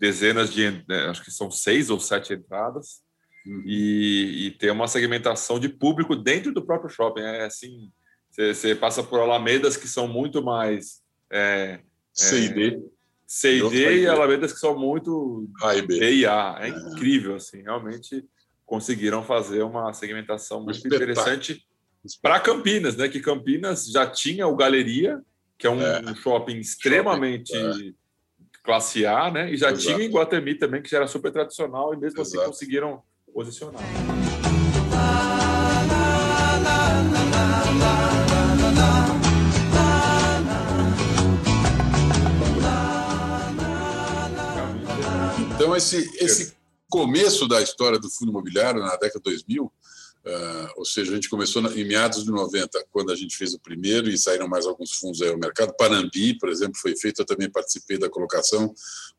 dezenas 0.03 0.53
de, 0.53 0.85
né, 0.89 1.07
acho 1.09 1.23
que 1.23 1.31
são 1.31 1.49
seis 1.49 1.89
ou 1.89 2.01
sete 2.01 2.35
entradas, 2.35 3.05
uhum. 3.47 3.63
e, 3.65 4.47
e 4.47 4.51
tem 4.51 4.69
uma 4.69 4.89
segmentação 4.89 5.61
de 5.61 5.69
público 5.69 6.17
dentro 6.17 6.53
do 6.53 6.67
próprio 6.67 6.91
shopping. 6.91 7.21
É 7.21 7.45
assim, 7.45 7.89
você 8.29 8.75
passa 8.75 9.01
por 9.01 9.21
alamedas 9.21 9.77
que 9.77 9.87
são 9.87 10.09
muito 10.09 10.43
mais 10.43 11.01
é, 11.31 11.79
C 12.13 12.47
e 12.47 12.49
D. 12.49 12.83
C 13.25 13.59
e 13.59 14.07
alamedas 14.09 14.53
que 14.53 14.59
são 14.59 14.77
muito 14.77 15.49
A 15.63 15.77
e 15.77 15.83
B. 15.83 16.01
B 16.01 16.15
e 16.17 16.27
A. 16.27 16.59
É, 16.61 16.67
é. 16.67 16.71
incrível, 16.71 17.37
assim, 17.37 17.63
realmente 17.63 18.25
conseguiram 18.65 19.23
fazer 19.23 19.63
uma 19.63 19.93
segmentação 19.93 20.63
muito 20.63 20.87
interessante 20.87 21.65
para 22.21 22.41
Campinas, 22.41 22.97
né? 22.97 23.09
Que 23.09 23.21
Campinas 23.21 23.87
já 23.87 24.07
tinha 24.07 24.47
o 24.47 24.57
Galeria, 24.57 25.21
que 25.59 25.67
é 25.67 25.71
um, 25.71 25.81
é. 25.81 26.01
um 26.01 26.15
shopping 26.15 26.59
extremamente 26.59 27.53
shopping, 27.53 27.95
classe 28.63 29.07
A, 29.07 29.31
né? 29.31 29.53
E 29.53 29.57
já 29.57 29.71
Exato. 29.71 29.83
tinha 29.83 30.07
em 30.07 30.11
Guatemi 30.11 30.55
também, 30.55 30.83
que 30.83 30.91
já 30.91 30.99
era 30.99 31.07
super 31.07 31.33
tradicional, 31.33 31.95
e 31.95 31.97
mesmo 31.97 32.21
assim 32.21 32.37
Exato. 32.37 32.51
assim 32.51 32.53
conseguiram 32.53 33.03
posicionar. 33.33 33.83
Então, 45.55 45.77
esse, 45.77 46.11
esse 46.19 46.55
começo 46.93 47.49
da 47.49 47.63
história 47.63 47.99
do 47.99 48.11
fundo 48.11 48.31
imobiliário, 48.31 48.83
na 48.83 48.97
década 48.97 49.19
de 49.19 49.23
2000, 49.23 49.73
Uh, 50.25 50.71
ou 50.77 50.85
seja, 50.85 51.11
a 51.11 51.15
gente 51.17 51.29
começou 51.29 51.61
na, 51.61 51.69
em 51.73 51.85
meados 51.85 52.23
de 52.23 52.31
90, 52.31 52.87
quando 52.93 53.11
a 53.11 53.17
gente 53.17 53.37
fez 53.37 53.55
o 53.55 53.59
primeiro 53.59 54.09
e 54.09 54.17
saíram 54.17 54.47
mais 54.47 54.67
alguns 54.67 54.93
fundos 54.93 55.21
aí 55.21 55.29
ao 55.29 55.37
mercado. 55.37 55.75
Panambi, 55.77 56.39
por 56.39 56.49
exemplo, 56.49 56.77
foi 56.77 56.95
feito, 56.95 57.23
eu 57.23 57.27
também 57.27 57.51
participei 57.51 57.99
da 57.99 58.09
colocação. 58.09 58.73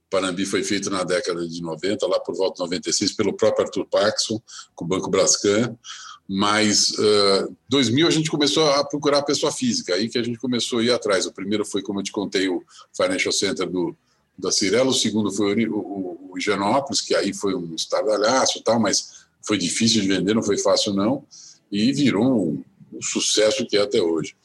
Panambi 0.09 0.45
foi 0.45 0.63
feito 0.63 0.89
na 0.89 1.03
década 1.03 1.45
de 1.45 1.61
90, 1.61 2.07
lá 2.07 2.21
por 2.21 2.33
volta 2.37 2.55
de 2.55 2.61
96, 2.61 3.17
pelo 3.17 3.33
próprio 3.33 3.65
Arthur 3.65 3.85
Paxson, 3.85 4.41
com 4.73 4.85
o 4.85 4.87
Banco 4.87 5.09
Brascan. 5.09 5.77
Mas 6.25 6.91
uh, 6.91 7.53
2000 7.67 8.07
a 8.07 8.11
gente 8.11 8.31
começou 8.31 8.65
a 8.71 8.85
procurar 8.85 9.17
a 9.17 9.23
pessoa 9.23 9.51
física, 9.51 9.95
aí 9.95 10.07
que 10.07 10.17
a 10.17 10.23
gente 10.23 10.39
começou 10.39 10.79
a 10.79 10.83
ir 10.85 10.91
atrás. 10.91 11.25
O 11.25 11.33
primeiro 11.33 11.65
foi, 11.65 11.81
como 11.81 11.99
eu 11.99 12.03
te 12.03 12.13
contei, 12.13 12.47
o 12.47 12.63
Financial 12.95 13.33
Center 13.33 13.69
do, 13.69 13.93
da 14.37 14.51
Cirela, 14.51 14.89
o 14.89 14.93
segundo 14.93 15.31
foi 15.31 15.67
o, 15.67 15.77
o, 15.77 16.12
o 16.33 16.37
Higienópolis, 16.37 17.01
que 17.01 17.15
aí 17.15 17.33
foi 17.33 17.55
um 17.55 17.75
estardalhaço 17.75 18.57
e 18.57 18.63
tal, 18.63 18.79
mas 18.79 19.23
foi 19.45 19.57
difícil 19.57 20.01
de 20.01 20.07
vender, 20.07 20.33
não 20.33 20.43
foi 20.43 20.57
fácil 20.57 20.93
não, 20.93 21.23
e 21.71 21.91
virou 21.91 22.49
um, 22.49 22.63
um 22.93 23.01
sucesso 23.01 23.65
que 23.65 23.77
é 23.77 23.81
até 23.81 24.01
hoje. 24.01 24.35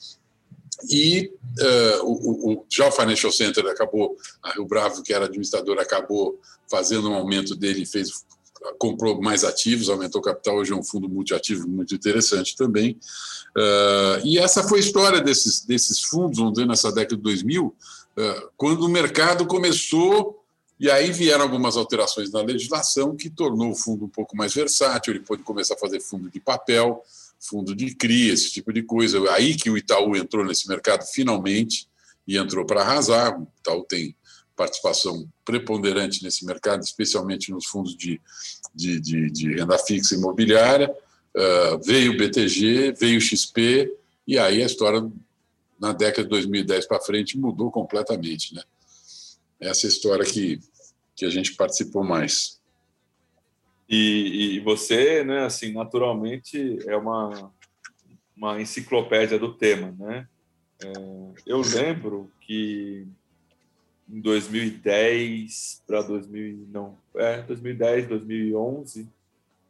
E 0.90 1.32
uh, 1.60 2.04
o, 2.04 2.52
o, 2.52 2.64
já 2.68 2.86
o 2.86 2.92
Financial 2.92 3.32
Center 3.32 3.66
acabou, 3.66 4.16
a 4.42 4.52
Rio 4.52 4.66
Bravo, 4.66 5.02
que 5.02 5.12
era 5.12 5.24
administrador, 5.24 5.78
acabou 5.78 6.38
fazendo 6.70 7.10
um 7.10 7.14
aumento 7.14 7.56
dele, 7.56 7.84
fez, 7.84 8.24
comprou 8.78 9.20
mais 9.20 9.42
ativos, 9.44 9.88
aumentou 9.88 10.20
o 10.20 10.24
capital, 10.24 10.56
hoje 10.56 10.72
é 10.72 10.76
um 10.76 10.84
fundo 10.84 11.08
multiativo 11.08 11.68
muito 11.68 11.94
interessante 11.94 12.56
também. 12.56 12.98
Uh, 13.56 14.24
e 14.24 14.38
essa 14.38 14.62
foi 14.62 14.78
a 14.78 14.82
história 14.82 15.20
desses, 15.20 15.64
desses 15.64 16.02
fundos, 16.02 16.38
vamos 16.38 16.54
dizer, 16.54 16.66
nessa 16.66 16.92
década 16.92 17.16
de 17.16 17.22
2000, 17.22 17.66
uh, 17.66 17.74
quando 18.56 18.84
o 18.84 18.88
mercado 18.88 19.46
começou 19.46 20.37
e 20.80 20.90
aí 20.90 21.10
vieram 21.10 21.42
algumas 21.42 21.76
alterações 21.76 22.30
na 22.30 22.40
legislação 22.40 23.16
que 23.16 23.28
tornou 23.28 23.70
o 23.70 23.74
fundo 23.74 24.04
um 24.04 24.08
pouco 24.08 24.36
mais 24.36 24.54
versátil, 24.54 25.12
ele 25.12 25.24
pôde 25.24 25.42
começar 25.42 25.74
a 25.74 25.78
fazer 25.78 26.00
fundo 26.00 26.30
de 26.30 26.38
papel, 26.38 27.02
fundo 27.40 27.74
de 27.74 27.94
CRI, 27.94 28.30
esse 28.30 28.50
tipo 28.50 28.72
de 28.72 28.82
coisa. 28.82 29.18
Aí 29.32 29.56
que 29.56 29.70
o 29.70 29.76
Itaú 29.76 30.16
entrou 30.16 30.44
nesse 30.44 30.68
mercado 30.68 31.04
finalmente 31.04 31.88
e 32.26 32.36
entrou 32.36 32.64
para 32.64 32.82
arrasar. 32.82 33.40
O 33.40 33.48
Itaú 33.60 33.84
tem 33.84 34.14
participação 34.54 35.28
preponderante 35.44 36.22
nesse 36.22 36.44
mercado, 36.44 36.82
especialmente 36.82 37.50
nos 37.50 37.66
fundos 37.66 37.96
de, 37.96 38.20
de, 38.74 39.00
de, 39.00 39.30
de 39.30 39.54
renda 39.54 39.78
fixa 39.78 40.14
imobiliária. 40.14 40.90
Uh, 41.34 41.78
veio 41.84 42.12
o 42.12 42.16
BTG, 42.16 42.92
veio 42.98 43.18
o 43.18 43.20
XP, 43.20 43.92
e 44.26 44.38
aí 44.38 44.62
a 44.62 44.66
história, 44.66 45.08
na 45.78 45.92
década 45.92 46.24
de 46.24 46.30
2010 46.30 46.86
para 46.86 47.00
frente, 47.00 47.38
mudou 47.38 47.70
completamente. 47.70 48.54
Né? 48.54 48.62
Essa 49.60 49.86
história 49.86 50.24
que, 50.24 50.60
que 51.16 51.24
a 51.24 51.30
gente 51.30 51.54
participou 51.54 52.04
mais. 52.04 52.60
E, 53.88 54.56
e 54.56 54.60
você, 54.60 55.24
né, 55.24 55.44
assim, 55.44 55.72
naturalmente 55.72 56.78
é 56.86 56.96
uma, 56.96 57.50
uma 58.36 58.60
enciclopédia 58.60 59.38
do 59.38 59.54
tema, 59.54 59.94
né? 59.98 60.28
É, 60.80 60.92
eu 61.46 61.60
lembro 61.60 62.30
que 62.40 63.06
em 64.08 64.20
2010 64.20 65.82
para 65.86 66.02
2000 66.02 66.68
não 66.70 66.96
é 67.16 67.42
2010 67.42 68.08
2011 68.08 69.08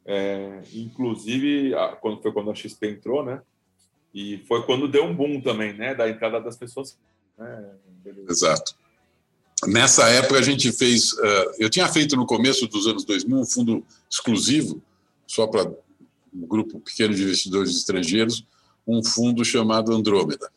é, 0.04 0.62
inclusive 0.74 1.72
quando 2.00 2.20
foi 2.20 2.30
quando 2.30 2.50
a 2.50 2.54
XP 2.54 2.88
entrou 2.88 3.24
né 3.24 3.42
e 4.14 4.38
foi 4.46 4.64
quando 4.64 4.86
deu 4.86 5.04
um 5.04 5.14
boom 5.14 5.40
também 5.40 5.72
né 5.72 5.94
da 5.94 6.08
entrada 6.08 6.40
das 6.40 6.58
pessoas 6.58 6.98
né? 7.38 7.74
exato 8.28 8.76
Nessa 9.66 10.08
época 10.08 10.38
a 10.38 10.42
gente 10.42 10.70
fez, 10.70 11.12
uh, 11.12 11.52
eu 11.58 11.68
tinha 11.68 11.88
feito 11.88 12.16
no 12.16 12.26
começo 12.26 12.66
dos 12.68 12.86
anos 12.86 13.04
2000 13.04 13.38
um 13.38 13.44
fundo 13.44 13.84
exclusivo 14.08 14.80
só 15.26 15.46
para 15.46 15.68
um 16.32 16.46
grupo 16.46 16.80
pequeno 16.80 17.14
de 17.14 17.22
investidores 17.22 17.76
estrangeiros, 17.76 18.44
um 18.86 19.02
fundo 19.02 19.44
chamado 19.44 19.92
Andrômeda. 19.92 20.50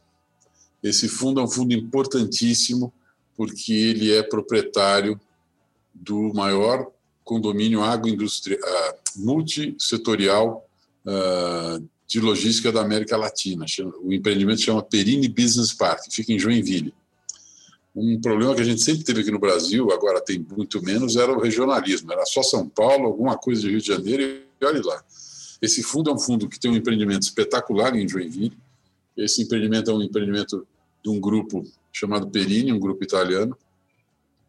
Esse 0.84 1.08
fundo 1.08 1.40
é 1.40 1.44
um 1.44 1.48
fundo 1.48 1.74
importantíssimo 1.74 2.94
porque 3.36 3.74
ele 3.74 4.12
é 4.12 4.22
proprietário 4.22 5.20
do 5.94 6.32
maior 6.34 6.88
condomínio 7.24 7.84
agroindustrial 7.84 8.60
uh, 8.60 8.96
multissetorial 9.16 10.68
uh, 11.06 11.84
de 12.08 12.20
logística 12.20 12.72
da 12.72 12.82
América 12.82 13.18
Latina. 13.18 13.66
O 14.04 14.14
empreendimento 14.14 14.62
chama 14.62 14.84
Perini 14.84 15.28
Business 15.28 15.74
Park, 15.74 16.04
fica 16.12 16.34
em 16.34 16.40
Joinville. 16.40 16.94
Um 17.96 18.22
problema 18.22 18.56
que 18.56 18.62
a 18.62 18.66
gente 18.66 18.82
sempre 18.82 19.04
teve 19.04 19.22
aqui 19.22 19.32
no 19.32 19.40
Brasil, 19.40 19.92
agora 19.92 20.22
tem 20.22 20.46
muito 20.56 20.82
menos, 20.82 21.18
era 21.18 21.32
o 21.32 21.40
regionalismo. 21.40 22.12
Era 22.12 22.26
só 22.26 22.42
São 22.42 22.68
Paulo, 22.68 23.06
alguma 23.06 23.38
coisa 23.38 23.62
de 23.62 23.70
Rio 23.70 23.82
de 23.82 23.88
Janeiro 23.88 24.42
e 24.60 24.66
olhe 24.66 24.82
lá. 24.82 25.04
Esse 25.62 25.84
fundo 25.84 26.10
é 26.10 26.14
um 26.14 26.20
fundo 26.20 26.48
que 26.48 26.60
tem 26.60 26.72
um 26.72 26.76
empreendimento 26.76 27.24
espetacular 27.24 27.96
em 27.96 28.08
Joinville. 28.08 28.58
Esse 29.16 29.44
empreendimento 29.44 29.92
é 29.92 29.94
um 29.94 30.02
empreendimento 30.02 30.66
de 31.04 31.10
um 31.10 31.20
grupo 31.20 31.66
chamado 31.92 32.30
Perini, 32.30 32.72
um 32.72 32.80
grupo 32.80 33.04
italiano, 33.04 33.58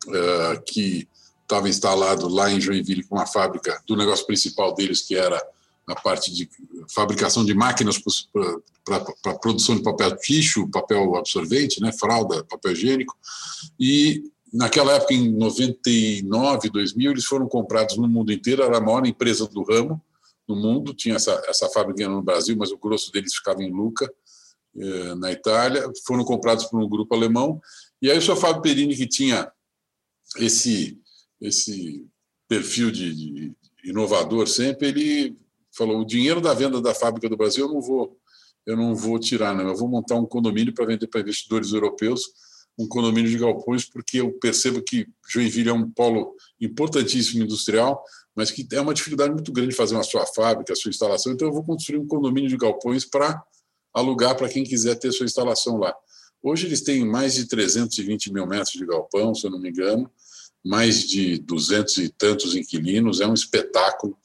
uh, 0.07 0.62
que 0.64 1.09
estava 1.43 1.68
instalado 1.68 2.28
lá 2.28 2.51
em 2.51 2.61
Joinville 2.61 3.03
com 3.03 3.16
uma 3.16 3.26
fábrica 3.26 3.82
do 3.86 3.97
negócio 3.97 4.24
principal 4.24 4.74
deles, 4.74 5.03
que 5.03 5.16
era 5.16 5.43
a 5.87 5.95
parte 5.95 6.33
de 6.33 6.49
fabricação 6.95 7.45
de 7.45 7.55
máquinas 7.55 7.99
para 8.85 9.35
produção 9.41 9.76
de 9.76 9.83
papel 9.83 10.16
tixo, 10.16 10.70
papel 10.70 11.16
absorvente, 11.16 11.80
né, 11.80 11.93
fralda, 11.93 12.45
papel 12.45 12.72
higiênico. 12.72 13.16
E 13.78 14.22
naquela 14.53 14.93
época, 14.93 15.14
em 15.14 15.33
99, 15.33 16.70
2000, 16.70 17.11
eles 17.11 17.24
foram 17.24 17.49
comprados 17.49 17.97
no 17.97 18.07
mundo 18.07 18.33
inteiro, 18.33 18.62
era 18.62 18.78
a 18.78 18.80
maior 18.80 19.07
empresa 19.07 19.47
do 19.47 19.62
ramo 19.62 20.01
no 20.47 20.57
mundo, 20.57 20.95
tinha 20.95 21.16
essa, 21.16 21.41
essa 21.47 21.68
fábrica 21.68 22.09
no 22.09 22.22
Brasil, 22.22 22.57
mas 22.57 22.70
o 22.70 22.78
grosso 22.78 23.11
deles 23.11 23.35
ficava 23.35 23.62
em 23.62 23.70
Luca, 23.70 24.12
eh, 24.76 25.14
na 25.14 25.30
Itália, 25.30 25.91
foram 26.05 26.24
comprados 26.24 26.64
por 26.66 26.80
um 26.80 26.89
grupo 26.89 27.14
alemão, 27.14 27.61
e 28.01 28.11
aí 28.11 28.18
o 28.18 28.22
seu 28.22 28.37
Fábio 28.37 28.62
Perini, 28.62 28.97
que 28.97 29.07
tinha 29.07 29.51
esse, 30.39 30.99
esse 31.41 32.05
perfil 32.49 32.91
de, 32.91 33.14
de 33.14 33.55
inovador 33.85 34.49
sempre, 34.49 34.89
ele 34.89 35.37
falou: 35.77 36.01
o 36.01 36.05
dinheiro 36.05 36.41
da 36.41 36.55
venda 36.55 36.81
da 36.81 36.95
fábrica 36.95 37.29
do 37.29 37.37
Brasil 37.37 37.66
eu 37.66 37.73
não 37.73 37.81
vou, 37.81 38.16
eu 38.66 38.77
não 38.77 38.95
vou 38.95 39.18
tirar, 39.18 39.55
não. 39.55 39.68
Eu 39.68 39.77
vou 39.77 39.89
montar 39.89 40.16
um 40.16 40.27
condomínio 40.27 40.73
para 40.73 40.87
vender 40.87 41.07
para 41.07 41.20
investidores 41.20 41.73
europeus, 41.73 42.23
um 42.79 42.87
condomínio 42.87 43.31
de 43.31 43.39
galpões, 43.39 43.85
porque 43.85 44.20
eu 44.20 44.33
percebo 44.35 44.83
que 44.83 45.07
Joinville 45.29 45.68
é 45.68 45.73
um 45.73 45.91
polo 45.91 46.35
importantíssimo 46.61 47.43
industrial, 47.43 48.03
mas 48.35 48.51
que 48.51 48.66
é 48.73 48.81
uma 48.81 48.95
dificuldade 48.95 49.33
muito 49.33 49.53
grande 49.53 49.75
fazer 49.75 49.95
uma 49.95 50.03
sua 50.03 50.27
fábrica, 50.27 50.73
a 50.73 50.77
sua 50.77 50.91
instalação. 50.91 51.33
Então 51.33 51.49
eu 51.49 51.53
vou 51.53 51.64
construir 51.64 51.99
um 51.99 52.07
condomínio 52.07 52.49
de 52.49 52.57
galpões 52.57 53.05
para 53.05 53.43
alugar 53.93 54.37
para 54.37 54.49
quem 54.49 54.64
quiser 54.64 54.95
ter 54.97 55.12
sua 55.12 55.27
instalação 55.27 55.77
lá. 55.77 55.95
Hoje 56.43 56.66
eles 56.66 56.81
têm 56.81 57.05
mais 57.05 57.35
de 57.35 57.47
320 57.47 58.33
mil 58.33 58.47
metros 58.47 58.73
de 58.73 58.85
galpão, 58.85 59.35
se 59.35 59.47
eu 59.47 59.51
não 59.51 59.61
me 59.61 59.68
engano, 59.68 60.11
mais 60.64 61.07
de 61.07 61.39
200 61.39 61.99
e 61.99 62.09
tantos 62.09 62.57
inquilinos, 62.57 63.20
é 63.20 63.27
um 63.27 63.35
espetáculo. 63.35 64.16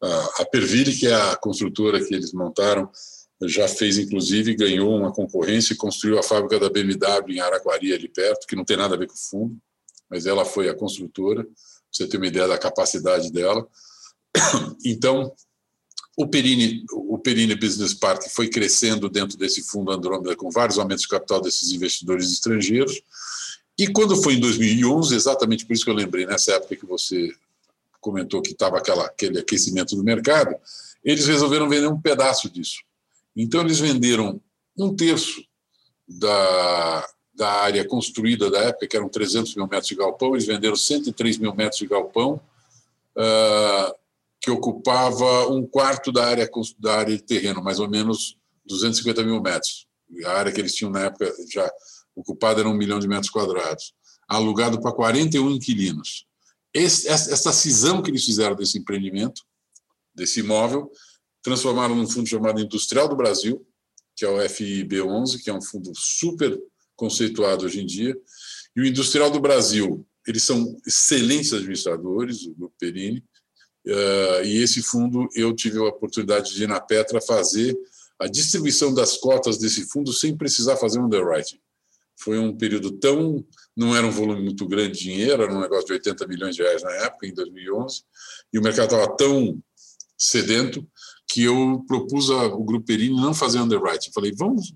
A 0.00 0.44
Perville, 0.44 0.96
que 0.96 1.06
é 1.06 1.14
a 1.14 1.36
construtora 1.36 2.04
que 2.04 2.14
eles 2.14 2.32
montaram, 2.32 2.90
já 3.42 3.68
fez, 3.68 3.98
inclusive, 3.98 4.54
ganhou 4.54 4.96
uma 4.96 5.12
concorrência 5.12 5.72
e 5.72 5.76
construiu 5.76 6.18
a 6.18 6.22
fábrica 6.22 6.58
da 6.58 6.68
BMW 6.68 7.34
em 7.34 7.40
Araquari, 7.40 7.92
ali 7.92 8.08
perto, 8.08 8.46
que 8.46 8.56
não 8.56 8.64
tem 8.64 8.76
nada 8.76 8.94
a 8.94 8.98
ver 8.98 9.06
com 9.06 9.14
o 9.14 9.18
fundo, 9.18 9.56
mas 10.10 10.26
ela 10.26 10.44
foi 10.44 10.68
a 10.68 10.74
construtora, 10.74 11.44
para 11.44 11.52
você 11.92 12.06
ter 12.06 12.16
uma 12.16 12.26
ideia 12.26 12.48
da 12.48 12.58
capacidade 12.58 13.30
dela. 13.30 13.66
Então, 14.84 15.32
o 16.16 16.26
Perini, 16.26 16.84
o 16.92 17.18
Perini 17.18 17.54
Business 17.54 17.94
Park 17.94 18.24
foi 18.30 18.48
crescendo 18.48 19.08
dentro 19.08 19.36
desse 19.38 19.62
fundo 19.62 19.92
Andrômeda, 19.92 20.34
com 20.34 20.50
vários 20.50 20.78
aumentos 20.78 21.02
de 21.02 21.08
capital 21.08 21.40
desses 21.40 21.70
investidores 21.70 22.32
estrangeiros, 22.32 23.00
e 23.78 23.86
quando 23.86 24.20
foi 24.20 24.34
em 24.34 24.40
2011, 24.40 25.14
exatamente 25.14 25.64
por 25.64 25.72
isso 25.72 25.84
que 25.84 25.90
eu 25.90 25.94
lembrei, 25.94 26.26
nessa 26.26 26.54
época 26.54 26.74
que 26.74 26.84
você 26.84 27.32
comentou 28.00 28.42
que 28.42 28.52
estava 28.52 28.78
aquele 28.78 29.38
aquecimento 29.38 29.96
do 29.96 30.04
mercado, 30.04 30.54
eles 31.04 31.26
resolveram 31.26 31.68
vender 31.68 31.86
um 31.86 32.00
pedaço 32.00 32.50
disso. 32.50 32.82
Então, 33.36 33.60
eles 33.60 33.78
venderam 33.78 34.40
um 34.76 34.94
terço 34.94 35.42
da, 36.06 37.08
da 37.34 37.50
área 37.62 37.86
construída 37.86 38.50
da 38.50 38.60
época, 38.64 38.86
que 38.86 38.96
eram 38.96 39.08
300 39.08 39.54
mil 39.54 39.66
metros 39.66 39.88
de 39.88 39.94
galpão, 39.94 40.34
eles 40.34 40.46
venderam 40.46 40.76
103 40.76 41.38
mil 41.38 41.54
metros 41.54 41.78
de 41.78 41.86
galpão, 41.86 42.40
uh, 43.16 43.94
que 44.40 44.50
ocupava 44.50 45.48
um 45.48 45.66
quarto 45.66 46.10
da 46.12 46.26
área, 46.26 46.48
da 46.78 46.96
área 46.96 47.16
de 47.16 47.22
terreno, 47.22 47.62
mais 47.62 47.78
ou 47.80 47.88
menos 47.88 48.36
250 48.66 49.22
mil 49.24 49.40
metros. 49.40 49.86
A 50.24 50.32
área 50.32 50.52
que 50.52 50.60
eles 50.60 50.74
tinham 50.74 50.90
na 50.90 51.04
época 51.04 51.32
já 51.50 51.70
ocupado 52.14 52.60
era 52.60 52.68
um 52.68 52.74
milhão 52.74 52.98
de 52.98 53.06
metros 53.06 53.30
quadrados, 53.30 53.92
alugado 54.28 54.80
para 54.80 54.92
41 54.92 55.50
inquilinos. 55.50 56.27
Esse, 56.74 57.08
essa 57.08 57.52
cisão 57.52 58.02
que 58.02 58.10
eles 58.10 58.24
fizeram 58.24 58.54
desse 58.54 58.78
empreendimento, 58.78 59.42
desse 60.14 60.40
imóvel, 60.40 60.90
transformaram 61.42 61.94
num 61.94 62.06
fundo 62.06 62.28
chamado 62.28 62.60
Industrial 62.60 63.08
do 63.08 63.16
Brasil, 63.16 63.66
que 64.16 64.24
é 64.24 64.28
o 64.28 64.36
FIB11, 64.36 65.42
que 65.42 65.48
é 65.48 65.54
um 65.54 65.62
fundo 65.62 65.92
super 65.94 66.58
conceituado 66.96 67.64
hoje 67.64 67.80
em 67.80 67.86
dia. 67.86 68.16
E 68.76 68.80
o 68.80 68.86
Industrial 68.86 69.30
do 69.30 69.40
Brasil, 69.40 70.06
eles 70.26 70.42
são 70.42 70.76
excelentes 70.86 71.52
administradores, 71.52 72.42
o 72.42 72.54
Grupo 72.54 72.74
Perini, 72.78 73.24
uh, 73.86 74.44
e 74.44 74.62
esse 74.62 74.82
fundo 74.82 75.28
eu 75.34 75.54
tive 75.54 75.78
a 75.78 75.84
oportunidade 75.84 76.54
de 76.54 76.64
ir 76.64 76.68
na 76.68 76.80
Petra 76.80 77.20
fazer 77.20 77.76
a 78.18 78.26
distribuição 78.26 78.92
das 78.92 79.16
cotas 79.16 79.58
desse 79.58 79.88
fundo 79.88 80.12
sem 80.12 80.36
precisar 80.36 80.76
fazer 80.76 80.98
underwriting. 80.98 81.60
Foi 82.16 82.38
um 82.38 82.56
período 82.56 82.90
tão. 82.90 83.44
Não 83.78 83.94
era 83.96 84.04
um 84.04 84.10
volume 84.10 84.42
muito 84.42 84.66
grande 84.66 84.98
de 84.98 85.04
dinheiro, 85.04 85.40
era 85.40 85.54
um 85.54 85.60
negócio 85.60 85.86
de 85.86 85.92
80 85.92 86.26
milhões 86.26 86.56
de 86.56 86.62
reais 86.62 86.82
na 86.82 86.90
época, 86.90 87.28
em 87.28 87.32
2011, 87.32 88.02
e 88.52 88.58
o 88.58 88.62
mercado 88.62 88.92
estava 88.92 89.16
tão 89.16 89.62
sedento 90.18 90.84
que 91.28 91.44
eu 91.44 91.84
propus 91.86 92.28
ao 92.28 92.64
Grupo 92.64 92.86
Perini 92.86 93.14
não 93.14 93.32
fazer 93.32 93.60
underwriting. 93.60 94.10
Falei, 94.12 94.32
vamos. 94.36 94.72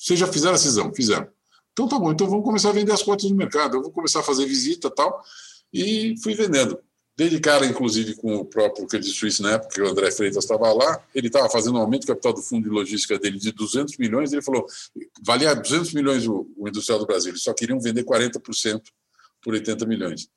Vocês 0.00 0.18
já 0.18 0.26
fizeram 0.26 0.54
a 0.54 0.58
cisão? 0.58 0.90
Fizeram. 0.94 1.28
Então 1.72 1.86
tá 1.86 1.98
bom, 1.98 2.10
então 2.10 2.26
vamos 2.26 2.44
começar 2.44 2.70
a 2.70 2.72
vender 2.72 2.92
as 2.92 3.02
cotas 3.02 3.30
no 3.30 3.36
mercado. 3.36 3.76
Eu 3.76 3.82
vou 3.82 3.92
começar 3.92 4.20
a 4.20 4.22
fazer 4.22 4.46
visita 4.46 4.88
tal. 4.90 5.22
E 5.70 6.14
fui 6.22 6.34
vendendo. 6.34 6.80
Dei 7.18 7.28
de 7.28 7.40
cara, 7.40 7.66
inclusive, 7.66 8.14
com 8.14 8.36
o 8.36 8.44
próprio 8.44 8.86
Credit 8.86 9.12
Suisse 9.12 9.42
na 9.42 9.54
época, 9.54 9.74
que 9.74 9.82
o 9.82 9.88
André 9.88 10.08
Freitas 10.12 10.44
estava 10.44 10.72
lá. 10.72 11.04
Ele 11.12 11.26
estava 11.26 11.50
fazendo 11.50 11.76
um 11.76 11.80
aumento 11.80 12.02
de 12.02 12.06
capital 12.06 12.32
do 12.32 12.40
fundo 12.40 12.62
de 12.62 12.70
logística 12.70 13.18
dele 13.18 13.40
de 13.40 13.50
200 13.50 13.96
milhões. 13.98 14.32
Ele 14.32 14.40
falou: 14.40 14.64
valia 15.20 15.52
200 15.52 15.92
milhões 15.94 16.28
o, 16.28 16.48
o 16.56 16.68
industrial 16.68 17.00
do 17.00 17.06
Brasil, 17.06 17.32
eles 17.32 17.42
só 17.42 17.52
queriam 17.52 17.80
vender 17.80 18.04
40% 18.04 18.82
por 19.42 19.52
80 19.52 19.84
milhões. 19.84 20.28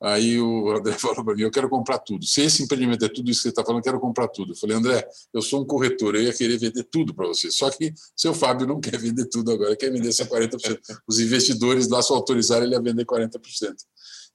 Aí 0.00 0.40
o 0.40 0.70
André 0.70 0.92
falou 0.98 1.24
para 1.24 1.34
mim: 1.34 1.42
eu 1.42 1.50
quero 1.50 1.68
comprar 1.68 1.98
tudo. 1.98 2.24
Se 2.24 2.40
esse 2.40 2.62
empreendimento 2.62 3.04
é 3.04 3.08
tudo 3.08 3.28
isso 3.28 3.40
que 3.40 3.42
você 3.42 3.48
está 3.48 3.64
falando, 3.64 3.80
eu 3.80 3.84
quero 3.84 3.98
comprar 3.98 4.28
tudo. 4.28 4.52
Eu 4.52 4.56
falei: 4.56 4.76
André, 4.76 5.08
eu 5.34 5.42
sou 5.42 5.60
um 5.60 5.64
corretor, 5.64 6.14
eu 6.14 6.22
ia 6.22 6.32
querer 6.32 6.56
vender 6.56 6.84
tudo 6.84 7.12
para 7.12 7.26
você. 7.26 7.50
Só 7.50 7.68
que 7.68 7.92
seu 8.14 8.32
Fábio 8.32 8.64
não 8.64 8.78
quer 8.80 8.96
vender 8.96 9.24
tudo 9.24 9.50
agora, 9.50 9.74
quer 9.74 9.90
vender 9.90 10.12
só 10.12 10.24
40%. 10.24 10.78
Os 11.04 11.18
investidores 11.18 11.88
lá 11.88 12.00
só 12.00 12.14
autorizaram 12.14 12.64
ele 12.64 12.76
a 12.76 12.80
vender 12.80 13.04
40%. 13.04 13.40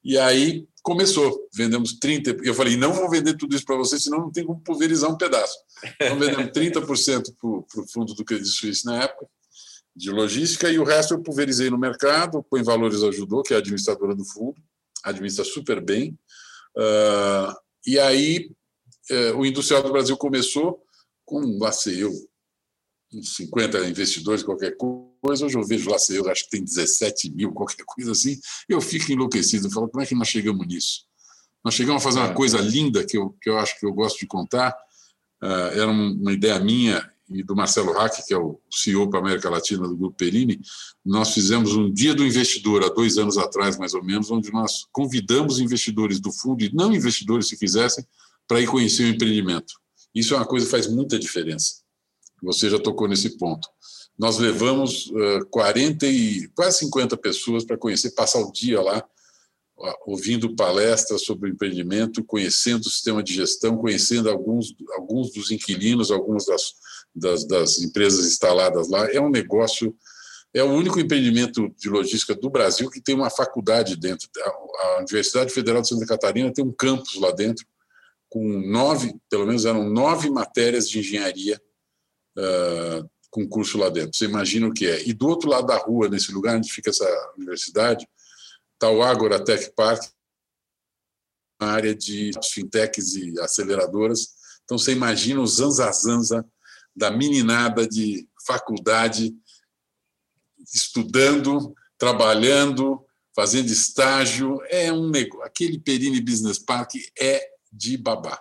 E 0.04 0.18
aí 0.18 0.68
começou, 0.84 1.48
vendemos 1.54 1.98
30%. 1.98 2.42
Eu 2.44 2.54
falei, 2.54 2.76
não 2.76 2.94
vou 2.94 3.10
vender 3.10 3.38
tudo 3.38 3.56
isso 3.56 3.66
para 3.66 3.78
você, 3.78 3.98
senão 3.98 4.20
não 4.20 4.32
tem 4.32 4.46
como 4.46 4.60
pulverizar 4.62 5.10
um 5.10 5.18
pedaço. 5.18 5.58
Então 5.96 6.20
vendemos 6.20 6.52
30% 6.52 7.34
para 7.40 7.50
o 7.82 7.88
fundo 7.92 8.14
do 8.14 8.26
Credit 8.26 8.50
Suisse 8.50 8.86
na 8.86 9.04
época, 9.04 9.28
de 9.96 10.12
logística, 10.12 10.70
e 10.70 10.80
o 10.80 10.84
resto 10.84 11.14
eu 11.14 11.22
pulverizei 11.22 11.70
no 11.70 11.78
mercado, 11.78 12.44
Põe 12.44 12.64
Valores 12.64 13.04
ajudou, 13.04 13.44
que 13.44 13.54
é 13.54 13.58
a 13.58 13.60
administradora 13.60 14.16
do 14.16 14.26
fundo, 14.26 14.56
administra 15.04 15.46
super 15.46 15.80
bem. 15.80 16.18
Uh, 16.76 17.54
e 17.86 18.00
aí 18.00 18.52
uh, 19.12 19.38
o 19.38 19.46
Industrial 19.46 19.84
do 19.84 19.92
Brasil 19.92 20.18
começou 20.18 20.84
com, 21.24 21.58
lá 21.60 21.72
sei 21.72 22.04
eu, 22.04 22.12
uns 23.14 23.36
50 23.36 23.88
investidores, 23.88 24.44
qualquer 24.44 24.76
coisa. 24.76 25.13
Hoje 25.26 25.56
eu 25.56 25.64
vejo 25.64 25.90
lá, 25.90 25.96
eu 26.10 26.30
acho 26.30 26.44
que 26.44 26.50
tem 26.50 26.64
17 26.64 27.32
mil, 27.32 27.54
qualquer 27.54 27.86
coisa 27.86 28.12
assim. 28.12 28.38
Eu 28.68 28.82
fico 28.82 29.12
enlouquecido. 29.12 29.68
Eu 29.68 29.72
falo, 29.72 29.88
como 29.88 30.04
é 30.04 30.06
que 30.06 30.14
nós 30.14 30.28
chegamos 30.28 30.68
nisso? 30.68 31.06
Nós 31.64 31.74
chegamos 31.74 32.02
a 32.02 32.04
fazer 32.04 32.20
uma 32.20 32.32
é. 32.32 32.34
coisa 32.34 32.60
linda 32.60 33.06
que 33.06 33.18
eu, 33.18 33.30
que 33.42 33.50
eu 33.50 33.58
acho 33.58 33.80
que 33.80 33.86
eu 33.86 33.94
gosto 33.94 34.20
de 34.20 34.28
contar. 34.28 34.76
Uh, 35.42 35.72
era 35.74 35.88
uma 35.90 36.34
ideia 36.34 36.60
minha 36.60 37.10
e 37.30 37.42
do 37.42 37.56
Marcelo 37.56 37.94
Hack, 37.94 38.26
que 38.28 38.34
é 38.34 38.38
o 38.38 38.60
CEO 38.70 39.10
para 39.10 39.20
a 39.20 39.22
América 39.22 39.50
Latina 39.50 39.88
do 39.88 39.96
Grupo 39.96 40.16
Perini. 40.18 40.60
Nós 41.06 41.34
fizemos 41.34 41.74
um 41.74 41.92
Dia 41.92 42.14
do 42.14 42.26
Investidor, 42.26 42.84
há 42.84 42.90
dois 42.90 43.18
anos 43.18 43.38
atrás, 43.38 43.78
mais 43.78 43.94
ou 43.94 44.04
menos, 44.04 44.30
onde 44.30 44.52
nós 44.52 44.86
convidamos 44.92 45.60
investidores 45.60 46.20
do 46.20 46.32
fundo, 46.32 46.64
e 46.64 46.74
não 46.74 46.94
investidores, 46.94 47.48
se 47.48 47.58
quisessem, 47.58 48.06
para 48.48 48.60
ir 48.60 48.68
conhecer 48.68 49.04
o 49.04 49.08
empreendimento. 49.08 49.74
Isso 50.14 50.34
é 50.34 50.38
uma 50.38 50.46
coisa 50.46 50.66
que 50.66 50.72
faz 50.72 50.88
muita 50.88 51.18
diferença. 51.18 51.82
Você 52.44 52.70
já 52.70 52.78
tocou 52.78 53.08
nesse 53.08 53.38
ponto. 53.38 53.68
Nós 54.18 54.38
levamos 54.38 55.08
uh, 55.08 55.46
40 55.50 56.06
e 56.06 56.48
quase 56.50 56.80
50 56.80 57.18
pessoas 57.18 57.66
para 57.66 57.78
conhecer, 57.78 58.12
passar 58.12 58.40
o 58.40 58.52
dia 58.52 58.82
lá, 58.82 59.04
ouvindo 60.06 60.56
palestras 60.56 61.24
sobre 61.24 61.50
empreendimento, 61.50 62.24
conhecendo 62.24 62.82
o 62.82 62.90
sistema 62.90 63.24
de 63.24 63.34
gestão, 63.34 63.78
conhecendo 63.78 64.30
alguns, 64.30 64.74
alguns 64.96 65.34
dos 65.34 65.52
inquilinos, 65.52 66.12
algumas 66.12 66.46
das, 66.46 66.74
das, 67.14 67.46
das 67.46 67.80
empresas 67.80 68.26
instaladas 68.26 68.90
lá. 68.90 69.12
É 69.12 69.20
um 69.20 69.30
negócio, 69.30 69.96
é 70.54 70.64
o 70.64 70.72
único 70.72 71.00
empreendimento 71.00 71.74
de 71.78 71.90
logística 71.90 72.36
do 72.36 72.50
Brasil 72.50 72.90
que 72.90 73.02
tem 73.02 73.16
uma 73.16 73.30
faculdade 73.30 73.96
dentro. 73.96 74.30
A 74.80 74.98
Universidade 75.00 75.52
Federal 75.52 75.82
de 75.82 75.90
Santa 75.90 76.06
Catarina 76.06 76.54
tem 76.54 76.64
um 76.64 76.72
campus 76.72 77.16
lá 77.16 77.32
dentro, 77.32 77.66
com 78.30 78.44
nove, 78.44 79.14
pelo 79.30 79.46
menos 79.46 79.66
eram 79.66 79.90
nove 79.90 80.30
matérias 80.30 80.90
de 80.90 81.00
engenharia 81.00 81.62
uh, 82.38 83.10
com 83.34 83.50
curso 83.50 83.80
lá 83.80 83.90
dentro. 83.90 84.16
Você 84.16 84.26
imagina 84.26 84.68
o 84.68 84.74
que 84.74 84.86
é. 84.86 85.08
E 85.08 85.12
do 85.12 85.28
outro 85.28 85.50
lado 85.50 85.66
da 85.66 85.78
rua, 85.78 86.08
nesse 86.08 86.32
lugar 86.32 86.56
onde 86.56 86.72
fica 86.72 86.92
essa 86.92 87.34
universidade, 87.36 88.08
está 88.74 88.90
o 88.90 89.02
Agora 89.02 89.44
Tech 89.44 89.74
Park, 89.76 90.04
uma 91.60 91.72
área 91.72 91.96
de 91.96 92.32
fintechs 92.54 93.16
e 93.16 93.40
aceleradoras. 93.40 94.28
Então 94.64 94.78
você 94.78 94.92
imagina 94.92 95.42
o 95.42 95.48
zanza-zanza 95.48 96.46
da 96.96 97.10
meninada 97.10 97.88
de 97.88 98.30
faculdade 98.46 99.36
estudando, 100.72 101.74
trabalhando, 101.98 103.04
fazendo 103.36 103.68
estágio. 103.68 104.60
É 104.70 104.94
um 104.94 105.10
negócio. 105.10 105.44
Aquele 105.44 105.80
Perini 105.80 106.22
Business 106.22 106.60
Park 106.60 106.92
é 107.20 107.50
de 107.72 107.98
babá. 107.98 108.40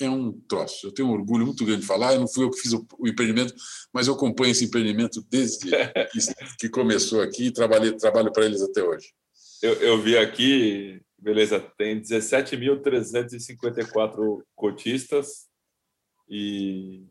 É 0.00 0.10
um 0.10 0.32
troço. 0.48 0.86
Eu 0.86 0.92
tenho 0.92 1.08
um 1.08 1.12
orgulho 1.12 1.46
muito 1.46 1.64
grande 1.64 1.82
de 1.82 1.86
falar. 1.86 2.14
Eu 2.14 2.20
não 2.20 2.28
fui 2.28 2.44
eu 2.44 2.50
que 2.50 2.60
fiz 2.60 2.72
o, 2.72 2.86
o 2.98 3.08
empreendimento, 3.08 3.54
mas 3.92 4.06
eu 4.06 4.14
acompanho 4.14 4.52
esse 4.52 4.64
empreendimento 4.64 5.20
desde 5.28 5.70
que, 6.12 6.18
que 6.58 6.68
começou 6.68 7.20
aqui 7.20 7.46
e 7.46 7.52
trabalhei, 7.52 7.92
trabalho 7.92 8.32
para 8.32 8.44
eles 8.44 8.62
até 8.62 8.82
hoje. 8.82 9.08
Eu, 9.62 9.74
eu 9.74 10.00
vi 10.00 10.16
aqui, 10.16 11.02
beleza, 11.18 11.58
tem 11.76 12.00
17.354 12.00 14.42
cotistas 14.54 15.48
e, 16.28 17.06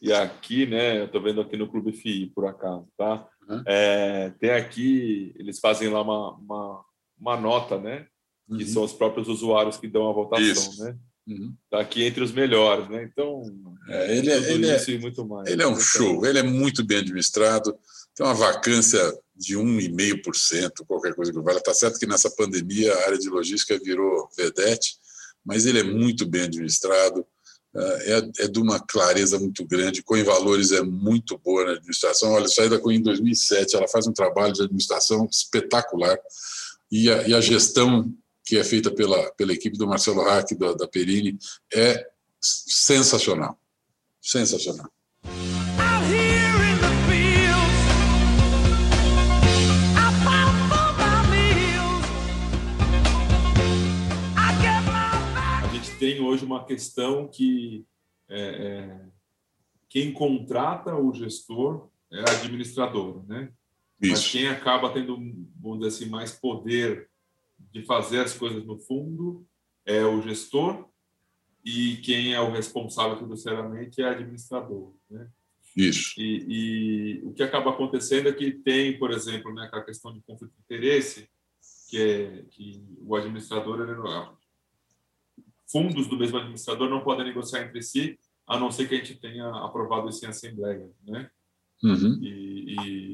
e 0.00 0.12
aqui, 0.12 0.66
né, 0.66 1.00
eu 1.00 1.06
estou 1.06 1.20
vendo 1.20 1.40
aqui 1.40 1.56
no 1.56 1.68
Clube 1.68 1.92
FI, 1.92 2.30
por 2.34 2.46
acaso, 2.46 2.88
tá? 2.96 3.28
Uhum. 3.48 3.62
É, 3.66 4.30
tem 4.38 4.50
aqui, 4.50 5.34
eles 5.36 5.58
fazem 5.58 5.88
lá 5.88 6.00
uma, 6.00 6.36
uma, 6.36 6.84
uma 7.18 7.36
nota, 7.36 7.76
né? 7.78 8.06
Que 8.48 8.64
uhum. 8.64 8.66
são 8.66 8.84
os 8.84 8.92
próprios 8.92 9.28
usuários 9.28 9.76
que 9.76 9.88
dão 9.88 10.08
a 10.08 10.12
votação, 10.12 10.46
Isso. 10.46 10.84
né? 10.84 10.96
Uhum. 11.26 11.54
Tá 11.70 11.80
aqui 11.80 12.02
entre 12.02 12.22
os 12.22 12.32
melhores, 12.32 12.88
né? 12.88 13.08
Então, 13.10 13.42
é, 13.88 14.16
ele, 14.16 14.30
é, 14.30 14.52
ele, 14.52 14.68
é, 14.68 14.98
muito 14.98 15.24
mais. 15.24 15.48
ele 15.48 15.62
é 15.62 15.66
um 15.66 15.78
show, 15.78 16.26
ele 16.26 16.38
é 16.38 16.42
muito 16.42 16.84
bem 16.84 16.98
administrado, 16.98 17.76
tem 18.14 18.26
uma 18.26 18.34
vacância 18.34 19.00
de 19.34 19.56
1,5%, 19.56 20.84
qualquer 20.86 21.14
coisa 21.14 21.32
que 21.32 21.40
vale. 21.40 21.58
Está 21.58 21.72
certo 21.72 21.98
que 21.98 22.06
nessa 22.06 22.30
pandemia 22.30 22.92
a 22.92 23.06
área 23.06 23.18
de 23.18 23.28
logística 23.28 23.78
virou 23.82 24.28
vedete, 24.36 24.96
mas 25.44 25.64
ele 25.64 25.78
é 25.78 25.84
muito 25.84 26.26
bem 26.26 26.42
administrado, 26.42 27.24
é, 27.74 28.30
é 28.40 28.48
de 28.48 28.60
uma 28.60 28.80
clareza 28.80 29.38
muito 29.38 29.64
grande. 29.64 30.02
Com 30.02 30.22
Valores 30.24 30.72
é 30.72 30.82
muito 30.82 31.38
boa 31.38 31.64
na 31.64 31.72
administração. 31.72 32.32
Olha, 32.32 32.48
saí 32.48 32.68
da 32.68 32.78
Coin 32.78 32.96
em 32.96 33.02
2007, 33.02 33.76
ela 33.76 33.88
faz 33.88 34.06
um 34.06 34.12
trabalho 34.12 34.52
de 34.52 34.62
administração 34.62 35.26
espetacular. 35.30 36.18
E 36.90 37.08
a, 37.08 37.28
e 37.28 37.34
a 37.34 37.40
gestão 37.40 38.12
que 38.44 38.58
é 38.58 38.64
feita 38.64 38.90
pela, 38.90 39.32
pela 39.32 39.52
equipe 39.52 39.78
do 39.78 39.86
Marcelo 39.86 40.22
Hack, 40.22 40.52
da, 40.58 40.72
da 40.72 40.88
Perini, 40.88 41.38
é 41.72 42.10
sensacional. 42.40 43.58
Sensacional. 44.20 44.90
A 55.62 55.68
gente 55.72 55.96
tem 55.98 56.20
hoje 56.20 56.44
uma 56.44 56.64
questão 56.64 57.28
que 57.28 57.84
é, 58.28 58.40
é, 58.40 59.00
quem 59.88 60.12
contrata 60.12 60.96
o 60.96 61.12
gestor 61.14 61.88
é 62.10 62.20
a 62.20 62.32
administradora, 62.32 63.22
né? 63.28 63.52
Isso. 64.00 64.12
Mas 64.12 64.30
quem 64.30 64.48
acaba 64.48 64.92
tendo, 64.92 65.16
vamos 65.60 65.78
dizer 65.78 65.88
assim, 65.88 66.10
mais 66.10 66.32
poder 66.32 67.08
de 67.70 67.84
fazer 67.84 68.20
as 68.20 68.34
coisas 68.34 68.64
no 68.64 68.78
fundo 68.78 69.46
é 69.84 70.04
o 70.04 70.20
gestor 70.22 70.88
e 71.64 71.96
quem 71.98 72.34
é 72.34 72.40
o 72.40 72.50
responsável 72.50 73.18
financeiramente 73.18 74.00
é 74.00 74.06
o 74.06 74.10
administrador, 74.10 74.94
né? 75.08 75.28
Isso. 75.76 76.20
E, 76.20 76.44
e, 76.48 77.22
o 77.24 77.32
que 77.32 77.42
acaba 77.42 77.70
acontecendo 77.70 78.28
é 78.28 78.32
que 78.32 78.50
tem, 78.50 78.98
por 78.98 79.10
exemplo, 79.10 79.54
né, 79.54 79.64
aquela 79.64 79.82
questão 79.82 80.12
de 80.12 80.20
conflito 80.20 80.52
de 80.52 80.60
interesse, 80.60 81.28
que 81.88 81.98
é 81.98 82.44
que 82.50 82.84
o 83.00 83.16
administrador, 83.16 83.80
ele 83.80 83.94
não, 83.94 84.36
fundos 85.70 86.06
do 86.06 86.18
mesmo 86.18 86.36
administrador 86.36 86.90
não 86.90 87.02
podem 87.02 87.24
negociar 87.24 87.62
entre 87.62 87.82
si, 87.82 88.18
a 88.46 88.58
não 88.58 88.70
ser 88.70 88.86
que 88.86 88.94
a 88.94 88.98
gente 88.98 89.18
tenha 89.18 89.48
aprovado 89.64 90.10
isso 90.10 90.24
em 90.24 90.28
assembleia, 90.28 90.90
né? 91.06 91.30
Uhum. 91.82 92.18
E, 92.22 92.74
e 92.74 93.11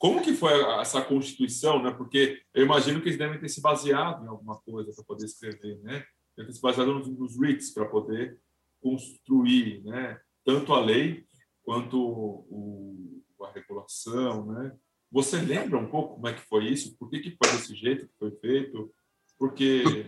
como 0.00 0.22
que 0.22 0.32
foi 0.32 0.58
essa 0.80 1.02
constituição, 1.02 1.82
né? 1.82 1.90
Porque 1.90 2.40
eu 2.54 2.64
imagino 2.64 3.02
que 3.02 3.08
eles 3.10 3.18
devem 3.18 3.38
ter 3.38 3.50
se 3.50 3.60
baseado 3.60 4.24
em 4.24 4.28
alguma 4.28 4.56
coisa 4.56 4.90
para 4.94 5.04
poder 5.04 5.26
escrever, 5.26 5.78
né? 5.82 6.02
Devem 6.34 6.50
ter 6.50 6.54
se 6.54 6.62
baseado 6.62 6.94
nos, 6.94 7.06
nos 7.06 7.38
RICs 7.38 7.70
para 7.74 7.84
poder 7.84 8.38
construir, 8.80 9.82
né? 9.84 10.18
Tanto 10.42 10.72
a 10.72 10.80
lei 10.80 11.26
quanto 11.62 12.00
o, 12.00 13.22
a 13.42 13.52
regulação, 13.52 14.46
né? 14.46 14.72
Você 15.12 15.36
lembra 15.36 15.78
um 15.78 15.86
pouco 15.86 16.14
como 16.14 16.28
é 16.28 16.32
que 16.32 16.48
foi 16.48 16.64
isso? 16.64 16.96
Por 16.96 17.10
que, 17.10 17.18
que 17.18 17.36
foi 17.36 17.52
desse 17.52 17.76
jeito 17.76 18.06
que 18.06 18.18
foi 18.18 18.30
feito? 18.40 18.90
Porque 19.38 20.06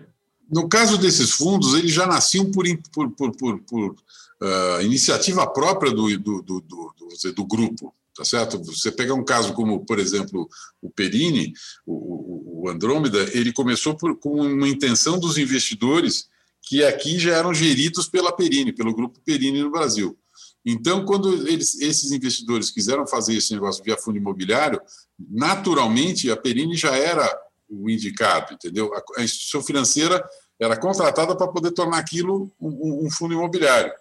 no 0.51 0.71
caso 0.71 0.97
desses 0.97 1.33
fundos, 1.33 1.75
eles 1.75 1.93
já 1.93 2.07
nasciam 2.07 2.51
por, 2.51 2.65
por, 2.95 3.11
por, 3.37 3.61
por 3.61 3.91
uh, 3.91 4.81
iniciativa 4.81 5.47
própria 5.53 5.93
do, 5.93 6.19
do, 6.19 6.41
do, 6.41 6.61
do, 6.63 7.33
do 7.35 7.45
grupo 7.45 7.95
tá 8.15 8.25
certo? 8.25 8.63
Você 8.65 8.91
pegar 8.93 9.15
um 9.15 9.25
caso 9.25 9.53
como, 9.55 9.85
por 9.85 9.99
exemplo, 9.99 10.49
o 10.81 10.91
Perini, 10.91 11.53
o, 11.87 12.65
o 12.65 12.69
Andrômeda, 12.69 13.19
ele 13.37 13.53
começou 13.53 13.97
por, 13.97 14.19
com 14.19 14.41
uma 14.41 14.69
intenção 14.69 15.19
dos 15.19 15.39
investidores 15.39 16.29
que 16.63 16.85
aqui 16.85 17.19
já 17.19 17.37
eram 17.37 17.53
geridos 17.53 18.09
pela 18.09 18.33
Perini, 18.33 18.73
pelo 18.73 18.95
grupo 18.95 19.21
Perini 19.25 19.63
no 19.63 19.71
Brasil. 19.71 20.17
Então, 20.65 21.05
quando 21.05 21.49
eles, 21.49 21.75
esses 21.81 22.13
investidores 22.13 22.71
quiseram 22.71 23.07
fazer 23.07 23.35
esse 23.35 23.53
negócio 23.53 23.83
via 23.83 23.99
fundo 23.99 24.19
imobiliário, 24.19 24.81
naturalmente 25.19 26.31
a 26.31 26.37
Perini 26.37 26.77
já 26.77 26.97
era 26.97 27.29
o 27.69 27.91
indicado, 27.91 28.55
entendeu? 28.55 28.93
A, 28.95 29.21
a 29.21 29.25
instituição 29.25 29.63
financeira 29.63 30.25
era 30.61 30.77
contratada 30.77 31.37
para 31.37 31.49
poder 31.49 31.73
tornar 31.73 31.99
aquilo 31.99 32.53
um, 32.61 33.07
um 33.07 33.11
fundo 33.11 33.35
imobiliário. 33.35 33.93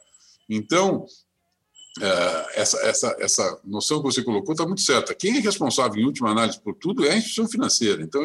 Então, 0.48 1.06
essa, 2.54 2.78
essa, 2.86 3.18
essa 3.20 3.62
noção 3.66 3.98
que 3.98 4.06
você 4.06 4.24
colocou 4.24 4.54
está 4.54 4.66
muito 4.66 4.82
certa. 4.82 5.14
Quem 5.14 5.38
é 5.38 5.40
responsável, 5.40 6.02
em 6.02 6.06
última 6.06 6.32
análise, 6.32 6.60
por 6.60 6.74
tudo 6.76 7.06
é 7.06 7.12
a 7.12 7.18
instituição 7.18 7.50
financeira. 7.50 8.02
Então, 8.02 8.24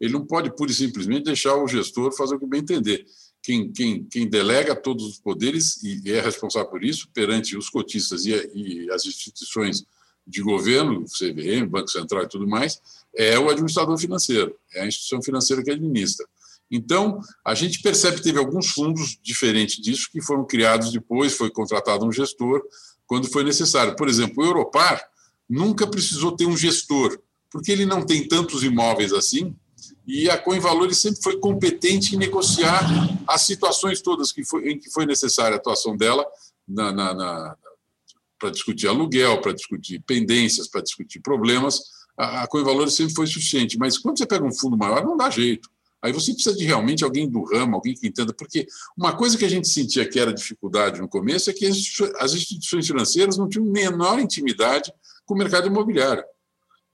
ele 0.00 0.12
não 0.12 0.24
pode, 0.24 0.54
pura 0.54 0.70
e 0.70 0.74
simplesmente, 0.74 1.24
deixar 1.24 1.56
o 1.56 1.66
gestor 1.66 2.14
fazer 2.16 2.36
o 2.36 2.38
que 2.38 2.46
bem 2.46 2.60
entender. 2.60 3.04
Quem, 3.42 3.72
quem, 3.72 4.04
quem 4.04 4.28
delega 4.28 4.74
todos 4.74 5.04
os 5.04 5.18
poderes 5.18 5.82
e 5.82 6.12
é 6.12 6.20
responsável 6.20 6.68
por 6.68 6.84
isso 6.84 7.08
perante 7.12 7.56
os 7.56 7.68
cotistas 7.68 8.26
e, 8.26 8.32
e 8.54 8.90
as 8.90 9.04
instituições 9.06 9.84
de 10.26 10.42
governo, 10.42 11.04
CVM, 11.04 11.66
Banco 11.68 11.88
Central 11.88 12.24
e 12.24 12.28
tudo 12.28 12.46
mais, 12.46 12.80
é 13.14 13.38
o 13.38 13.48
administrador 13.48 13.96
financeiro, 13.98 14.54
é 14.74 14.82
a 14.82 14.86
instituição 14.86 15.22
financeira 15.22 15.62
que 15.62 15.70
administra. 15.70 16.26
Então, 16.70 17.20
a 17.42 17.54
gente 17.54 17.80
percebe 17.80 18.18
que 18.18 18.22
teve 18.22 18.38
alguns 18.38 18.68
fundos 18.68 19.18
diferentes 19.22 19.76
disso 19.76 20.10
que 20.12 20.20
foram 20.20 20.44
criados 20.44 20.92
depois, 20.92 21.34
foi 21.34 21.50
contratado 21.50 22.04
um 22.04 22.12
gestor, 22.12 22.62
quando 23.08 23.26
foi 23.26 23.42
necessário. 23.42 23.96
Por 23.96 24.06
exemplo, 24.06 24.44
o 24.44 24.46
Europar 24.46 25.02
nunca 25.48 25.86
precisou 25.86 26.36
ter 26.36 26.46
um 26.46 26.56
gestor, 26.56 27.18
porque 27.50 27.72
ele 27.72 27.86
não 27.86 28.04
tem 28.04 28.28
tantos 28.28 28.62
imóveis 28.62 29.12
assim, 29.12 29.56
e 30.06 30.28
a 30.30 30.38
Coinvalores 30.38 30.98
sempre 30.98 31.22
foi 31.22 31.38
competente 31.38 32.14
em 32.14 32.18
negociar 32.18 32.82
as 33.26 33.42
situações 33.42 34.00
todas 34.00 34.30
que 34.30 34.44
foi, 34.44 34.70
em 34.70 34.78
que 34.78 34.90
foi 34.90 35.06
necessária 35.06 35.56
a 35.56 35.58
atuação 35.58 35.96
dela 35.96 36.24
na, 36.66 36.92
na, 36.92 37.14
na 37.14 37.56
para 38.38 38.50
discutir 38.50 38.86
aluguel, 38.86 39.40
para 39.40 39.52
discutir 39.52 40.00
pendências, 40.06 40.68
para 40.68 40.80
discutir 40.80 41.20
problemas. 41.20 41.80
A, 42.16 42.44
a 42.44 42.90
sempre 42.90 43.14
foi 43.14 43.26
suficiente, 43.26 43.76
mas 43.78 43.98
quando 43.98 44.18
você 44.18 44.26
pega 44.26 44.44
um 44.44 44.54
fundo 44.54 44.76
maior, 44.76 45.04
não 45.04 45.16
dá 45.16 45.28
jeito. 45.28 45.68
Aí 46.02 46.12
você 46.12 46.32
precisa 46.32 46.56
de 46.56 46.64
realmente 46.64 47.02
alguém 47.02 47.28
do 47.28 47.42
ramo, 47.44 47.74
alguém 47.74 47.94
que 47.94 48.06
entenda, 48.06 48.32
porque 48.32 48.66
uma 48.96 49.16
coisa 49.16 49.36
que 49.36 49.44
a 49.44 49.48
gente 49.48 49.66
sentia 49.66 50.08
que 50.08 50.18
era 50.18 50.32
dificuldade 50.32 51.00
no 51.00 51.08
começo 51.08 51.50
é 51.50 51.52
que 51.52 51.66
as 51.66 52.34
instituições 52.34 52.86
financeiras 52.86 53.36
não 53.36 53.48
tinham 53.48 53.66
menor 53.66 54.20
intimidade 54.20 54.92
com 55.26 55.34
o 55.34 55.38
mercado 55.38 55.66
imobiliário, 55.66 56.24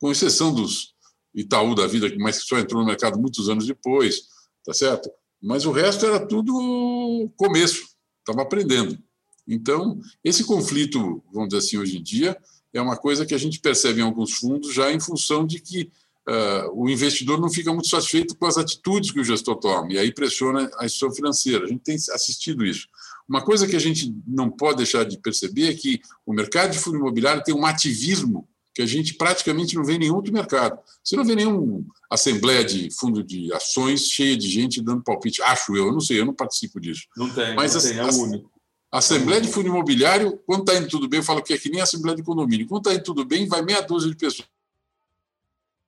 com 0.01 0.11
exceção 0.11 0.55
dos 0.55 0.95
Itaú 1.35 1.75
da 1.75 1.87
vida, 1.87 2.11
mas 2.19 2.39
que 2.39 2.47
só 2.47 2.59
entrou 2.59 2.81
no 2.81 2.87
mercado 2.87 3.19
muitos 3.19 3.49
anos 3.49 3.67
depois, 3.67 4.23
tá 4.65 4.73
certo? 4.73 5.11
Mas 5.43 5.67
o 5.67 5.73
resto 5.73 6.07
era 6.07 6.25
tudo 6.25 7.31
começo, 7.37 7.85
estava 8.21 8.43
aprendendo. 8.43 8.99
Então, 9.47 10.01
esse 10.23 10.45
conflito, 10.45 11.23
vamos 11.31 11.51
dizer 11.51 11.59
assim, 11.59 11.77
hoje 11.77 11.99
em 11.99 12.03
dia, 12.03 12.37
é 12.73 12.81
uma 12.81 12.97
coisa 12.97 13.27
que 13.27 13.35
a 13.35 13.39
gente 13.39 13.61
percebe 13.61 14.01
em 14.01 14.05
alguns 14.05 14.33
fundos 14.33 14.73
já 14.73 14.91
em 14.91 14.99
função 14.99 15.47
de 15.47 15.61
que 15.61 15.93
uh, 16.29 16.71
o 16.73 16.89
investidor 16.89 17.41
não 17.41 17.51
fica 17.51 17.73
muito 17.73 17.89
satisfeito 17.89 18.37
com 18.37 18.47
as 18.47 18.57
atitudes 18.57 19.11
que 19.11 19.21
o 19.21 19.25
gestor 19.25 19.57
toma, 19.57 19.93
e 19.93 19.99
aí 19.99 20.13
pressiona 20.13 20.71
a 20.79 20.87
instituição 20.87 21.15
financeira. 21.15 21.65
A 21.65 21.69
gente 21.69 21.83
tem 21.83 21.95
assistido 21.95 22.65
isso. 22.65 22.89
Uma 23.29 23.43
coisa 23.43 23.67
que 23.67 23.77
a 23.77 23.81
gente 23.81 24.15
não 24.27 24.51
pode 24.51 24.79
deixar 24.79 25.05
de 25.05 25.19
perceber 25.19 25.71
é 25.71 25.75
que 25.75 26.01
o 26.27 26.33
mercado 26.33 26.73
de 26.73 26.79
fundo 26.79 26.99
imobiliário 26.99 27.43
tem 27.43 27.55
um 27.55 27.65
ativismo 27.65 28.49
que 28.75 28.83
a 28.83 28.87
gente 28.87 29.15
praticamente 29.15 29.77
não 29.77 29.85
vê 29.85 29.95
em 29.95 30.01
nenhum 30.01 30.17
outro 30.17 30.33
mercado. 30.33 30.79
Você 31.03 31.17
não 31.17 31.25
vê 31.25 31.37
nenhuma 31.37 31.85
assembleia 32.11 32.65
de 32.65 32.91
fundo 32.91 33.23
de 33.23 33.53
ações 33.53 34.09
cheia 34.09 34.37
de 34.37 34.49
gente 34.49 34.83
dando 34.83 35.03
palpite. 35.03 35.41
Acho 35.43 35.77
eu, 35.77 35.87
eu 35.87 35.93
não 35.93 36.01
sei, 36.01 36.21
eu 36.21 36.27
não 36.27 36.35
participo 36.35 36.81
disso. 36.81 37.05
Não 37.17 37.31
tem, 37.31 37.55
Mas 37.55 37.75
não 37.75 37.81
tem, 37.81 37.99
é 37.99 38.05
único. 38.05 38.51
A 38.93 38.99
Assembleia 38.99 39.41
de 39.41 39.49
Fundo 39.49 39.69
Imobiliário, 39.69 40.39
quando 40.47 40.61
está 40.61 40.77
indo 40.77 40.89
tudo 40.89 41.09
bem, 41.09 41.19
eu 41.19 41.25
falo 41.25 41.43
que 41.43 41.53
é 41.53 41.59
que 41.59 41.69
nem 41.69 41.81
a 41.81 41.85
Assembleia 41.85 42.17
de 42.17 42.23
Condomínio. 42.23 42.67
Quando 42.67 42.83
está 42.83 42.95
indo 42.95 43.03
tudo 43.03 43.25
bem, 43.25 43.47
vai 43.47 43.61
meia 43.63 43.81
dúzia 43.81 44.09
de 44.09 44.17
pessoas 44.17 44.49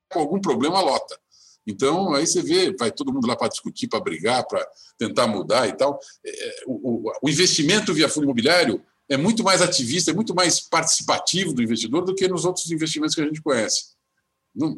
com 0.09 0.19
algum 0.19 0.39
problema, 0.39 0.81
lota. 0.81 1.17
Então, 1.65 2.13
aí 2.13 2.25
você 2.25 2.41
vê, 2.41 2.73
vai 2.77 2.91
todo 2.91 3.11
mundo 3.11 3.27
lá 3.27 3.35
para 3.35 3.49
discutir, 3.49 3.87
para 3.87 3.99
brigar, 3.99 4.45
para 4.47 4.65
tentar 4.97 5.27
mudar 5.27 5.67
e 5.67 5.73
tal. 5.73 5.99
É, 6.25 6.63
o, 6.65 7.11
o, 7.21 7.29
investimento 7.29 7.93
via 7.93 8.07
fundo 8.07 8.23
imobiliário 8.23 8.81
é 9.09 9.17
muito 9.17 9.43
mais 9.43 9.61
ativista, 9.61 10.11
é 10.11 10.13
muito 10.13 10.33
mais 10.33 10.61
participativo 10.61 11.53
do 11.53 11.61
investidor 11.61 12.05
do 12.05 12.15
que 12.15 12.27
nos 12.27 12.45
outros 12.45 12.71
investimentos 12.71 13.13
que 13.13 13.21
a 13.21 13.25
gente 13.25 13.41
conhece. 13.41 13.97
Não, 14.55 14.75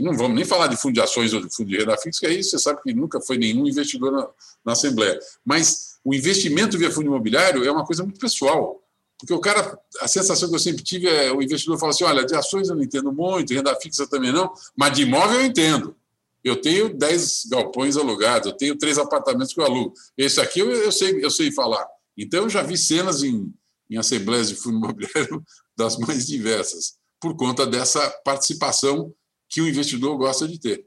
não 0.00 0.16
vamos 0.16 0.36
nem 0.36 0.44
falar 0.44 0.68
de 0.68 0.76
fundo 0.76 0.94
de 0.94 1.00
ações 1.00 1.34
ou 1.34 1.40
de 1.40 1.54
fundo 1.54 1.68
de 1.68 1.76
renda 1.76 1.98
fixa, 1.98 2.20
que 2.20 2.26
aí 2.26 2.42
você 2.42 2.58
sabe 2.58 2.80
que 2.82 2.94
nunca 2.94 3.20
foi 3.20 3.36
nenhum 3.36 3.66
investidor 3.66 4.12
na, 4.12 4.28
na 4.64 4.72
Assembleia. 4.72 5.18
Mas 5.44 5.98
o 6.04 6.14
investimento 6.14 6.78
via 6.78 6.90
fundo 6.90 7.08
imobiliário 7.08 7.64
é 7.64 7.70
uma 7.70 7.84
coisa 7.84 8.04
muito 8.04 8.18
pessoal. 8.18 8.80
Porque 9.18 9.34
o 9.34 9.40
cara, 9.40 9.78
a 10.00 10.06
sensação 10.06 10.48
que 10.48 10.54
eu 10.54 10.60
sempre 10.60 10.84
tive 10.84 11.08
é 11.08 11.32
o 11.32 11.42
investidor 11.42 11.78
fala 11.78 11.90
assim: 11.90 12.04
olha, 12.04 12.24
de 12.24 12.34
ações 12.34 12.68
eu 12.68 12.76
não 12.76 12.82
entendo 12.82 13.12
muito, 13.12 13.52
renda 13.52 13.74
fixa 13.80 14.06
também 14.06 14.32
não, 14.32 14.52
mas 14.76 14.92
de 14.92 15.02
imóvel 15.02 15.40
eu 15.40 15.46
entendo. 15.46 15.96
Eu 16.44 16.60
tenho 16.60 16.96
10 16.96 17.46
galpões 17.50 17.96
alugados, 17.96 18.50
eu 18.50 18.56
tenho 18.56 18.78
três 18.78 18.96
apartamentos 18.96 19.52
que 19.52 19.60
eu 19.60 19.64
alugo. 19.64 19.92
Esse 20.16 20.40
aqui 20.40 20.60
eu, 20.60 20.70
eu, 20.70 20.92
sei, 20.92 21.22
eu 21.22 21.30
sei 21.30 21.50
falar. 21.50 21.84
Então, 22.16 22.44
eu 22.44 22.48
já 22.48 22.62
vi 22.62 22.76
cenas 22.76 23.22
em, 23.22 23.52
em 23.90 23.96
assembleias 23.96 24.48
de 24.48 24.54
fundo 24.54 24.78
imobiliário 24.78 25.42
das 25.76 25.98
mais 25.98 26.26
diversas, 26.26 26.94
por 27.20 27.36
conta 27.36 27.66
dessa 27.66 28.08
participação 28.24 29.12
que 29.48 29.60
o 29.60 29.68
investidor 29.68 30.16
gosta 30.16 30.46
de 30.46 30.58
ter. 30.58 30.86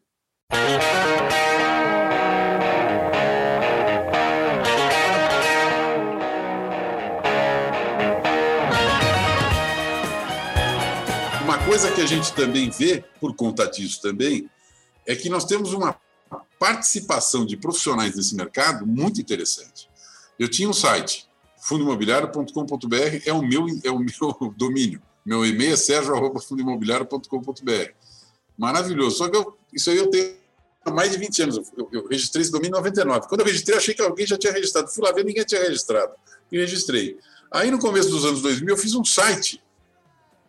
Coisa 11.71 11.89
que 11.89 12.01
a 12.01 12.05
gente 12.05 12.33
também 12.33 12.69
vê, 12.69 13.01
por 13.17 13.33
conta 13.33 13.65
disso 13.65 14.01
também, 14.01 14.49
é 15.07 15.15
que 15.15 15.29
nós 15.29 15.45
temos 15.45 15.71
uma 15.71 15.95
participação 16.59 17.45
de 17.45 17.55
profissionais 17.55 18.13
nesse 18.13 18.35
mercado 18.35 18.85
muito 18.85 19.21
interessante. 19.21 19.89
Eu 20.37 20.49
tinha 20.49 20.67
um 20.67 20.73
site, 20.73 21.29
fundoimobiliário.com.br, 21.61 23.21
é 23.25 23.31
o 23.31 23.41
meu, 23.41 23.67
é 23.85 23.89
o 23.89 23.99
meu 23.99 24.33
domínio. 24.57 25.01
Meu 25.25 25.45
e-mail 25.45 25.71
é 25.71 25.77
sergio.fundoimobiliário.com.br. 25.77 27.91
Maravilhoso. 28.57 29.15
Só 29.15 29.29
que 29.29 29.37
eu, 29.37 29.57
isso 29.71 29.89
aí 29.91 29.95
eu 29.95 30.09
tenho 30.09 30.35
há 30.83 30.91
mais 30.91 31.13
de 31.13 31.19
20 31.19 31.43
anos. 31.43 31.71
Eu, 31.77 31.89
eu, 31.93 32.05
registrei 32.09 32.41
esse 32.41 32.51
domínio 32.51 32.75
em 32.75 32.79
99. 32.79 33.29
Quando 33.29 33.39
eu 33.39 33.45
registrei, 33.45 33.77
achei 33.77 33.93
que 33.93 34.01
alguém 34.01 34.27
já 34.27 34.37
tinha 34.37 34.51
registrado. 34.51 34.89
Fui 34.89 35.05
lá 35.05 35.13
ver, 35.13 35.23
ninguém 35.23 35.45
tinha 35.45 35.61
registrado. 35.61 36.11
E 36.51 36.57
registrei. 36.57 37.17
Aí, 37.49 37.71
no 37.71 37.79
começo 37.79 38.09
dos 38.09 38.25
anos 38.25 38.41
2000, 38.41 38.75
eu 38.75 38.77
fiz 38.77 38.93
um 38.93 39.05
site 39.05 39.63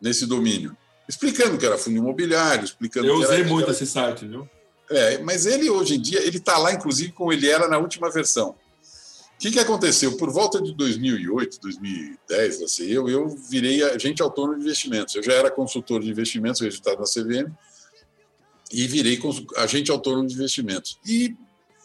nesse 0.00 0.26
domínio 0.26 0.76
explicando 1.12 1.58
que 1.58 1.66
era 1.66 1.76
fundo 1.76 1.98
imobiliário, 1.98 2.64
explicando. 2.64 3.06
Eu 3.06 3.16
usei 3.16 3.40
era, 3.40 3.48
muito 3.48 3.64
era... 3.64 3.72
esse 3.72 3.86
site, 3.86 4.26
viu? 4.26 4.48
É, 4.90 5.18
mas 5.18 5.46
ele 5.46 5.68
hoje 5.68 5.96
em 5.96 6.00
dia 6.00 6.20
ele 6.20 6.38
está 6.38 6.56
lá, 6.58 6.72
inclusive, 6.72 7.12
como 7.12 7.32
ele 7.32 7.48
era 7.48 7.68
na 7.68 7.78
última 7.78 8.10
versão. 8.10 8.50
O 8.50 9.38
que, 9.38 9.50
que 9.50 9.58
aconteceu? 9.58 10.16
Por 10.16 10.30
volta 10.30 10.62
de 10.62 10.74
2008, 10.74 11.58
2010, 11.60 12.62
assim, 12.62 12.84
eu, 12.84 13.08
eu 13.08 13.28
virei 13.28 13.82
agente 13.82 14.22
autônomo 14.22 14.56
de 14.56 14.64
investimentos. 14.64 15.14
Eu 15.14 15.22
já 15.22 15.32
era 15.32 15.50
consultor 15.50 16.00
de 16.00 16.10
investimentos 16.10 16.60
registrado 16.60 17.00
na 17.00 17.06
CVM 17.06 17.52
e 18.72 18.86
virei 18.86 19.20
agente 19.56 19.90
autônomo 19.90 20.28
de 20.28 20.34
investimentos. 20.34 20.98
E 21.04 21.36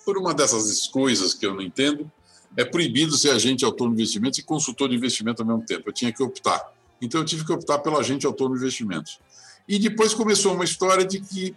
por 0.05 0.17
uma 0.17 0.33
dessas 0.33 0.87
coisas 0.87 1.33
que 1.33 1.45
eu 1.45 1.53
não 1.53 1.61
entendo, 1.61 2.09
é 2.55 2.63
proibido 2.63 3.17
ser 3.17 3.31
agente 3.31 3.65
autônomo 3.65 3.95
de 3.95 4.03
investimentos 4.03 4.39
e 4.39 4.43
consultor 4.43 4.87
de 4.89 4.95
investimento 4.95 5.41
ao 5.41 5.47
mesmo 5.47 5.65
tempo. 5.65 5.89
Eu 5.89 5.93
tinha 5.93 6.13
que 6.13 6.21
optar. 6.21 6.76
Então 7.01 7.21
eu 7.21 7.25
tive 7.25 7.45
que 7.45 7.51
optar 7.51 7.79
pelo 7.79 7.97
agente 7.97 8.25
autônomo 8.25 8.55
de 8.55 8.61
investimentos. 8.61 9.19
E 9.67 9.77
depois 9.77 10.13
começou 10.13 10.53
uma 10.53 10.63
história 10.63 11.05
de 11.05 11.19
que 11.19 11.55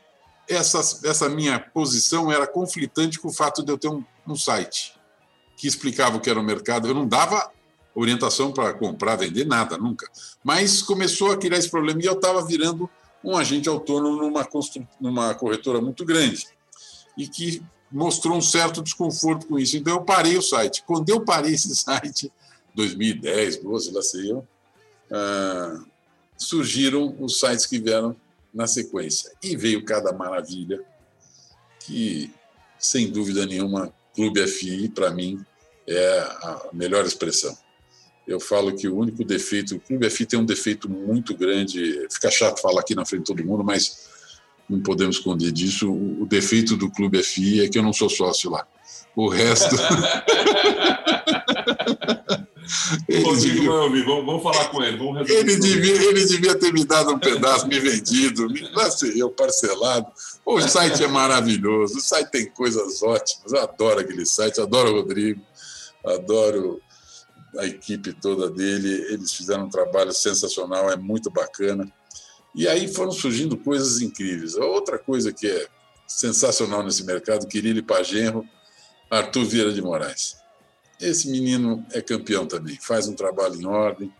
essa, 0.49 0.81
essa 1.09 1.29
minha 1.29 1.61
posição 1.61 2.31
era 2.31 2.47
conflitante 2.47 3.19
com 3.19 3.29
o 3.29 3.33
fato 3.33 3.63
de 3.63 3.71
eu 3.71 3.79
ter 3.79 3.89
um, 3.89 4.05
um 4.27 4.35
site 4.35 4.95
que 5.57 5.67
explicava 5.67 6.17
o 6.17 6.21
que 6.21 6.29
era 6.29 6.41
o 6.41 6.43
mercado. 6.43 6.89
Eu 6.89 6.95
não 6.95 7.07
dava 7.07 7.51
orientação 7.95 8.53
para 8.53 8.73
comprar, 8.73 9.17
vender, 9.17 9.47
nada, 9.47 9.77
nunca. 9.77 10.11
Mas 10.43 10.83
começou 10.83 11.33
a 11.33 11.37
criar 11.37 11.59
esse 11.59 11.71
problema 11.71 12.01
e 12.03 12.07
eu 12.07 12.15
estava 12.15 12.45
virando 12.45 12.89
um 13.23 13.37
agente 13.37 13.69
autônomo 13.69 14.17
numa, 14.17 14.49
numa 15.01 15.35
corretora 15.35 15.81
muito 15.81 16.05
grande 16.05 16.47
e 17.17 17.29
que 17.29 17.63
mostrou 17.93 18.37
um 18.37 18.41
certo 18.41 18.83
desconforto 18.83 19.47
com 19.47 19.59
isso. 19.59 19.77
Então 19.77 19.95
eu 19.95 20.03
parei 20.03 20.37
o 20.37 20.43
site. 20.43 20.83
Quando 20.87 21.09
eu 21.11 21.21
parei 21.21 21.53
esse 21.53 21.75
site, 21.77 22.33
2010, 22.75 23.59
12, 23.59 23.93
lá 23.93 24.03
sei 24.03 24.33
eu, 24.33 24.47
ah, 25.11 25.81
surgiram 26.37 27.15
os 27.19 27.39
sites 27.39 27.67
que 27.67 27.79
vieram 27.79 28.17
na 28.53 28.67
sequência. 28.67 29.33
E 29.43 29.57
veio 29.57 29.85
cada 29.85 30.13
maravilha, 30.13 30.81
que, 31.81 32.31
sem 32.79 33.11
dúvida 33.11 33.47
nenhuma, 33.47 33.93
Clube 34.15 34.47
FI, 34.47 34.89
para 34.89 35.11
mim, 35.11 35.45
é 35.87 36.21
a 36.21 36.69
melhor 36.73 37.05
expressão. 37.05 37.57
Eu 38.27 38.39
falo 38.39 38.77
que 38.77 38.87
o 38.87 38.97
único 38.97 39.25
defeito, 39.25 39.77
o 39.77 39.81
Clube 39.81 40.09
FI 40.09 40.27
tem 40.27 40.39
um 40.39 40.45
defeito 40.45 40.89
muito 40.89 41.35
grande, 41.35 42.07
fica 42.11 42.31
chato 42.31 42.61
falar 42.61 42.81
aqui 42.81 42.95
na 42.95 43.05
frente 43.05 43.23
de 43.23 43.27
todo 43.27 43.45
mundo, 43.45 43.65
mas 43.65 44.09
não 44.69 44.81
podemos 44.81 45.17
esconder 45.17 45.51
disso. 45.51 45.93
O 45.93 46.27
defeito 46.27 46.77
do 46.77 46.91
Clube 46.91 47.23
FI 47.23 47.65
é 47.65 47.69
que 47.69 47.79
eu 47.79 47.83
não 47.83 47.93
sou 47.93 48.09
sócio 48.09 48.51
lá. 48.51 48.67
O 49.17 49.29
resto. 49.29 49.75
Ouvir, 53.27 53.67
vamos, 53.67 54.05
vamos, 54.05 54.43
falar 54.43 54.69
com 54.69 54.83
ele. 54.83 54.97
Vamos 54.97 55.29
ele, 55.29 55.57
devia, 55.57 56.03
ele 56.03 56.25
devia 56.25 56.59
ter 56.59 56.73
me 56.73 56.85
dado 56.85 57.13
um 57.13 57.19
pedaço, 57.19 57.67
me 57.67 57.79
vendido, 57.79 58.49
me, 58.49 58.63
eu 59.17 59.31
parcelado. 59.31 60.07
O 60.45 60.61
site 60.61 61.03
é 61.03 61.09
maravilhoso, 61.09 61.99
o 61.99 62.01
site 62.01 62.31
tem 62.31 62.51
coisas 62.51 63.03
ótimas. 63.03 63.53
Eu 63.53 63.61
adoro 63.61 64.01
aquele 64.01 64.27
site, 64.27 64.61
adoro 64.61 64.91
o 64.91 64.95
Rodrigo, 64.97 65.41
adoro 66.05 66.81
a 67.59 67.67
equipe 67.67 68.13
toda 68.13 68.51
dele. 68.51 69.07
Eles 69.11 69.33
fizeram 69.33 69.65
um 69.65 69.71
trabalho 69.71 70.13
sensacional, 70.13 70.91
é 70.91 70.97
muito 70.97 71.31
bacana. 71.31 71.91
E 72.55 72.67
aí 72.67 72.93
foram 72.93 73.13
surgindo 73.13 73.57
coisas 73.57 74.01
incríveis. 74.01 74.55
Outra 74.57 74.99
coisa 74.99 75.33
que 75.33 75.47
é 75.47 75.69
sensacional 76.07 76.83
nesse 76.83 77.05
mercado, 77.05 77.47
Quirille 77.47 77.83
Pagenro, 77.83 78.45
Arthur 79.11 79.45
Vieira 79.45 79.73
de 79.73 79.81
Moraes. 79.81 80.40
Esse 81.01 81.31
menino 81.31 81.85
é 81.93 82.01
campeão 82.01 82.47
também, 82.47 82.77
faz 82.81 83.09
um 83.09 83.15
trabalho 83.15 83.61
em 83.61 83.67
ordem, 83.67 84.13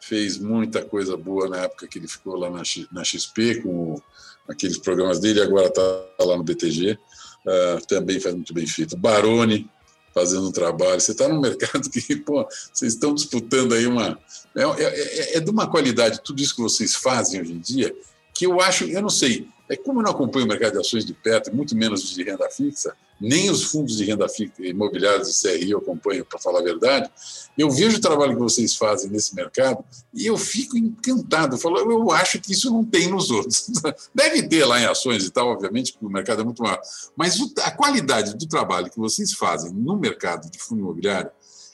fez 0.00 0.38
muita 0.38 0.84
coisa 0.84 1.16
boa 1.16 1.48
na 1.48 1.58
época 1.64 1.88
que 1.88 1.98
ele 1.98 2.08
ficou 2.08 2.36
lá 2.36 2.48
na, 2.50 2.62
XP 3.04 3.62
com 3.62 4.00
aqueles 4.48 4.78
programas 4.78 5.18
dele, 5.18 5.42
agora 5.42 5.66
está 5.66 5.82
lá 6.20 6.36
no 6.36 6.44
BTG, 6.44 6.92
uh, 6.92 6.98
ah, 7.46 7.80
também 7.86 8.20
faz 8.20 8.34
muito 8.34 8.54
bem 8.54 8.66
feito. 8.66 8.96
Baroni 8.96 9.68
fazendo 10.14 10.48
um 10.48 10.52
trabalho, 10.52 11.00
você 11.00 11.12
está 11.12 11.28
num 11.28 11.40
mercado 11.40 11.90
que, 11.90 12.16
pô, 12.16 12.46
vocês 12.72 12.94
estão 12.94 13.14
disputando 13.14 13.74
aí 13.74 13.86
uma. 13.86 14.18
É, 14.54 14.62
é, 14.62 14.84
é, 14.84 15.36
é 15.36 15.40
de 15.40 15.50
uma 15.50 15.68
qualidade 15.68 16.22
tudo 16.24 16.40
isso 16.40 16.54
que 16.54 16.62
vocês 16.62 16.94
fazem 16.94 17.40
hoje 17.40 17.52
em 17.52 17.58
dia, 17.58 17.94
que 18.32 18.46
eu 18.46 18.60
acho, 18.60 18.84
eu 18.84 19.02
não 19.02 19.10
sei, 19.10 19.46
é 19.68 19.76
como 19.76 20.00
eu 20.00 20.04
não 20.04 20.12
acompanho 20.12 20.46
o 20.46 20.48
mercado 20.48 20.72
de 20.72 20.78
ações 20.78 21.04
de 21.04 21.12
perto, 21.12 21.54
muito 21.54 21.76
menos 21.76 22.08
de 22.10 22.22
renda 22.22 22.48
fixa, 22.50 22.96
nem 23.20 23.50
os 23.50 23.64
fundos 23.64 23.96
de 23.96 24.04
renda 24.04 24.28
fixa, 24.28 24.54
imobiliários 24.60 25.28
de 25.28 25.40
CRI 25.40 25.70
eu 25.70 25.78
acompanho, 25.78 26.24
para 26.24 26.38
falar 26.38 26.60
a 26.60 26.62
verdade, 26.62 27.10
eu 27.56 27.70
vejo 27.70 27.98
o 27.98 28.00
trabalho 28.00 28.34
que 28.34 28.40
vocês 28.40 28.76
fazem 28.76 29.10
nesse 29.10 29.34
mercado 29.34 29.84
e 30.14 30.26
eu 30.26 30.38
fico 30.38 30.78
encantado. 30.78 31.56
Eu, 31.56 31.58
falo, 31.58 31.78
eu 31.78 32.10
acho 32.12 32.40
que 32.40 32.52
isso 32.52 32.70
não 32.70 32.84
tem 32.84 33.08
nos 33.08 33.30
outros. 33.30 33.68
Deve 34.14 34.48
ter 34.48 34.64
lá 34.64 34.80
em 34.80 34.86
ações 34.86 35.24
e 35.24 35.30
tal, 35.30 35.48
obviamente, 35.48 35.92
porque 35.92 36.06
o 36.06 36.10
mercado 36.10 36.42
é 36.42 36.44
muito 36.44 36.62
maior. 36.62 36.80
Mas 37.16 37.36
a 37.58 37.70
qualidade 37.72 38.36
do 38.36 38.46
trabalho 38.46 38.90
que 38.90 38.98
vocês 38.98 39.32
fazem 39.32 39.72
no 39.72 39.98
mercado 39.98 40.48
de 40.50 40.58
fundo 40.58 40.80
imobiliário 40.80 41.30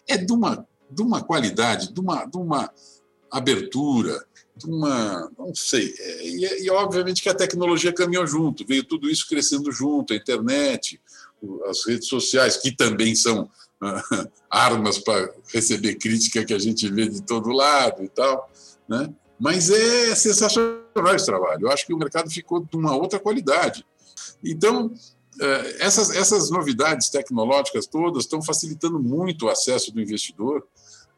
é 0.08 0.16
de 0.16 0.32
uma, 0.32 0.66
de 0.90 1.02
uma 1.02 1.22
qualidade, 1.22 1.92
de 1.92 2.00
uma, 2.00 2.24
de 2.24 2.36
uma 2.38 2.72
abertura, 3.30 4.24
uma. 4.64 5.30
não 5.36 5.54
sei. 5.54 5.94
É, 5.98 6.26
e, 6.26 6.64
e, 6.64 6.70
obviamente 6.70 7.22
que 7.22 7.28
a 7.28 7.34
tecnologia 7.34 7.92
caminhou 7.92 8.26
junto, 8.26 8.66
veio 8.66 8.84
tudo 8.84 9.10
isso 9.10 9.28
crescendo 9.28 9.72
junto, 9.72 10.12
a 10.12 10.16
internet, 10.16 11.00
as 11.66 11.84
redes 11.86 12.08
sociais, 12.08 12.56
que 12.56 12.70
também 12.70 13.14
são 13.14 13.44
uh, 13.44 14.28
armas 14.48 14.98
para 14.98 15.32
receber 15.52 15.96
crítica 15.96 16.44
que 16.44 16.54
a 16.54 16.58
gente 16.58 16.88
vê 16.88 17.08
de 17.08 17.22
todo 17.22 17.50
lado 17.50 18.04
e 18.04 18.08
tal, 18.08 18.50
né? 18.88 19.12
Mas 19.38 19.68
é 19.70 20.14
sensacional 20.14 21.14
esse 21.14 21.26
trabalho. 21.26 21.66
Eu 21.66 21.70
acho 21.70 21.84
que 21.84 21.92
o 21.92 21.98
mercado 21.98 22.30
ficou 22.30 22.60
de 22.60 22.76
uma 22.76 22.94
outra 22.94 23.18
qualidade. 23.18 23.84
Então, 24.42 24.86
uh, 24.86 25.74
essas, 25.80 26.10
essas 26.10 26.50
novidades 26.50 27.08
tecnológicas 27.08 27.86
todas 27.86 28.24
estão 28.24 28.40
facilitando 28.40 29.00
muito 29.00 29.46
o 29.46 29.48
acesso 29.48 29.92
do 29.92 30.00
investidor. 30.00 30.64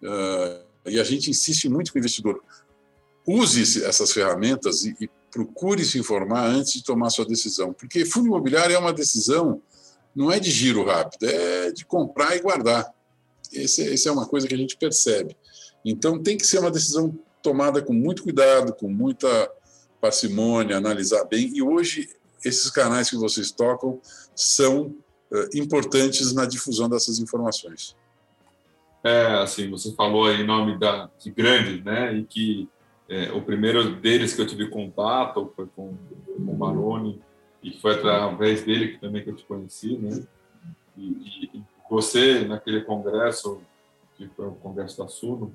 Uh, 0.03 0.65
e 0.87 0.99
a 0.99 1.05
gente 1.05 1.31
insiste 1.31 1.69
muito 1.69 1.93
que 1.93 1.99
o 1.99 2.01
investidor 2.01 2.41
use 3.27 3.85
essas 3.85 4.13
ferramentas 4.13 4.85
e, 4.85 4.97
e 5.01 5.11
procure 5.31 5.85
se 5.85 5.99
informar 5.99 6.47
antes 6.47 6.73
de 6.75 6.85
tomar 6.85 7.11
sua 7.11 7.27
decisão. 7.27 7.73
Porque 7.73 8.05
fundo 8.05 8.27
imobiliário 8.27 8.75
é 8.75 8.79
uma 8.79 8.93
decisão 8.93 9.61
não 10.15 10.33
é 10.33 10.41
de 10.41 10.51
giro 10.51 10.87
rápido, 10.87 11.25
é 11.25 11.71
de 11.71 11.85
comprar 11.85 12.35
e 12.35 12.41
guardar. 12.41 12.91
Esse, 13.53 13.83
esse 13.83 14.09
é 14.09 14.13
uma 14.13 14.27
coisa 14.27 14.49
que 14.49 14.55
a 14.55 14.59
gente 14.59 14.75
percebe. 14.77 15.37
Então, 15.85 16.23
tem 16.23 16.39
que 16.39 16.47
ser 16.47 16.59
uma 16.59 16.71
decisão 16.71 17.17
tomada 17.43 17.83
com 17.83 17.93
muito 17.93 18.23
cuidado, 18.23 18.73
com 18.73 18.89
muita 18.89 19.29
parcimônia, 20.01 20.79
analisar 20.79 21.25
bem. 21.25 21.51
E 21.55 21.63
hoje, 21.63 22.09
esses 22.43 22.71
canais 22.71 23.11
que 23.11 23.17
vocês 23.17 23.51
tocam 23.51 24.01
são 24.35 24.95
uh, 25.31 25.49
importantes 25.55 26.33
na 26.33 26.47
difusão 26.47 26.89
dessas 26.89 27.19
informações. 27.19 27.95
É, 29.05 29.27
assim, 29.43 29.71
você 29.71 29.93
falou 29.93 30.33
em 30.33 30.45
nome 30.45 30.79
da, 30.79 31.11
de 31.23 31.31
grandes, 31.31 31.85
né? 31.85 32.15
E 32.15 32.25
que 32.25 32.69
é, 33.09 33.33
o 33.33 33.41
primeiro 33.43 33.97
deles 33.97 34.35
que 34.35 34.41
eu 34.41 34.47
tive 34.47 34.69
contato 34.69 35.53
foi 35.55 35.67
com, 35.75 35.95
com 36.27 36.53
o 36.53 36.59
Maroni, 36.59 37.21
e 37.63 37.73
foi 37.73 37.95
através 37.95 38.63
dele 38.63 38.93
que 38.93 39.01
também 39.01 39.23
que 39.23 39.31
eu 39.31 39.35
te 39.35 39.45
conheci, 39.45 39.97
né? 39.97 40.23
E, 40.97 41.51
e, 41.55 41.63
você, 41.91 42.41
naquele 42.45 42.81
congresso, 42.83 43.61
que 44.17 44.29
foi 44.37 44.47
o 44.47 44.53
congresso 44.53 44.99
da 44.99 45.09
Suno, 45.09 45.55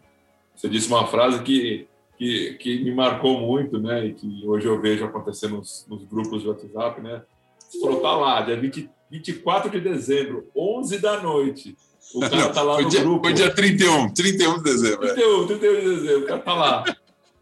você 0.56 0.70
disse 0.70 0.88
uma 0.88 1.08
frase 1.08 1.42
que, 1.42 1.88
que, 2.18 2.54
que 2.56 2.84
me 2.84 2.94
marcou 2.94 3.40
muito, 3.40 3.80
né? 3.80 4.06
E 4.06 4.14
que 4.14 4.44
hoje 4.46 4.68
eu 4.68 4.80
vejo 4.82 5.06
acontecer 5.06 5.48
nos, 5.48 5.86
nos 5.90 6.04
grupos 6.04 6.42
de 6.42 6.50
WhatsApp, 6.50 7.02
né? 7.02 7.22
Você 7.58 7.80
falou, 7.80 8.02
tá 8.02 8.16
lá, 8.16 8.42
dia 8.42 8.60
20, 8.60 8.90
24 9.10 9.70
de 9.72 9.80
dezembro, 9.80 10.48
11 10.56 11.00
da 11.00 11.22
noite. 11.22 11.78
O 12.14 12.20
cara 12.20 12.36
Não, 12.36 12.52
tá 12.52 12.62
lá 12.62 12.82
no 12.82 12.90
dia, 12.90 13.02
grupo. 13.02 13.24
Foi 13.24 13.34
dia 13.34 13.54
31, 13.54 14.14
31 14.14 14.58
de 14.58 14.64
dezembro. 14.64 15.00
31, 15.00 15.48
31 15.48 15.76
de 15.76 15.82
dezembro, 15.82 16.24
o 16.24 16.28
cara 16.28 16.42
tá 16.42 16.54
lá. 16.54 16.84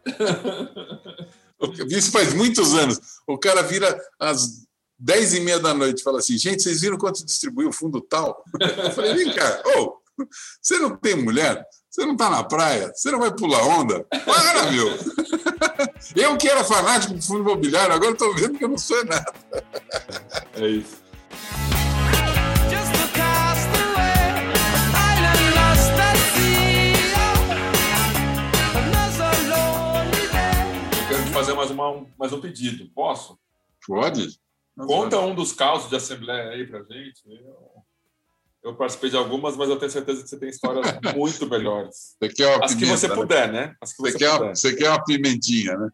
Isso 1.90 2.12
faz 2.12 2.34
muitos 2.34 2.74
anos. 2.74 3.00
O 3.28 3.38
cara 3.38 3.62
vira 3.62 4.00
às 4.20 4.68
10 4.98 5.34
e 5.36 5.40
meia 5.42 5.60
da 5.60 5.74
noite 5.74 6.00
e 6.00 6.04
fala 6.04 6.20
assim: 6.20 6.38
gente, 6.38 6.64
vocês 6.64 6.82
viram 6.82 6.98
quanto 6.98 7.26
distribuiu 7.26 7.70
o 7.70 7.74
fundo 7.74 8.02
tal? 8.02 8.44
Eu 8.60 8.92
falei: 8.92 9.14
vem 9.14 9.34
cá, 9.34 9.62
oh, 9.78 9.98
você 10.62 10.78
não 10.80 10.96
tem 10.96 11.16
mulher? 11.16 11.66
Você 11.90 12.06
não 12.06 12.14
está 12.14 12.30
na 12.30 12.44
praia? 12.44 12.92
Você 12.94 13.12
não 13.12 13.20
vai 13.20 13.34
pular 13.34 13.64
onda? 13.64 14.04
Para, 14.04 14.72
meu! 14.72 14.88
Eu 16.16 16.38
que 16.38 16.48
era 16.48 16.64
fanático 16.64 17.14
de 17.14 17.26
fundo 17.26 17.42
imobiliário, 17.42 17.94
agora 17.94 18.12
estou 18.12 18.34
vendo 18.36 18.58
que 18.58 18.64
eu 18.64 18.70
não 18.70 18.78
sou 18.78 19.04
nada. 19.06 19.34
É 20.54 20.68
isso. 20.68 21.09
Uma, 31.80 32.08
mais 32.18 32.34
um 32.34 32.42
pedido. 32.42 32.90
Posso? 32.94 33.38
Pode. 33.86 34.40
Conta 34.78 35.20
um 35.20 35.36
dos 35.36 35.52
causos 35.52 35.90
de 35.90 35.96
assembleia 35.96 36.52
aí 36.52 36.66
pra 36.66 36.84
gente. 36.84 37.22
Eu, 37.26 37.84
eu, 38.64 38.76
participei 38.76 39.10
de 39.10 39.18
algumas, 39.18 39.58
mas 39.58 39.70
eu 39.70 39.78
tenho 39.78 39.92
certeza 39.92 40.24
que 40.24 40.30
você 40.30 40.38
tem 40.38 40.50
histórias 40.50 40.86
muito 41.16 41.48
melhores. 41.48 42.16
Você 42.20 42.30
quer 42.30 42.56
uma 42.56 42.66
As 42.66 42.74
pimenta, 42.74 42.94
que 42.94 43.00
você 43.00 43.08
né? 43.08 43.16
puder, 43.16 43.52
né? 43.52 43.76
As 43.82 43.94
que 43.94 44.02
você, 44.02 44.12
você, 44.12 44.18
quer 44.18 44.32
puder. 44.32 44.46
Uma, 44.46 44.56
você 44.56 44.76
quer 44.76 44.90
uma 44.90 45.04
pimentinha, 45.04 45.78
né? 45.78 45.90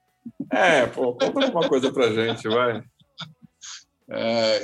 É, 0.52 0.86
pô, 0.88 1.14
conta 1.14 1.46
alguma 1.46 1.68
coisa 1.68 1.92
pra 1.92 2.12
gente, 2.12 2.48
vai. 2.48 2.84
É, 4.08 4.62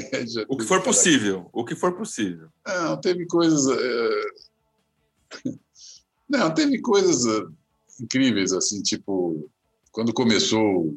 o 0.47 0.55
que 0.55 0.65
for 0.65 0.83
possível, 0.83 1.49
o 1.51 1.65
que 1.65 1.75
for 1.75 1.93
possível. 1.93 2.49
Não, 2.65 2.97
teve 2.97 3.25
coisas. 3.25 3.67
É... 3.67 5.51
Não, 6.29 6.53
teve 6.53 6.79
coisas 6.79 7.25
é, 7.25 7.45
incríveis, 8.01 8.53
assim, 8.53 8.81
tipo, 8.81 9.49
quando 9.91 10.13
começou 10.13 10.95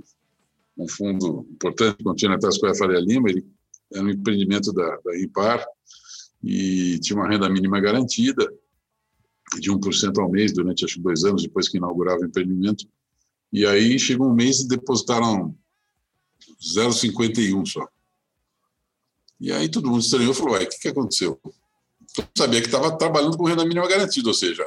um 0.76 0.88
fundo 0.88 1.46
importante, 1.50 2.02
Continental 2.02 2.52
Square 2.52 2.76
Faria 2.76 3.00
Lima, 3.00 3.30
ele 3.30 3.46
era 3.92 4.04
um 4.04 4.10
empreendimento 4.10 4.72
da, 4.72 4.96
da 5.04 5.16
IPAR 5.18 5.64
e 6.42 6.98
tinha 7.00 7.18
uma 7.18 7.28
renda 7.28 7.48
mínima 7.48 7.80
garantida 7.80 8.52
de 9.60 9.70
1% 9.70 10.18
ao 10.20 10.30
mês 10.30 10.52
durante, 10.52 10.84
acho 10.84 11.00
dois 11.00 11.24
anos 11.24 11.42
depois 11.42 11.68
que 11.68 11.76
inaugurava 11.76 12.20
o 12.20 12.26
empreendimento. 12.26 12.86
E 13.52 13.64
aí 13.64 13.98
chegou 13.98 14.28
um 14.28 14.34
mês 14.34 14.60
e 14.60 14.68
depositaram 14.68 15.56
0,51 16.60 17.66
só. 17.66 17.88
E 19.40 19.52
aí 19.52 19.68
todo 19.68 19.88
mundo 19.88 20.00
estranhou 20.00 20.32
e 20.32 20.36
falou, 20.36 20.54
ué, 20.54 20.64
o 20.64 20.68
que, 20.68 20.78
que 20.78 20.88
aconteceu? 20.88 21.40
Eu 21.44 22.24
sabia 22.36 22.60
que 22.60 22.66
estava 22.66 22.96
trabalhando 22.96 23.36
com 23.36 23.44
renda 23.44 23.64
mínima 23.64 23.88
garantida, 23.88 24.28
ou 24.28 24.34
seja, 24.34 24.64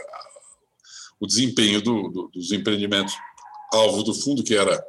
o 1.20 1.28
desempenho 1.28 1.82
do, 1.82 2.10
do, 2.10 2.28
dos 2.30 2.52
empreendimentos 2.52 3.14
alvo 3.74 4.04
do 4.04 4.14
fundo, 4.14 4.44
que 4.44 4.56
era 4.56 4.82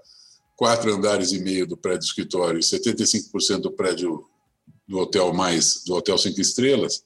quatro 0.58 0.92
andares 0.92 1.30
e 1.30 1.38
meio 1.38 1.64
do 1.68 1.76
prédio 1.76 2.04
escritório 2.04 2.58
e 2.58 2.62
75% 2.62 3.60
do 3.60 3.70
prédio 3.70 4.26
do 4.88 4.98
hotel 4.98 5.32
mais 5.32 5.84
do 5.86 5.94
hotel 5.94 6.18
cinco 6.18 6.40
estrelas, 6.40 7.04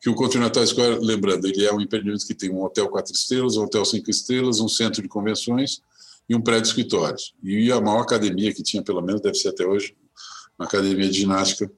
que 0.00 0.10
o 0.10 0.16
Continental 0.16 0.66
Square, 0.66 0.98
lembrando, 1.00 1.46
ele 1.46 1.64
é 1.64 1.72
um 1.72 1.80
empreendimento 1.80 2.26
que 2.26 2.34
tem 2.34 2.50
um 2.50 2.60
hotel 2.60 2.88
quatro 2.88 3.12
estrelas, 3.12 3.56
um 3.56 3.62
hotel 3.62 3.84
cinco 3.84 4.10
estrelas, 4.10 4.58
um 4.58 4.68
centro 4.68 5.00
de 5.00 5.06
convenções 5.06 5.80
e 6.28 6.34
um 6.34 6.40
prédio 6.40 6.62
de 6.62 6.68
escritórios. 6.70 7.34
E 7.40 7.70
a 7.70 7.80
maior 7.80 8.00
academia 8.00 8.52
que 8.52 8.64
tinha, 8.64 8.82
pelo 8.82 9.00
menos 9.00 9.20
deve 9.20 9.36
ser 9.36 9.50
até 9.50 9.64
hoje, 9.64 9.96
uma 10.58 10.66
academia 10.66 11.08
de 11.08 11.20
ginástica 11.20 11.70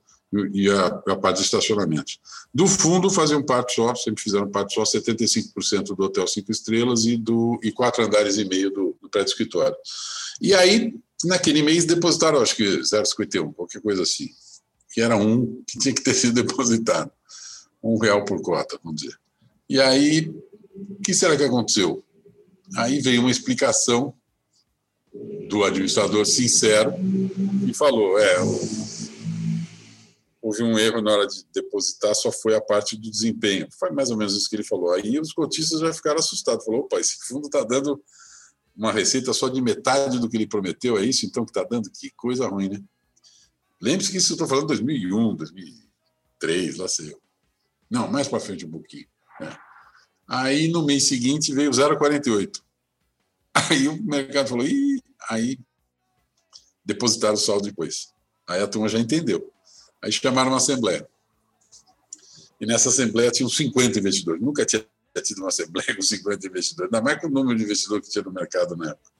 e 0.52 0.70
a, 0.70 0.86
a 1.08 1.16
parte 1.16 1.38
de 1.38 1.44
estacionamento. 1.44 2.12
Do 2.54 2.66
fundo 2.66 3.10
faziam 3.10 3.42
parte 3.42 3.74
só, 3.74 3.94
sempre 3.94 4.22
fizeram 4.22 4.48
parte 4.48 4.74
só, 4.74 4.82
75% 4.82 5.94
do 5.94 6.04
hotel 6.04 6.26
cinco 6.26 6.52
estrelas 6.52 7.04
e 7.04 7.16
do 7.16 7.58
e 7.62 7.72
quatro 7.72 8.04
andares 8.04 8.36
e 8.38 8.44
meio 8.44 8.70
do, 8.70 8.96
do 9.00 9.08
prédio 9.08 9.30
escritório. 9.30 9.76
E 10.40 10.54
aí, 10.54 10.94
naquele 11.24 11.62
mês, 11.62 11.84
depositaram, 11.84 12.40
acho 12.40 12.56
que 12.56 12.64
0,51, 12.64 13.52
qualquer 13.54 13.80
coisa 13.80 14.02
assim, 14.02 14.28
que 14.92 15.00
era 15.00 15.16
um 15.16 15.62
que 15.66 15.78
tinha 15.78 15.94
que 15.94 16.02
ter 16.02 16.14
sido 16.14 16.34
depositado. 16.42 17.10
Um 17.82 17.98
real 17.98 18.24
por 18.24 18.40
cota, 18.42 18.78
vamos 18.84 19.00
dizer. 19.00 19.16
E 19.68 19.80
aí, 19.80 20.28
o 20.74 21.02
que 21.02 21.14
será 21.14 21.36
que 21.36 21.44
aconteceu? 21.44 22.04
Aí 22.76 23.00
veio 23.00 23.20
uma 23.20 23.30
explicação 23.30 24.14
do 25.48 25.64
administrador 25.64 26.24
sincero 26.26 26.94
e 27.66 27.74
falou: 27.74 28.18
é, 28.18 28.36
houve 30.50 30.64
um 30.64 30.76
erro 30.76 31.00
na 31.00 31.12
hora 31.12 31.26
de 31.26 31.44
depositar, 31.54 32.14
só 32.14 32.32
foi 32.32 32.56
a 32.56 32.60
parte 32.60 32.96
do 32.96 33.08
desempenho. 33.08 33.68
Foi 33.78 33.90
mais 33.90 34.10
ou 34.10 34.16
menos 34.16 34.36
isso 34.36 34.50
que 34.50 34.56
ele 34.56 34.64
falou. 34.64 34.92
Aí 34.92 35.18
os 35.18 35.32
cotistas 35.32 35.80
já 35.80 35.92
ficaram 35.92 36.18
assustados. 36.18 36.64
Falou, 36.64 36.80
opa, 36.80 36.98
esse 36.98 37.18
fundo 37.26 37.46
está 37.46 37.62
dando 37.62 38.02
uma 38.76 38.92
receita 38.92 39.32
só 39.32 39.48
de 39.48 39.62
metade 39.62 40.18
do 40.18 40.28
que 40.28 40.36
ele 40.36 40.46
prometeu, 40.46 40.98
é 40.98 41.04
isso 41.04 41.26
então 41.26 41.44
que 41.44 41.50
está 41.50 41.62
dando? 41.62 41.90
Que 41.90 42.10
coisa 42.10 42.48
ruim, 42.48 42.68
né? 42.68 42.82
Lembre-se 43.80 44.10
que 44.10 44.18
isso 44.18 44.32
eu 44.32 44.34
estou 44.34 44.48
falando 44.48 44.64
de 44.64 44.68
2001, 44.68 45.36
2003, 45.36 46.76
lá 46.78 46.88
sei 46.88 47.12
eu. 47.12 47.20
Não, 47.90 48.10
mais 48.10 48.28
para 48.28 48.40
frente 48.40 48.66
um 48.66 48.70
pouquinho. 48.70 49.06
Né? 49.40 49.56
Aí, 50.26 50.68
no 50.68 50.84
mês 50.84 51.04
seguinte, 51.04 51.52
veio 51.52 51.70
0,48. 51.70 52.62
Aí 53.54 53.88
o 53.88 54.02
mercado 54.02 54.48
falou, 54.48 54.66
Ih! 54.66 55.02
aí 55.28 55.58
depositaram 56.84 57.34
o 57.34 57.38
saldo 57.38 57.64
depois. 57.64 58.14
Aí 58.48 58.62
a 58.62 58.66
turma 58.66 58.88
já 58.88 58.98
entendeu. 58.98 59.52
Aí 60.02 60.10
chamaram 60.10 60.50
uma 60.50 60.56
assembleia. 60.56 61.06
E 62.60 62.66
nessa 62.66 62.88
assembleia 62.88 63.30
tinham 63.30 63.48
50 63.48 63.98
investidores. 63.98 64.40
Nunca 64.40 64.64
tinha 64.64 64.84
tido 65.22 65.38
uma 65.38 65.48
assembleia 65.48 65.94
com 65.96 66.02
50 66.02 66.46
investidores, 66.46 66.92
ainda 66.92 67.04
mais 67.04 67.20
com 67.20 67.26
o 67.26 67.30
número 67.30 67.56
de 67.58 67.64
investidores 67.64 68.06
que 68.06 68.12
tinha 68.12 68.24
no 68.24 68.32
mercado 68.32 68.76
na 68.76 68.90
época. 68.90 69.10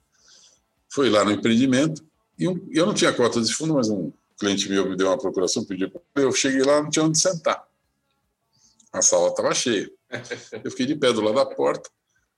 Foi 0.89 1.09
lá 1.09 1.23
no 1.23 1.31
empreendimento, 1.31 2.05
e 2.37 2.45
eu 2.45 2.85
não 2.85 2.93
tinha 2.93 3.13
cota 3.13 3.39
desse 3.39 3.53
fundo, 3.53 3.73
mas 3.73 3.89
um 3.89 4.11
cliente 4.37 4.67
meu 4.69 4.89
me 4.89 4.95
deu 4.95 5.07
uma 5.07 5.17
procuração, 5.17 5.63
pediu 5.63 5.91
para 5.91 6.23
eu 6.23 6.31
cheguei 6.31 6.63
lá, 6.63 6.81
não 6.81 6.89
tinha 6.89 7.05
onde 7.05 7.19
sentar. 7.19 7.65
A 8.91 9.01
sala 9.01 9.29
estava 9.29 9.53
cheia. 9.53 9.89
Eu 10.63 10.69
fiquei 10.69 10.85
de 10.85 10.95
pé 10.95 11.13
do 11.13 11.21
lado 11.21 11.35
da 11.35 11.45
porta. 11.45 11.89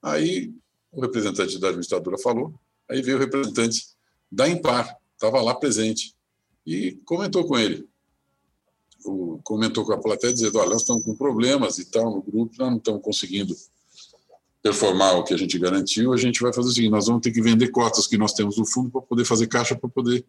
Aí 0.03 0.53
o 0.91 1.01
representante 1.01 1.57
da 1.59 1.69
administradora 1.69 2.15
falou, 2.19 2.53
aí 2.87 3.01
veio 3.01 3.17
o 3.17 3.19
representante 3.19 3.87
da 4.31 4.47
Impar, 4.47 4.95
estava 5.15 5.41
lá 5.41 5.55
presente, 5.55 6.13
e 6.63 6.99
comentou 7.05 7.47
com 7.47 7.57
ele 7.57 7.89
comentou 9.43 9.85
com 9.85 9.93
a 9.93 9.97
plateia 9.97 10.33
dizendo: 10.33 10.57
olha, 10.57 10.69
nós 10.69 10.81
estamos 10.81 11.03
com 11.03 11.15
problemas 11.15 11.77
e 11.77 11.85
tal 11.85 12.11
no 12.11 12.21
grupo, 12.21 12.53
nós 12.57 12.69
não 12.69 12.77
estamos 12.77 13.01
conseguindo 13.01 13.55
performar 14.61 15.17
o 15.17 15.23
que 15.25 15.33
a 15.33 15.37
gente 15.37 15.59
garantiu, 15.59 16.13
a 16.13 16.17
gente 16.17 16.41
vai 16.41 16.53
fazer 16.53 16.69
o 16.69 16.71
seguinte: 16.71 16.91
nós 16.91 17.07
vamos 17.07 17.21
ter 17.21 17.31
que 17.31 17.41
vender 17.41 17.67
cotas 17.69 18.07
que 18.07 18.17
nós 18.17 18.33
temos 18.33 18.57
no 18.57 18.65
fundo 18.65 18.89
para 18.89 19.01
poder 19.01 19.25
fazer 19.25 19.47
caixa 19.47 19.75
para 19.75 19.89
poder 19.89 20.25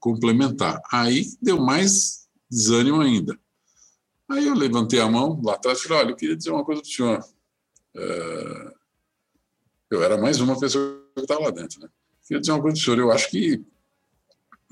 complementar. 0.00 0.80
Aí 0.90 1.26
deu 1.40 1.60
mais 1.60 2.26
desânimo 2.50 3.00
ainda. 3.00 3.38
Aí 4.28 4.46
eu 4.46 4.54
levantei 4.54 5.00
a 5.00 5.08
mão 5.08 5.40
lá 5.44 5.54
atrás 5.54 5.78
e 5.78 5.82
falei: 5.82 5.98
olha, 6.04 6.10
eu 6.12 6.16
queria 6.16 6.36
dizer 6.36 6.50
uma 6.50 6.64
coisa 6.64 6.80
para 6.80 6.88
o 6.88 6.92
senhor. 6.92 7.24
É... 7.96 8.74
Eu 9.90 10.02
era 10.02 10.16
mais 10.16 10.40
uma 10.40 10.58
pessoa 10.58 11.02
que 11.14 11.20
estava 11.20 11.42
lá 11.42 11.50
dentro, 11.50 11.80
né? 11.80 11.88
Queria 12.26 12.40
dizer 12.40 12.52
uma 12.52 12.62
coisa 12.62 12.74
para 12.74 12.80
o 12.80 12.84
senhor. 12.84 12.98
Eu 12.98 13.12
acho 13.12 13.30
que 13.30 13.62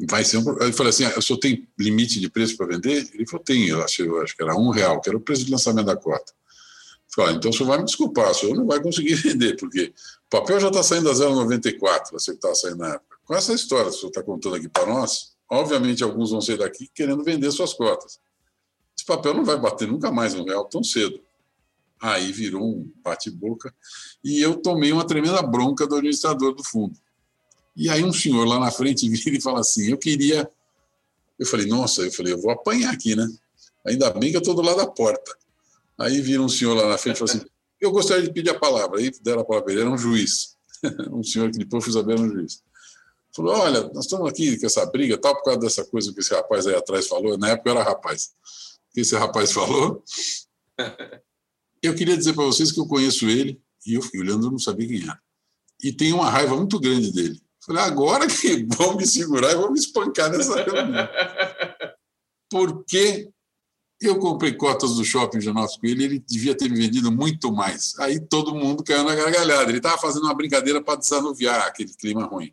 vai 0.01 0.25
ser 0.25 0.39
um. 0.39 0.63
Ele 0.63 0.73
falou 0.73 0.91
assim: 0.91 1.05
ah, 1.05 1.15
o 1.17 1.23
senhor 1.23 1.39
tem 1.39 1.69
limite 1.79 2.21
de 2.21 2.31
preço 2.31 2.57
para 2.57 2.67
vender? 2.67 3.09
Ele 3.13 3.27
falou: 3.27 3.45
tem, 3.45 3.69
eu 3.69 3.83
acho, 3.83 4.03
eu 4.03 4.21
acho 4.21 4.37
que 4.37 4.43
era 4.43 4.57
um 4.57 4.71
real, 4.71 5.01
que 5.01 5.09
era 5.09 5.17
o 5.17 5.21
preço 5.21 5.45
de 5.45 5.51
lançamento 5.51 5.87
da 5.87 5.97
cota. 5.97 6.33
Eu 6.33 7.15
falei: 7.15 7.35
ah, 7.35 7.37
então 7.37 7.51
o 7.51 7.55
senhor 7.55 7.69
vai 7.69 7.79
me 7.79 7.85
desculpar, 7.85 8.31
o 8.31 8.35
senhor 8.35 8.57
não 8.57 8.67
vai 8.67 8.81
conseguir 8.81 9.15
vender, 9.23 9.57
porque 9.57 9.93
o 10.27 10.31
papel 10.31 10.61
já 10.61 10.69
está 10.69 10.83
saindo 10.83 11.11
a 11.11 11.15
0,94, 11.15 12.11
você 12.13 12.33
estava 12.33 12.55
saindo 12.55 12.79
na 12.79 12.95
época. 12.95 13.19
Com 13.25 13.35
essa 13.35 13.53
história 13.53 13.91
que 13.91 13.97
o 13.97 14.01
senhor 14.01 14.09
está 14.09 14.23
contando 14.23 14.57
aqui 14.57 14.69
para 14.69 14.87
nós, 14.87 15.33
obviamente 15.49 16.03
alguns 16.03 16.31
vão 16.31 16.41
sair 16.41 16.59
daqui 16.59 16.91
querendo 16.95 17.23
vender 17.23 17.51
suas 17.53 17.73
cotas. 17.73 18.19
Esse 18.97 19.07
papel 19.07 19.35
não 19.35 19.45
vai 19.45 19.59
bater 19.59 19.89
nunca 19.89 20.11
mais 20.11 20.35
um 20.35 20.45
real 20.45 20.65
tão 20.65 20.83
cedo. 20.83 21.21
Aí 22.01 22.33
virou 22.33 22.63
um 22.63 22.93
bate-boca 23.03 23.73
e 24.25 24.41
eu 24.41 24.57
tomei 24.57 24.93
uma 24.93 25.07
tremenda 25.07 25.41
bronca 25.41 25.87
do 25.87 25.95
administrador 25.95 26.53
do 26.53 26.65
fundo. 26.65 26.99
E 27.75 27.89
aí 27.89 28.05
um 28.05 28.13
senhor 28.13 28.47
lá 28.47 28.59
na 28.59 28.71
frente 28.71 29.09
vira 29.11 29.37
e 29.37 29.41
fala 29.41 29.61
assim: 29.61 29.91
Eu 29.91 29.99
queria. 29.99 30.49
Eu 31.39 31.47
falei: 31.47 31.67
Nossa, 31.67 32.03
eu 32.03 32.13
falei: 32.13 32.33
Eu 32.33 32.41
vou 32.41 32.51
apanhar 32.51 32.93
aqui, 32.93 33.17
né? 33.17 33.27
Ainda 33.87 34.11
bem 34.11 34.31
que 34.31 34.37
eu 34.37 34.41
estou 34.41 34.55
do 34.55 34.63
lado 34.63 34.77
da 34.77 34.87
porta. 34.87 35.37
Aí 35.99 36.21
vira 36.21 36.43
um 36.43 36.49
senhor 36.49 36.75
lá 36.75 36.89
na 36.89 36.99
frente 36.99 37.17
e 37.17 37.19
fala 37.19 37.31
assim: 37.31 37.47
Eu 37.81 37.91
gostaria 37.91 38.23
de 38.23 38.33
pedir 38.33 38.51
a 38.51 38.59
palavra. 38.59 38.99
Aí 38.99 39.11
deram 39.23 39.41
a 39.41 39.45
palavra, 39.45 39.73
ele 39.73 39.81
era 39.81 39.91
um 39.91 39.99
juiz. 39.99 40.57
um 41.11 41.23
senhor 41.23 41.51
que 41.51 41.59
depois 41.59 41.85
fui 41.85 41.93
saber 41.93 42.13
era 42.13 42.23
um 42.23 42.31
juiz. 42.31 42.63
Falou: 43.35 43.55
Olha, 43.55 43.91
nós 43.95 44.05
estamos 44.05 44.29
aqui 44.29 44.59
com 44.59 44.67
essa 44.67 44.85
briga, 44.87 45.17
tal, 45.19 45.35
por 45.35 45.45
causa 45.45 45.61
dessa 45.61 45.85
coisa 45.85 46.13
que 46.13 46.21
esse 46.21 46.35
rapaz 46.35 46.67
aí 46.67 46.75
atrás 46.75 47.09
falou. 47.09 47.39
Na 47.39 47.51
época 47.51 47.71
era 47.71 47.83
rapaz. 47.83 48.33
Que 48.93 49.01
esse 49.01 49.17
rapaz 49.17 49.53
falou? 49.53 50.05
Eu 51.83 51.95
queria 51.97 52.17
dizer 52.17 52.35
para 52.35 52.45
vocês 52.45 52.71
que 52.71 52.79
eu 52.79 52.87
conheço 52.87 53.29
ele 53.29 53.61
e 53.85 53.95
eu 53.95 54.03
fiquei 54.03 54.21
olhando, 54.21 54.47
eu 54.47 54.51
não 54.53 54.59
sabia 54.59 54.87
quem 54.87 55.03
era. 55.03 55.21
E 55.83 55.93
tenho 55.93 56.17
uma 56.17 56.31
raiva 56.31 56.55
muito 56.55 56.79
grande 56.79 57.11
dele. 57.11 57.42
Falei, 57.65 57.83
agora 57.83 58.27
que 58.27 58.67
vão 58.77 58.97
me 58.97 59.07
segurar 59.07 59.53
e 59.53 59.55
vão 59.55 59.71
me 59.71 59.79
espancar 59.79 60.31
nessa 60.31 60.63
reunião. 60.63 61.09
Porque 62.51 63.31
eu 64.01 64.19
comprei 64.19 64.53
cotas 64.53 64.97
do 64.97 65.05
shopping 65.05 65.41
Janópolis 65.41 65.77
com 65.77 65.87
ele, 65.87 66.05
ele 66.05 66.19
devia 66.19 66.57
ter 66.57 66.69
me 66.69 66.77
vendido 66.77 67.13
muito 67.13 67.53
mais. 67.53 67.97
Aí 68.01 68.21
todo 68.21 68.55
mundo 68.55 68.83
caiu 68.83 69.05
na 69.05 69.15
gargalhada. 69.15 69.71
Ele 69.71 69.79
estava 69.79 69.97
fazendo 69.97 70.25
uma 70.25 70.35
brincadeira 70.35 70.83
para 70.83 70.99
desanuviar 70.99 71.67
aquele 71.67 71.95
clima 71.95 72.25
ruim. 72.25 72.53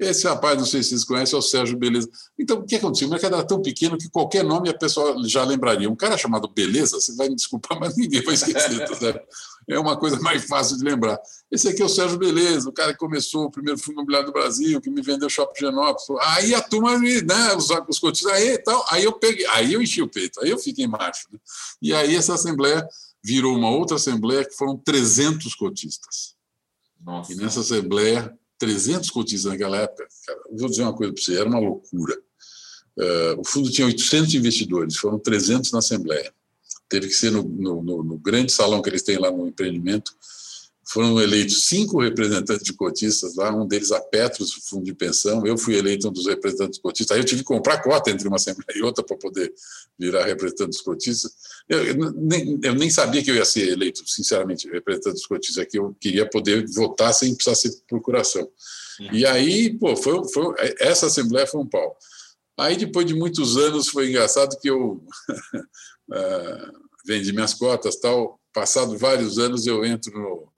Esse 0.00 0.26
rapaz, 0.26 0.56
não 0.56 0.64
sei 0.64 0.82
se 0.82 0.88
vocês 0.88 1.04
conhecem, 1.04 1.36
é 1.36 1.38
o 1.38 1.42
Sérgio 1.42 1.76
Beleza. 1.76 2.08
Então, 2.38 2.60
o 2.60 2.64
que 2.64 2.76
aconteceu? 2.76 3.06
O 3.06 3.10
mercado 3.10 3.34
era 3.34 3.44
tão 3.44 3.60
pequeno 3.60 3.98
que 3.98 4.08
qualquer 4.08 4.42
nome 4.42 4.70
a 4.70 4.74
pessoa 4.74 5.14
já 5.28 5.44
lembraria. 5.44 5.90
Um 5.90 5.94
cara 5.94 6.16
chamado 6.16 6.48
Beleza, 6.48 6.98
você 6.98 7.14
vai 7.14 7.28
me 7.28 7.36
desculpar, 7.36 7.76
mas 7.78 7.98
ninguém 7.98 8.22
vai 8.22 8.32
esquecer, 8.32 8.88
tá 8.88 8.94
certo? 8.94 9.20
É 9.68 9.78
uma 9.78 9.98
coisa 9.98 10.18
mais 10.20 10.46
fácil 10.46 10.78
de 10.78 10.84
lembrar. 10.84 11.20
Esse 11.50 11.68
aqui 11.68 11.82
é 11.82 11.84
o 11.84 11.88
Sérgio 11.88 12.18
Beleza, 12.18 12.66
o 12.66 12.72
cara 12.72 12.92
que 12.92 12.98
começou 12.98 13.44
o 13.44 13.50
primeiro 13.50 13.78
fundo 13.78 13.96
imobiliário 13.96 14.28
do 14.28 14.32
Brasil, 14.32 14.80
que 14.80 14.88
me 14.88 15.02
vendeu 15.02 15.28
Shopping 15.28 15.66
Genópolis. 15.66 16.08
Aí 16.28 16.54
a 16.54 16.62
turma, 16.62 16.98
né, 16.98 17.54
os, 17.54 17.68
os 17.86 17.98
cotistas, 17.98 18.32
aí 18.32 18.56
tal, 18.56 18.82
aí 18.90 19.04
eu 19.04 19.12
peguei, 19.12 19.46
aí 19.48 19.74
eu 19.74 19.82
enchi 19.82 20.00
o 20.00 20.08
peito, 20.08 20.40
aí 20.40 20.48
eu 20.48 20.58
fiquei 20.58 20.86
macho. 20.86 21.28
Né? 21.30 21.38
E 21.82 21.92
aí 21.92 22.16
essa 22.16 22.34
assembleia 22.34 22.88
virou 23.22 23.54
uma 23.54 23.70
outra 23.70 23.96
assembleia 23.96 24.46
que 24.46 24.56
foram 24.56 24.78
300 24.78 25.54
cotistas. 25.56 26.34
Nossa. 26.98 27.32
E 27.32 27.36
nessa 27.36 27.60
assembleia 27.60 28.34
300 28.60 29.08
cotistas 29.10 29.50
naquela 29.50 29.78
época, 29.78 30.06
cara, 30.26 30.40
vou 30.52 30.68
dizer 30.68 30.82
uma 30.82 30.92
coisa 30.92 31.12
para 31.14 31.22
você, 31.22 31.36
era 31.38 31.48
uma 31.48 31.58
loucura. 31.58 32.14
Uh, 32.96 33.40
o 33.40 33.44
fundo 33.44 33.70
tinha 33.70 33.86
800 33.86 34.34
investidores, 34.34 34.96
foram 34.96 35.18
300 35.18 35.72
na 35.72 35.78
Assembleia. 35.78 36.30
Teve 36.86 37.08
que 37.08 37.14
ser 37.14 37.32
no, 37.32 37.42
no, 37.42 38.02
no, 38.02 38.18
grande 38.18 38.52
salão 38.52 38.82
que 38.82 38.90
eles 38.90 39.02
têm 39.02 39.18
lá 39.18 39.30
no 39.30 39.48
empreendimento, 39.48 40.12
foram 40.92 41.20
eleitos 41.20 41.66
cinco 41.66 42.00
representantes 42.00 42.64
de 42.64 42.72
cotistas 42.72 43.36
lá, 43.36 43.54
um 43.54 43.64
deles 43.64 43.92
a 43.92 44.00
Petros, 44.00 44.52
fundo 44.68 44.84
de 44.84 44.92
pensão. 44.92 45.46
Eu 45.46 45.56
fui 45.56 45.76
eleito 45.76 46.08
um 46.08 46.12
dos 46.12 46.26
representantes 46.26 46.80
cotistas. 46.80 47.14
Aí 47.14 47.22
eu 47.22 47.24
tive 47.24 47.42
que 47.42 47.46
comprar 47.46 47.80
cota 47.80 48.10
entre 48.10 48.26
uma 48.26 48.34
assembleia 48.34 48.76
e 48.76 48.82
outra 48.82 49.04
para 49.04 49.16
poder 49.16 49.54
virar 49.96 50.24
representante 50.24 50.70
dos 50.70 50.80
cotistas. 50.80 51.30
Eu, 51.68 51.86
eu, 51.86 52.12
nem, 52.12 52.58
eu, 52.64 52.74
nem, 52.74 52.90
sabia 52.90 53.22
que 53.22 53.30
eu 53.30 53.36
ia 53.36 53.44
ser 53.44 53.68
eleito, 53.68 54.02
sinceramente, 54.04 54.68
representante 54.68 55.14
dos 55.14 55.26
cotistas 55.26 55.62
aqui. 55.62 55.78
Eu 55.78 55.94
queria 56.00 56.28
poder 56.28 56.66
votar 56.68 57.14
sem 57.14 57.36
precisar 57.36 57.54
ser 57.54 57.70
procuração. 57.88 58.42
Uhum. 58.98 59.12
E 59.12 59.24
aí, 59.24 59.78
pô, 59.78 59.96
foi, 59.96 60.28
foi, 60.28 60.54
essa 60.80 61.06
assembleia 61.06 61.46
foi 61.46 61.60
um 61.60 61.68
pau. 61.68 61.96
Aí, 62.58 62.76
depois 62.76 63.06
de 63.06 63.14
muitos 63.14 63.56
anos, 63.56 63.86
foi 63.86 64.08
engraçado 64.08 64.58
que 64.58 64.68
eu 64.68 65.04
uh, 66.10 66.72
vendi 67.06 67.32
minhas 67.32 67.54
cotas 67.54 67.94
tal. 67.94 68.40
Passado 68.52 68.98
vários 68.98 69.38
anos, 69.38 69.68
eu 69.68 69.84
entro 69.84 70.12
no, 70.12 70.52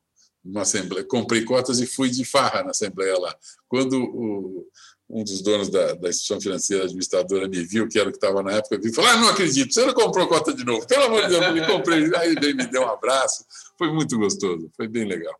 numa 0.44 0.62
assembleia, 0.62 1.04
comprei 1.04 1.44
cotas 1.44 1.80
e 1.80 1.86
fui 1.86 2.10
de 2.10 2.24
farra 2.24 2.64
na 2.64 2.70
assembleia 2.70 3.18
lá. 3.18 3.34
Quando 3.68 4.02
o, 4.02 4.66
um 5.08 5.22
dos 5.22 5.42
donos 5.42 5.68
da, 5.68 5.94
da, 5.94 6.08
instituição 6.08 6.40
financeira 6.40 6.84
administradora 6.84 7.46
me 7.46 7.62
viu, 7.62 7.88
que 7.88 7.98
era 7.98 8.08
o 8.08 8.12
que 8.12 8.18
estava 8.18 8.42
na 8.42 8.52
época, 8.52 8.80
e 8.82 8.92
falou: 8.92 9.10
Ah, 9.10 9.16
não 9.18 9.28
acredito, 9.28 9.72
você 9.72 9.84
não 9.84 9.92
comprou 9.92 10.26
cota 10.26 10.52
de 10.52 10.64
novo. 10.64 10.86
Pelo 10.86 11.04
amor 11.04 11.22
de 11.22 11.28
Deus, 11.28 11.56
eu 11.56 11.66
comprei. 11.66 12.16
Aí 12.16 12.30
ele 12.30 12.54
me 12.54 12.66
deu 12.66 12.82
um 12.82 12.88
abraço, 12.88 13.44
foi 13.78 13.92
muito 13.92 14.18
gostoso, 14.18 14.70
foi 14.76 14.88
bem 14.88 15.04
legal. 15.04 15.34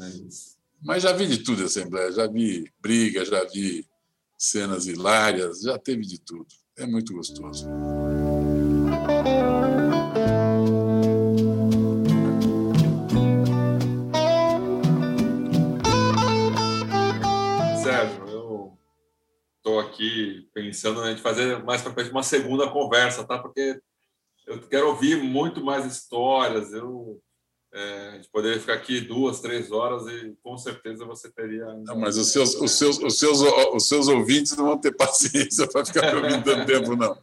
É 0.00 0.10
Mas 0.82 1.02
já 1.02 1.12
vi 1.12 1.26
de 1.26 1.38
tudo 1.38 1.62
a 1.62 1.66
Assembleia, 1.66 2.12
já 2.12 2.26
vi 2.26 2.70
briga, 2.80 3.24
já 3.24 3.42
vi 3.44 3.84
cenas 4.38 4.86
hilárias, 4.86 5.60
já 5.62 5.78
teve 5.78 6.02
de 6.02 6.20
tudo. 6.20 6.46
É 6.76 6.86
muito 6.86 7.12
gostoso. 7.14 7.66
Estou 19.60 19.78
aqui 19.78 20.48
pensando 20.52 21.06
em 21.08 21.16
fazer 21.16 21.62
mais 21.62 21.82
para 21.82 21.92
frente 21.92 22.10
uma 22.10 22.22
segunda 22.22 22.68
conversa, 22.70 23.24
tá? 23.24 23.38
Porque 23.38 23.80
eu 24.46 24.60
quero 24.68 24.88
ouvir 24.88 25.16
muito 25.16 25.62
mais 25.62 25.84
histórias. 25.84 26.72
Eu 26.72 27.20
é, 27.72 28.08
a 28.08 28.16
gente 28.16 28.28
poderia 28.30 28.58
ficar 28.58 28.74
aqui 28.74 29.00
duas, 29.00 29.38
três 29.38 29.70
horas 29.70 30.04
e 30.08 30.34
com 30.42 30.58
certeza 30.58 31.04
você 31.04 31.30
teria. 31.30 31.66
Não, 31.86 31.96
mas 31.96 32.16
os 32.16 32.32
seus, 32.32 32.56
os, 32.56 32.72
seus, 32.72 32.98
os, 32.98 33.16
seus, 33.16 33.40
os 33.40 33.86
seus 33.86 34.08
ouvintes 34.08 34.56
não 34.56 34.66
vão 34.66 34.78
ter 34.78 34.90
paciência 34.96 35.68
para 35.68 35.84
ficar 35.84 36.12
me 36.12 36.20
ouvindo 36.20 36.42
tanto 36.42 36.66
tempo, 36.66 36.96
não. 36.96 37.16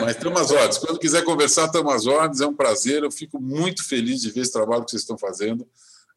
Mas 0.00 0.16
estamos 0.16 0.40
às 0.40 0.50
ordens. 0.50 0.78
Quando 0.78 0.98
quiser 0.98 1.22
conversar, 1.22 1.66
estamos 1.66 1.92
às 1.92 2.06
ordens. 2.06 2.40
É 2.40 2.46
um 2.46 2.54
prazer. 2.54 3.02
Eu 3.02 3.10
fico 3.10 3.38
muito 3.38 3.84
feliz 3.84 4.22
de 4.22 4.30
ver 4.30 4.40
esse 4.40 4.52
trabalho 4.52 4.84
que 4.84 4.90
vocês 4.90 5.02
estão 5.02 5.18
fazendo. 5.18 5.68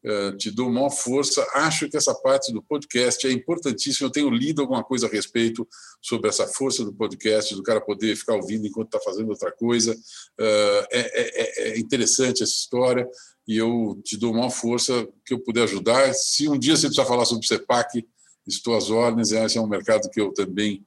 Eh, 0.10 0.32
te 0.38 0.49
dou 0.49 0.72
maior 0.72 0.89
força. 0.89 1.45
Acho 1.53 1.89
que 1.89 1.97
essa 1.97 2.16
parte 2.16 2.53
do 2.53 2.64
podcast 2.64 3.28
é 3.28 3.32
importantíssima. 3.32 4.08
Eu 4.08 4.12
tenho 4.12 4.30
lido 4.30 4.62
alguma 4.62 4.82
coisa 4.82 5.05
a 5.05 5.10
respeito 5.10 5.68
sobre 6.01 6.30
essa 6.30 6.47
força 6.47 6.86
do 6.86 6.93
podcast, 6.93 7.53
do 7.53 7.62
cara 7.62 7.82
poder 7.82 8.16
ficar 8.16 8.36
ouvindo 8.36 8.66
enquanto 8.66 8.88
está 8.88 9.01
fazendo 9.01 9.30
outra 9.30 9.51
coisa. 9.51 9.93
Eh, 10.39 10.88
é, 10.91 10.99
é, 11.01 11.72
é, 11.72 11.80
interessante 11.80 12.41
essa 12.41 12.53
história 12.53 13.05
e 13.45 13.58
eu 13.58 13.99
te 14.01 14.16
dou 14.16 14.34
maior 14.34 14.49
força 14.49 15.05
que 15.26 15.34
eu 15.34 15.39
puder 15.41 15.64
ajudar. 15.64 16.14
Se 16.14 16.47
um 16.47 16.58
dia 16.58 16.78
você 16.78 16.88
precisar 16.88 17.05
falar 17.05 17.26
sobre 17.26 17.43
o 17.43 17.47
CEPAC, 17.47 18.08
estou 18.47 18.78
às 18.78 18.89
ordens. 18.89 19.34
Esse 19.34 19.58
é 19.58 19.62
um 19.62 19.68
mercado 19.68 20.10
que 20.10 20.22
eu 20.22 20.34
também 20.34 20.86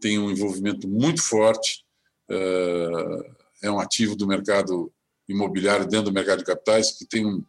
tenho 0.00 0.26
um 0.26 0.30
envolvimento 0.30 0.86
muito 0.86 1.20
forte. 1.20 1.84
Eh, 2.30 3.32
é 3.64 3.70
um 3.70 3.80
ativo 3.80 4.14
do 4.14 4.28
mercado 4.28 4.92
imobiliário 5.28 5.86
dentro 5.88 6.06
do 6.06 6.14
mercado 6.14 6.38
de 6.38 6.44
capitais 6.44 6.92
que 6.92 7.04
tem 7.04 7.26
um 7.26 7.44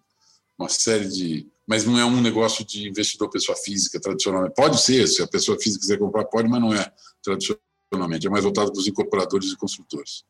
uma 0.62 0.70
série 0.70 1.08
de. 1.08 1.48
Mas 1.68 1.86
não 1.86 1.98
é 1.98 2.06
um 2.06 2.22
negócio 2.22 2.66
de 2.66 2.88
investidor 2.88 3.30
pessoa 3.30 3.58
física 3.58 4.00
tradicionalmente. 4.00 4.56
Pode 4.56 4.82
ser, 4.82 5.08
se 5.08 5.22
a 5.22 5.28
pessoa 5.28 5.60
física 5.60 5.82
quiser 5.82 6.00
comprar, 6.00 6.26
pode, 6.26 6.50
mas 6.50 6.62
não 6.62 6.74
é 6.74 6.92
tradicionalmente. 7.24 8.28
É 8.28 8.30
mais 8.30 8.44
voltado 8.44 8.72
para 8.72 8.80
os 8.80 8.88
incorporadores 8.88 9.52
e 9.52 9.58
construtores. 9.58 10.26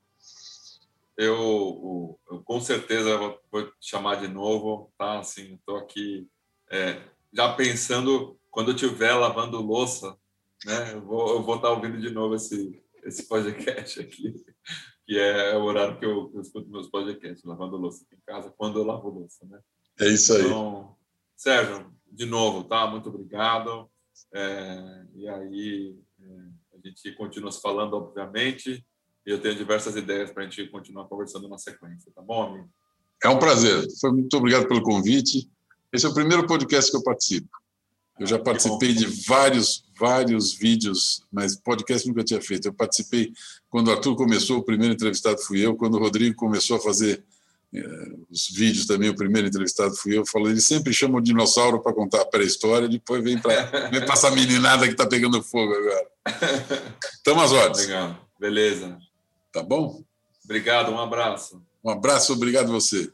Eu, 1.17 2.19
eu, 2.29 2.41
com 2.43 2.59
certeza 2.61 3.17
vou 3.51 3.63
te 3.63 3.89
chamar 3.89 4.15
de 4.15 4.27
novo, 4.27 4.91
tá? 4.97 5.19
Assim, 5.19 5.55
estou 5.55 5.77
aqui 5.77 6.27
é, 6.69 7.01
já 7.33 7.53
pensando 7.53 8.37
quando 8.49 8.71
eu 8.71 8.75
estiver 8.75 9.13
lavando 9.13 9.61
louça, 9.61 10.15
né? 10.65 10.93
Eu 10.93 11.01
vou, 11.01 11.29
eu 11.29 11.43
vou 11.43 11.55
estar 11.55 11.69
ouvindo 11.69 11.99
de 11.99 12.09
novo 12.09 12.35
esse 12.35 12.81
esse 13.03 13.27
podcast 13.27 13.99
aqui, 13.99 14.33
que 15.05 15.17
é 15.17 15.57
o 15.57 15.63
horário 15.63 15.97
que 15.97 16.05
eu, 16.05 16.31
eu 16.33 16.41
escuto 16.41 16.69
meus 16.69 16.89
podcasts, 16.89 17.43
lavando 17.43 17.77
louça 17.77 18.03
aqui 18.03 18.15
em 18.15 18.25
casa, 18.25 18.53
quando 18.57 18.79
eu 18.79 18.85
lavo 18.85 19.09
louça, 19.09 19.45
né? 19.45 19.59
É 20.01 20.07
isso 20.09 20.33
aí. 20.33 20.45
Então, 20.45 20.95
Sérgio, 21.37 21.85
de 22.11 22.25
novo, 22.25 22.63
tá? 22.63 22.87
Muito 22.87 23.09
obrigado. 23.09 23.87
É, 24.33 25.05
e 25.15 25.27
aí 25.27 25.95
é, 26.21 26.77
a 26.77 26.87
gente 26.87 27.11
continua 27.13 27.51
se 27.51 27.61
falando, 27.61 27.93
obviamente. 27.93 28.85
E 29.25 29.29
eu 29.29 29.39
tenho 29.39 29.55
diversas 29.55 29.95
ideias 29.95 30.31
para 30.31 30.43
a 30.43 30.45
gente 30.47 30.67
continuar 30.67 31.05
conversando 31.05 31.47
na 31.47 31.57
sequência, 31.57 32.11
tá 32.15 32.21
bom, 32.21 32.41
amigo? 32.41 32.69
É 33.23 33.29
um 33.29 33.37
prazer. 33.37 33.85
Foi 33.99 34.11
muito 34.11 34.35
obrigado 34.35 34.67
pelo 34.67 34.81
convite. 34.81 35.47
Esse 35.93 36.07
é 36.07 36.09
o 36.09 36.13
primeiro 36.13 36.47
podcast 36.47 36.89
que 36.89 36.97
eu 36.97 37.03
participo. 37.03 37.49
Eu 38.19 38.25
já 38.25 38.37
ah, 38.37 38.43
participei 38.43 38.93
de 38.93 39.05
vários, 39.27 39.83
vários 39.99 40.53
vídeos, 40.53 41.23
mas 41.31 41.55
podcast 41.55 42.07
nunca 42.07 42.23
tinha 42.23 42.41
feito. 42.41 42.67
Eu 42.67 42.73
participei 42.73 43.31
quando 43.69 43.89
o 43.89 43.91
Arthur 43.91 44.15
começou, 44.15 44.59
o 44.59 44.63
primeiro 44.63 44.93
entrevistado 44.93 45.39
fui 45.41 45.63
eu. 45.63 45.75
Quando 45.75 45.95
o 45.95 45.99
Rodrigo 45.99 46.35
começou 46.35 46.77
a 46.77 46.79
fazer 46.79 47.23
os 48.29 48.49
vídeos 48.49 48.85
também, 48.85 49.09
o 49.09 49.15
primeiro 49.15 49.47
entrevistado 49.47 49.95
fui 49.95 50.17
eu, 50.17 50.25
falou, 50.25 50.49
ele 50.49 50.59
sempre 50.59 50.93
chama 50.93 51.17
o 51.17 51.21
dinossauro 51.21 51.81
para 51.81 51.93
contar 51.93 52.21
a 52.21 52.25
pré-história, 52.25 52.89
depois 52.89 53.23
vem 53.23 53.37
para 53.37 53.89
vem 53.89 54.03
essa 54.03 54.29
meninada 54.31 54.85
que 54.85 54.93
está 54.93 55.07
pegando 55.07 55.41
fogo 55.41 55.73
agora. 55.73 56.07
Estamos 57.13 57.43
às 57.43 57.51
ordens. 57.51 57.87
Legal, 57.87 58.29
beleza. 58.39 58.97
Tá 59.53 59.63
bom? 59.63 60.03
Obrigado, 60.43 60.91
um 60.91 60.99
abraço. 60.99 61.61
Um 61.83 61.89
abraço, 61.89 62.33
obrigado 62.33 62.69
a 62.69 62.73
você. 62.73 63.09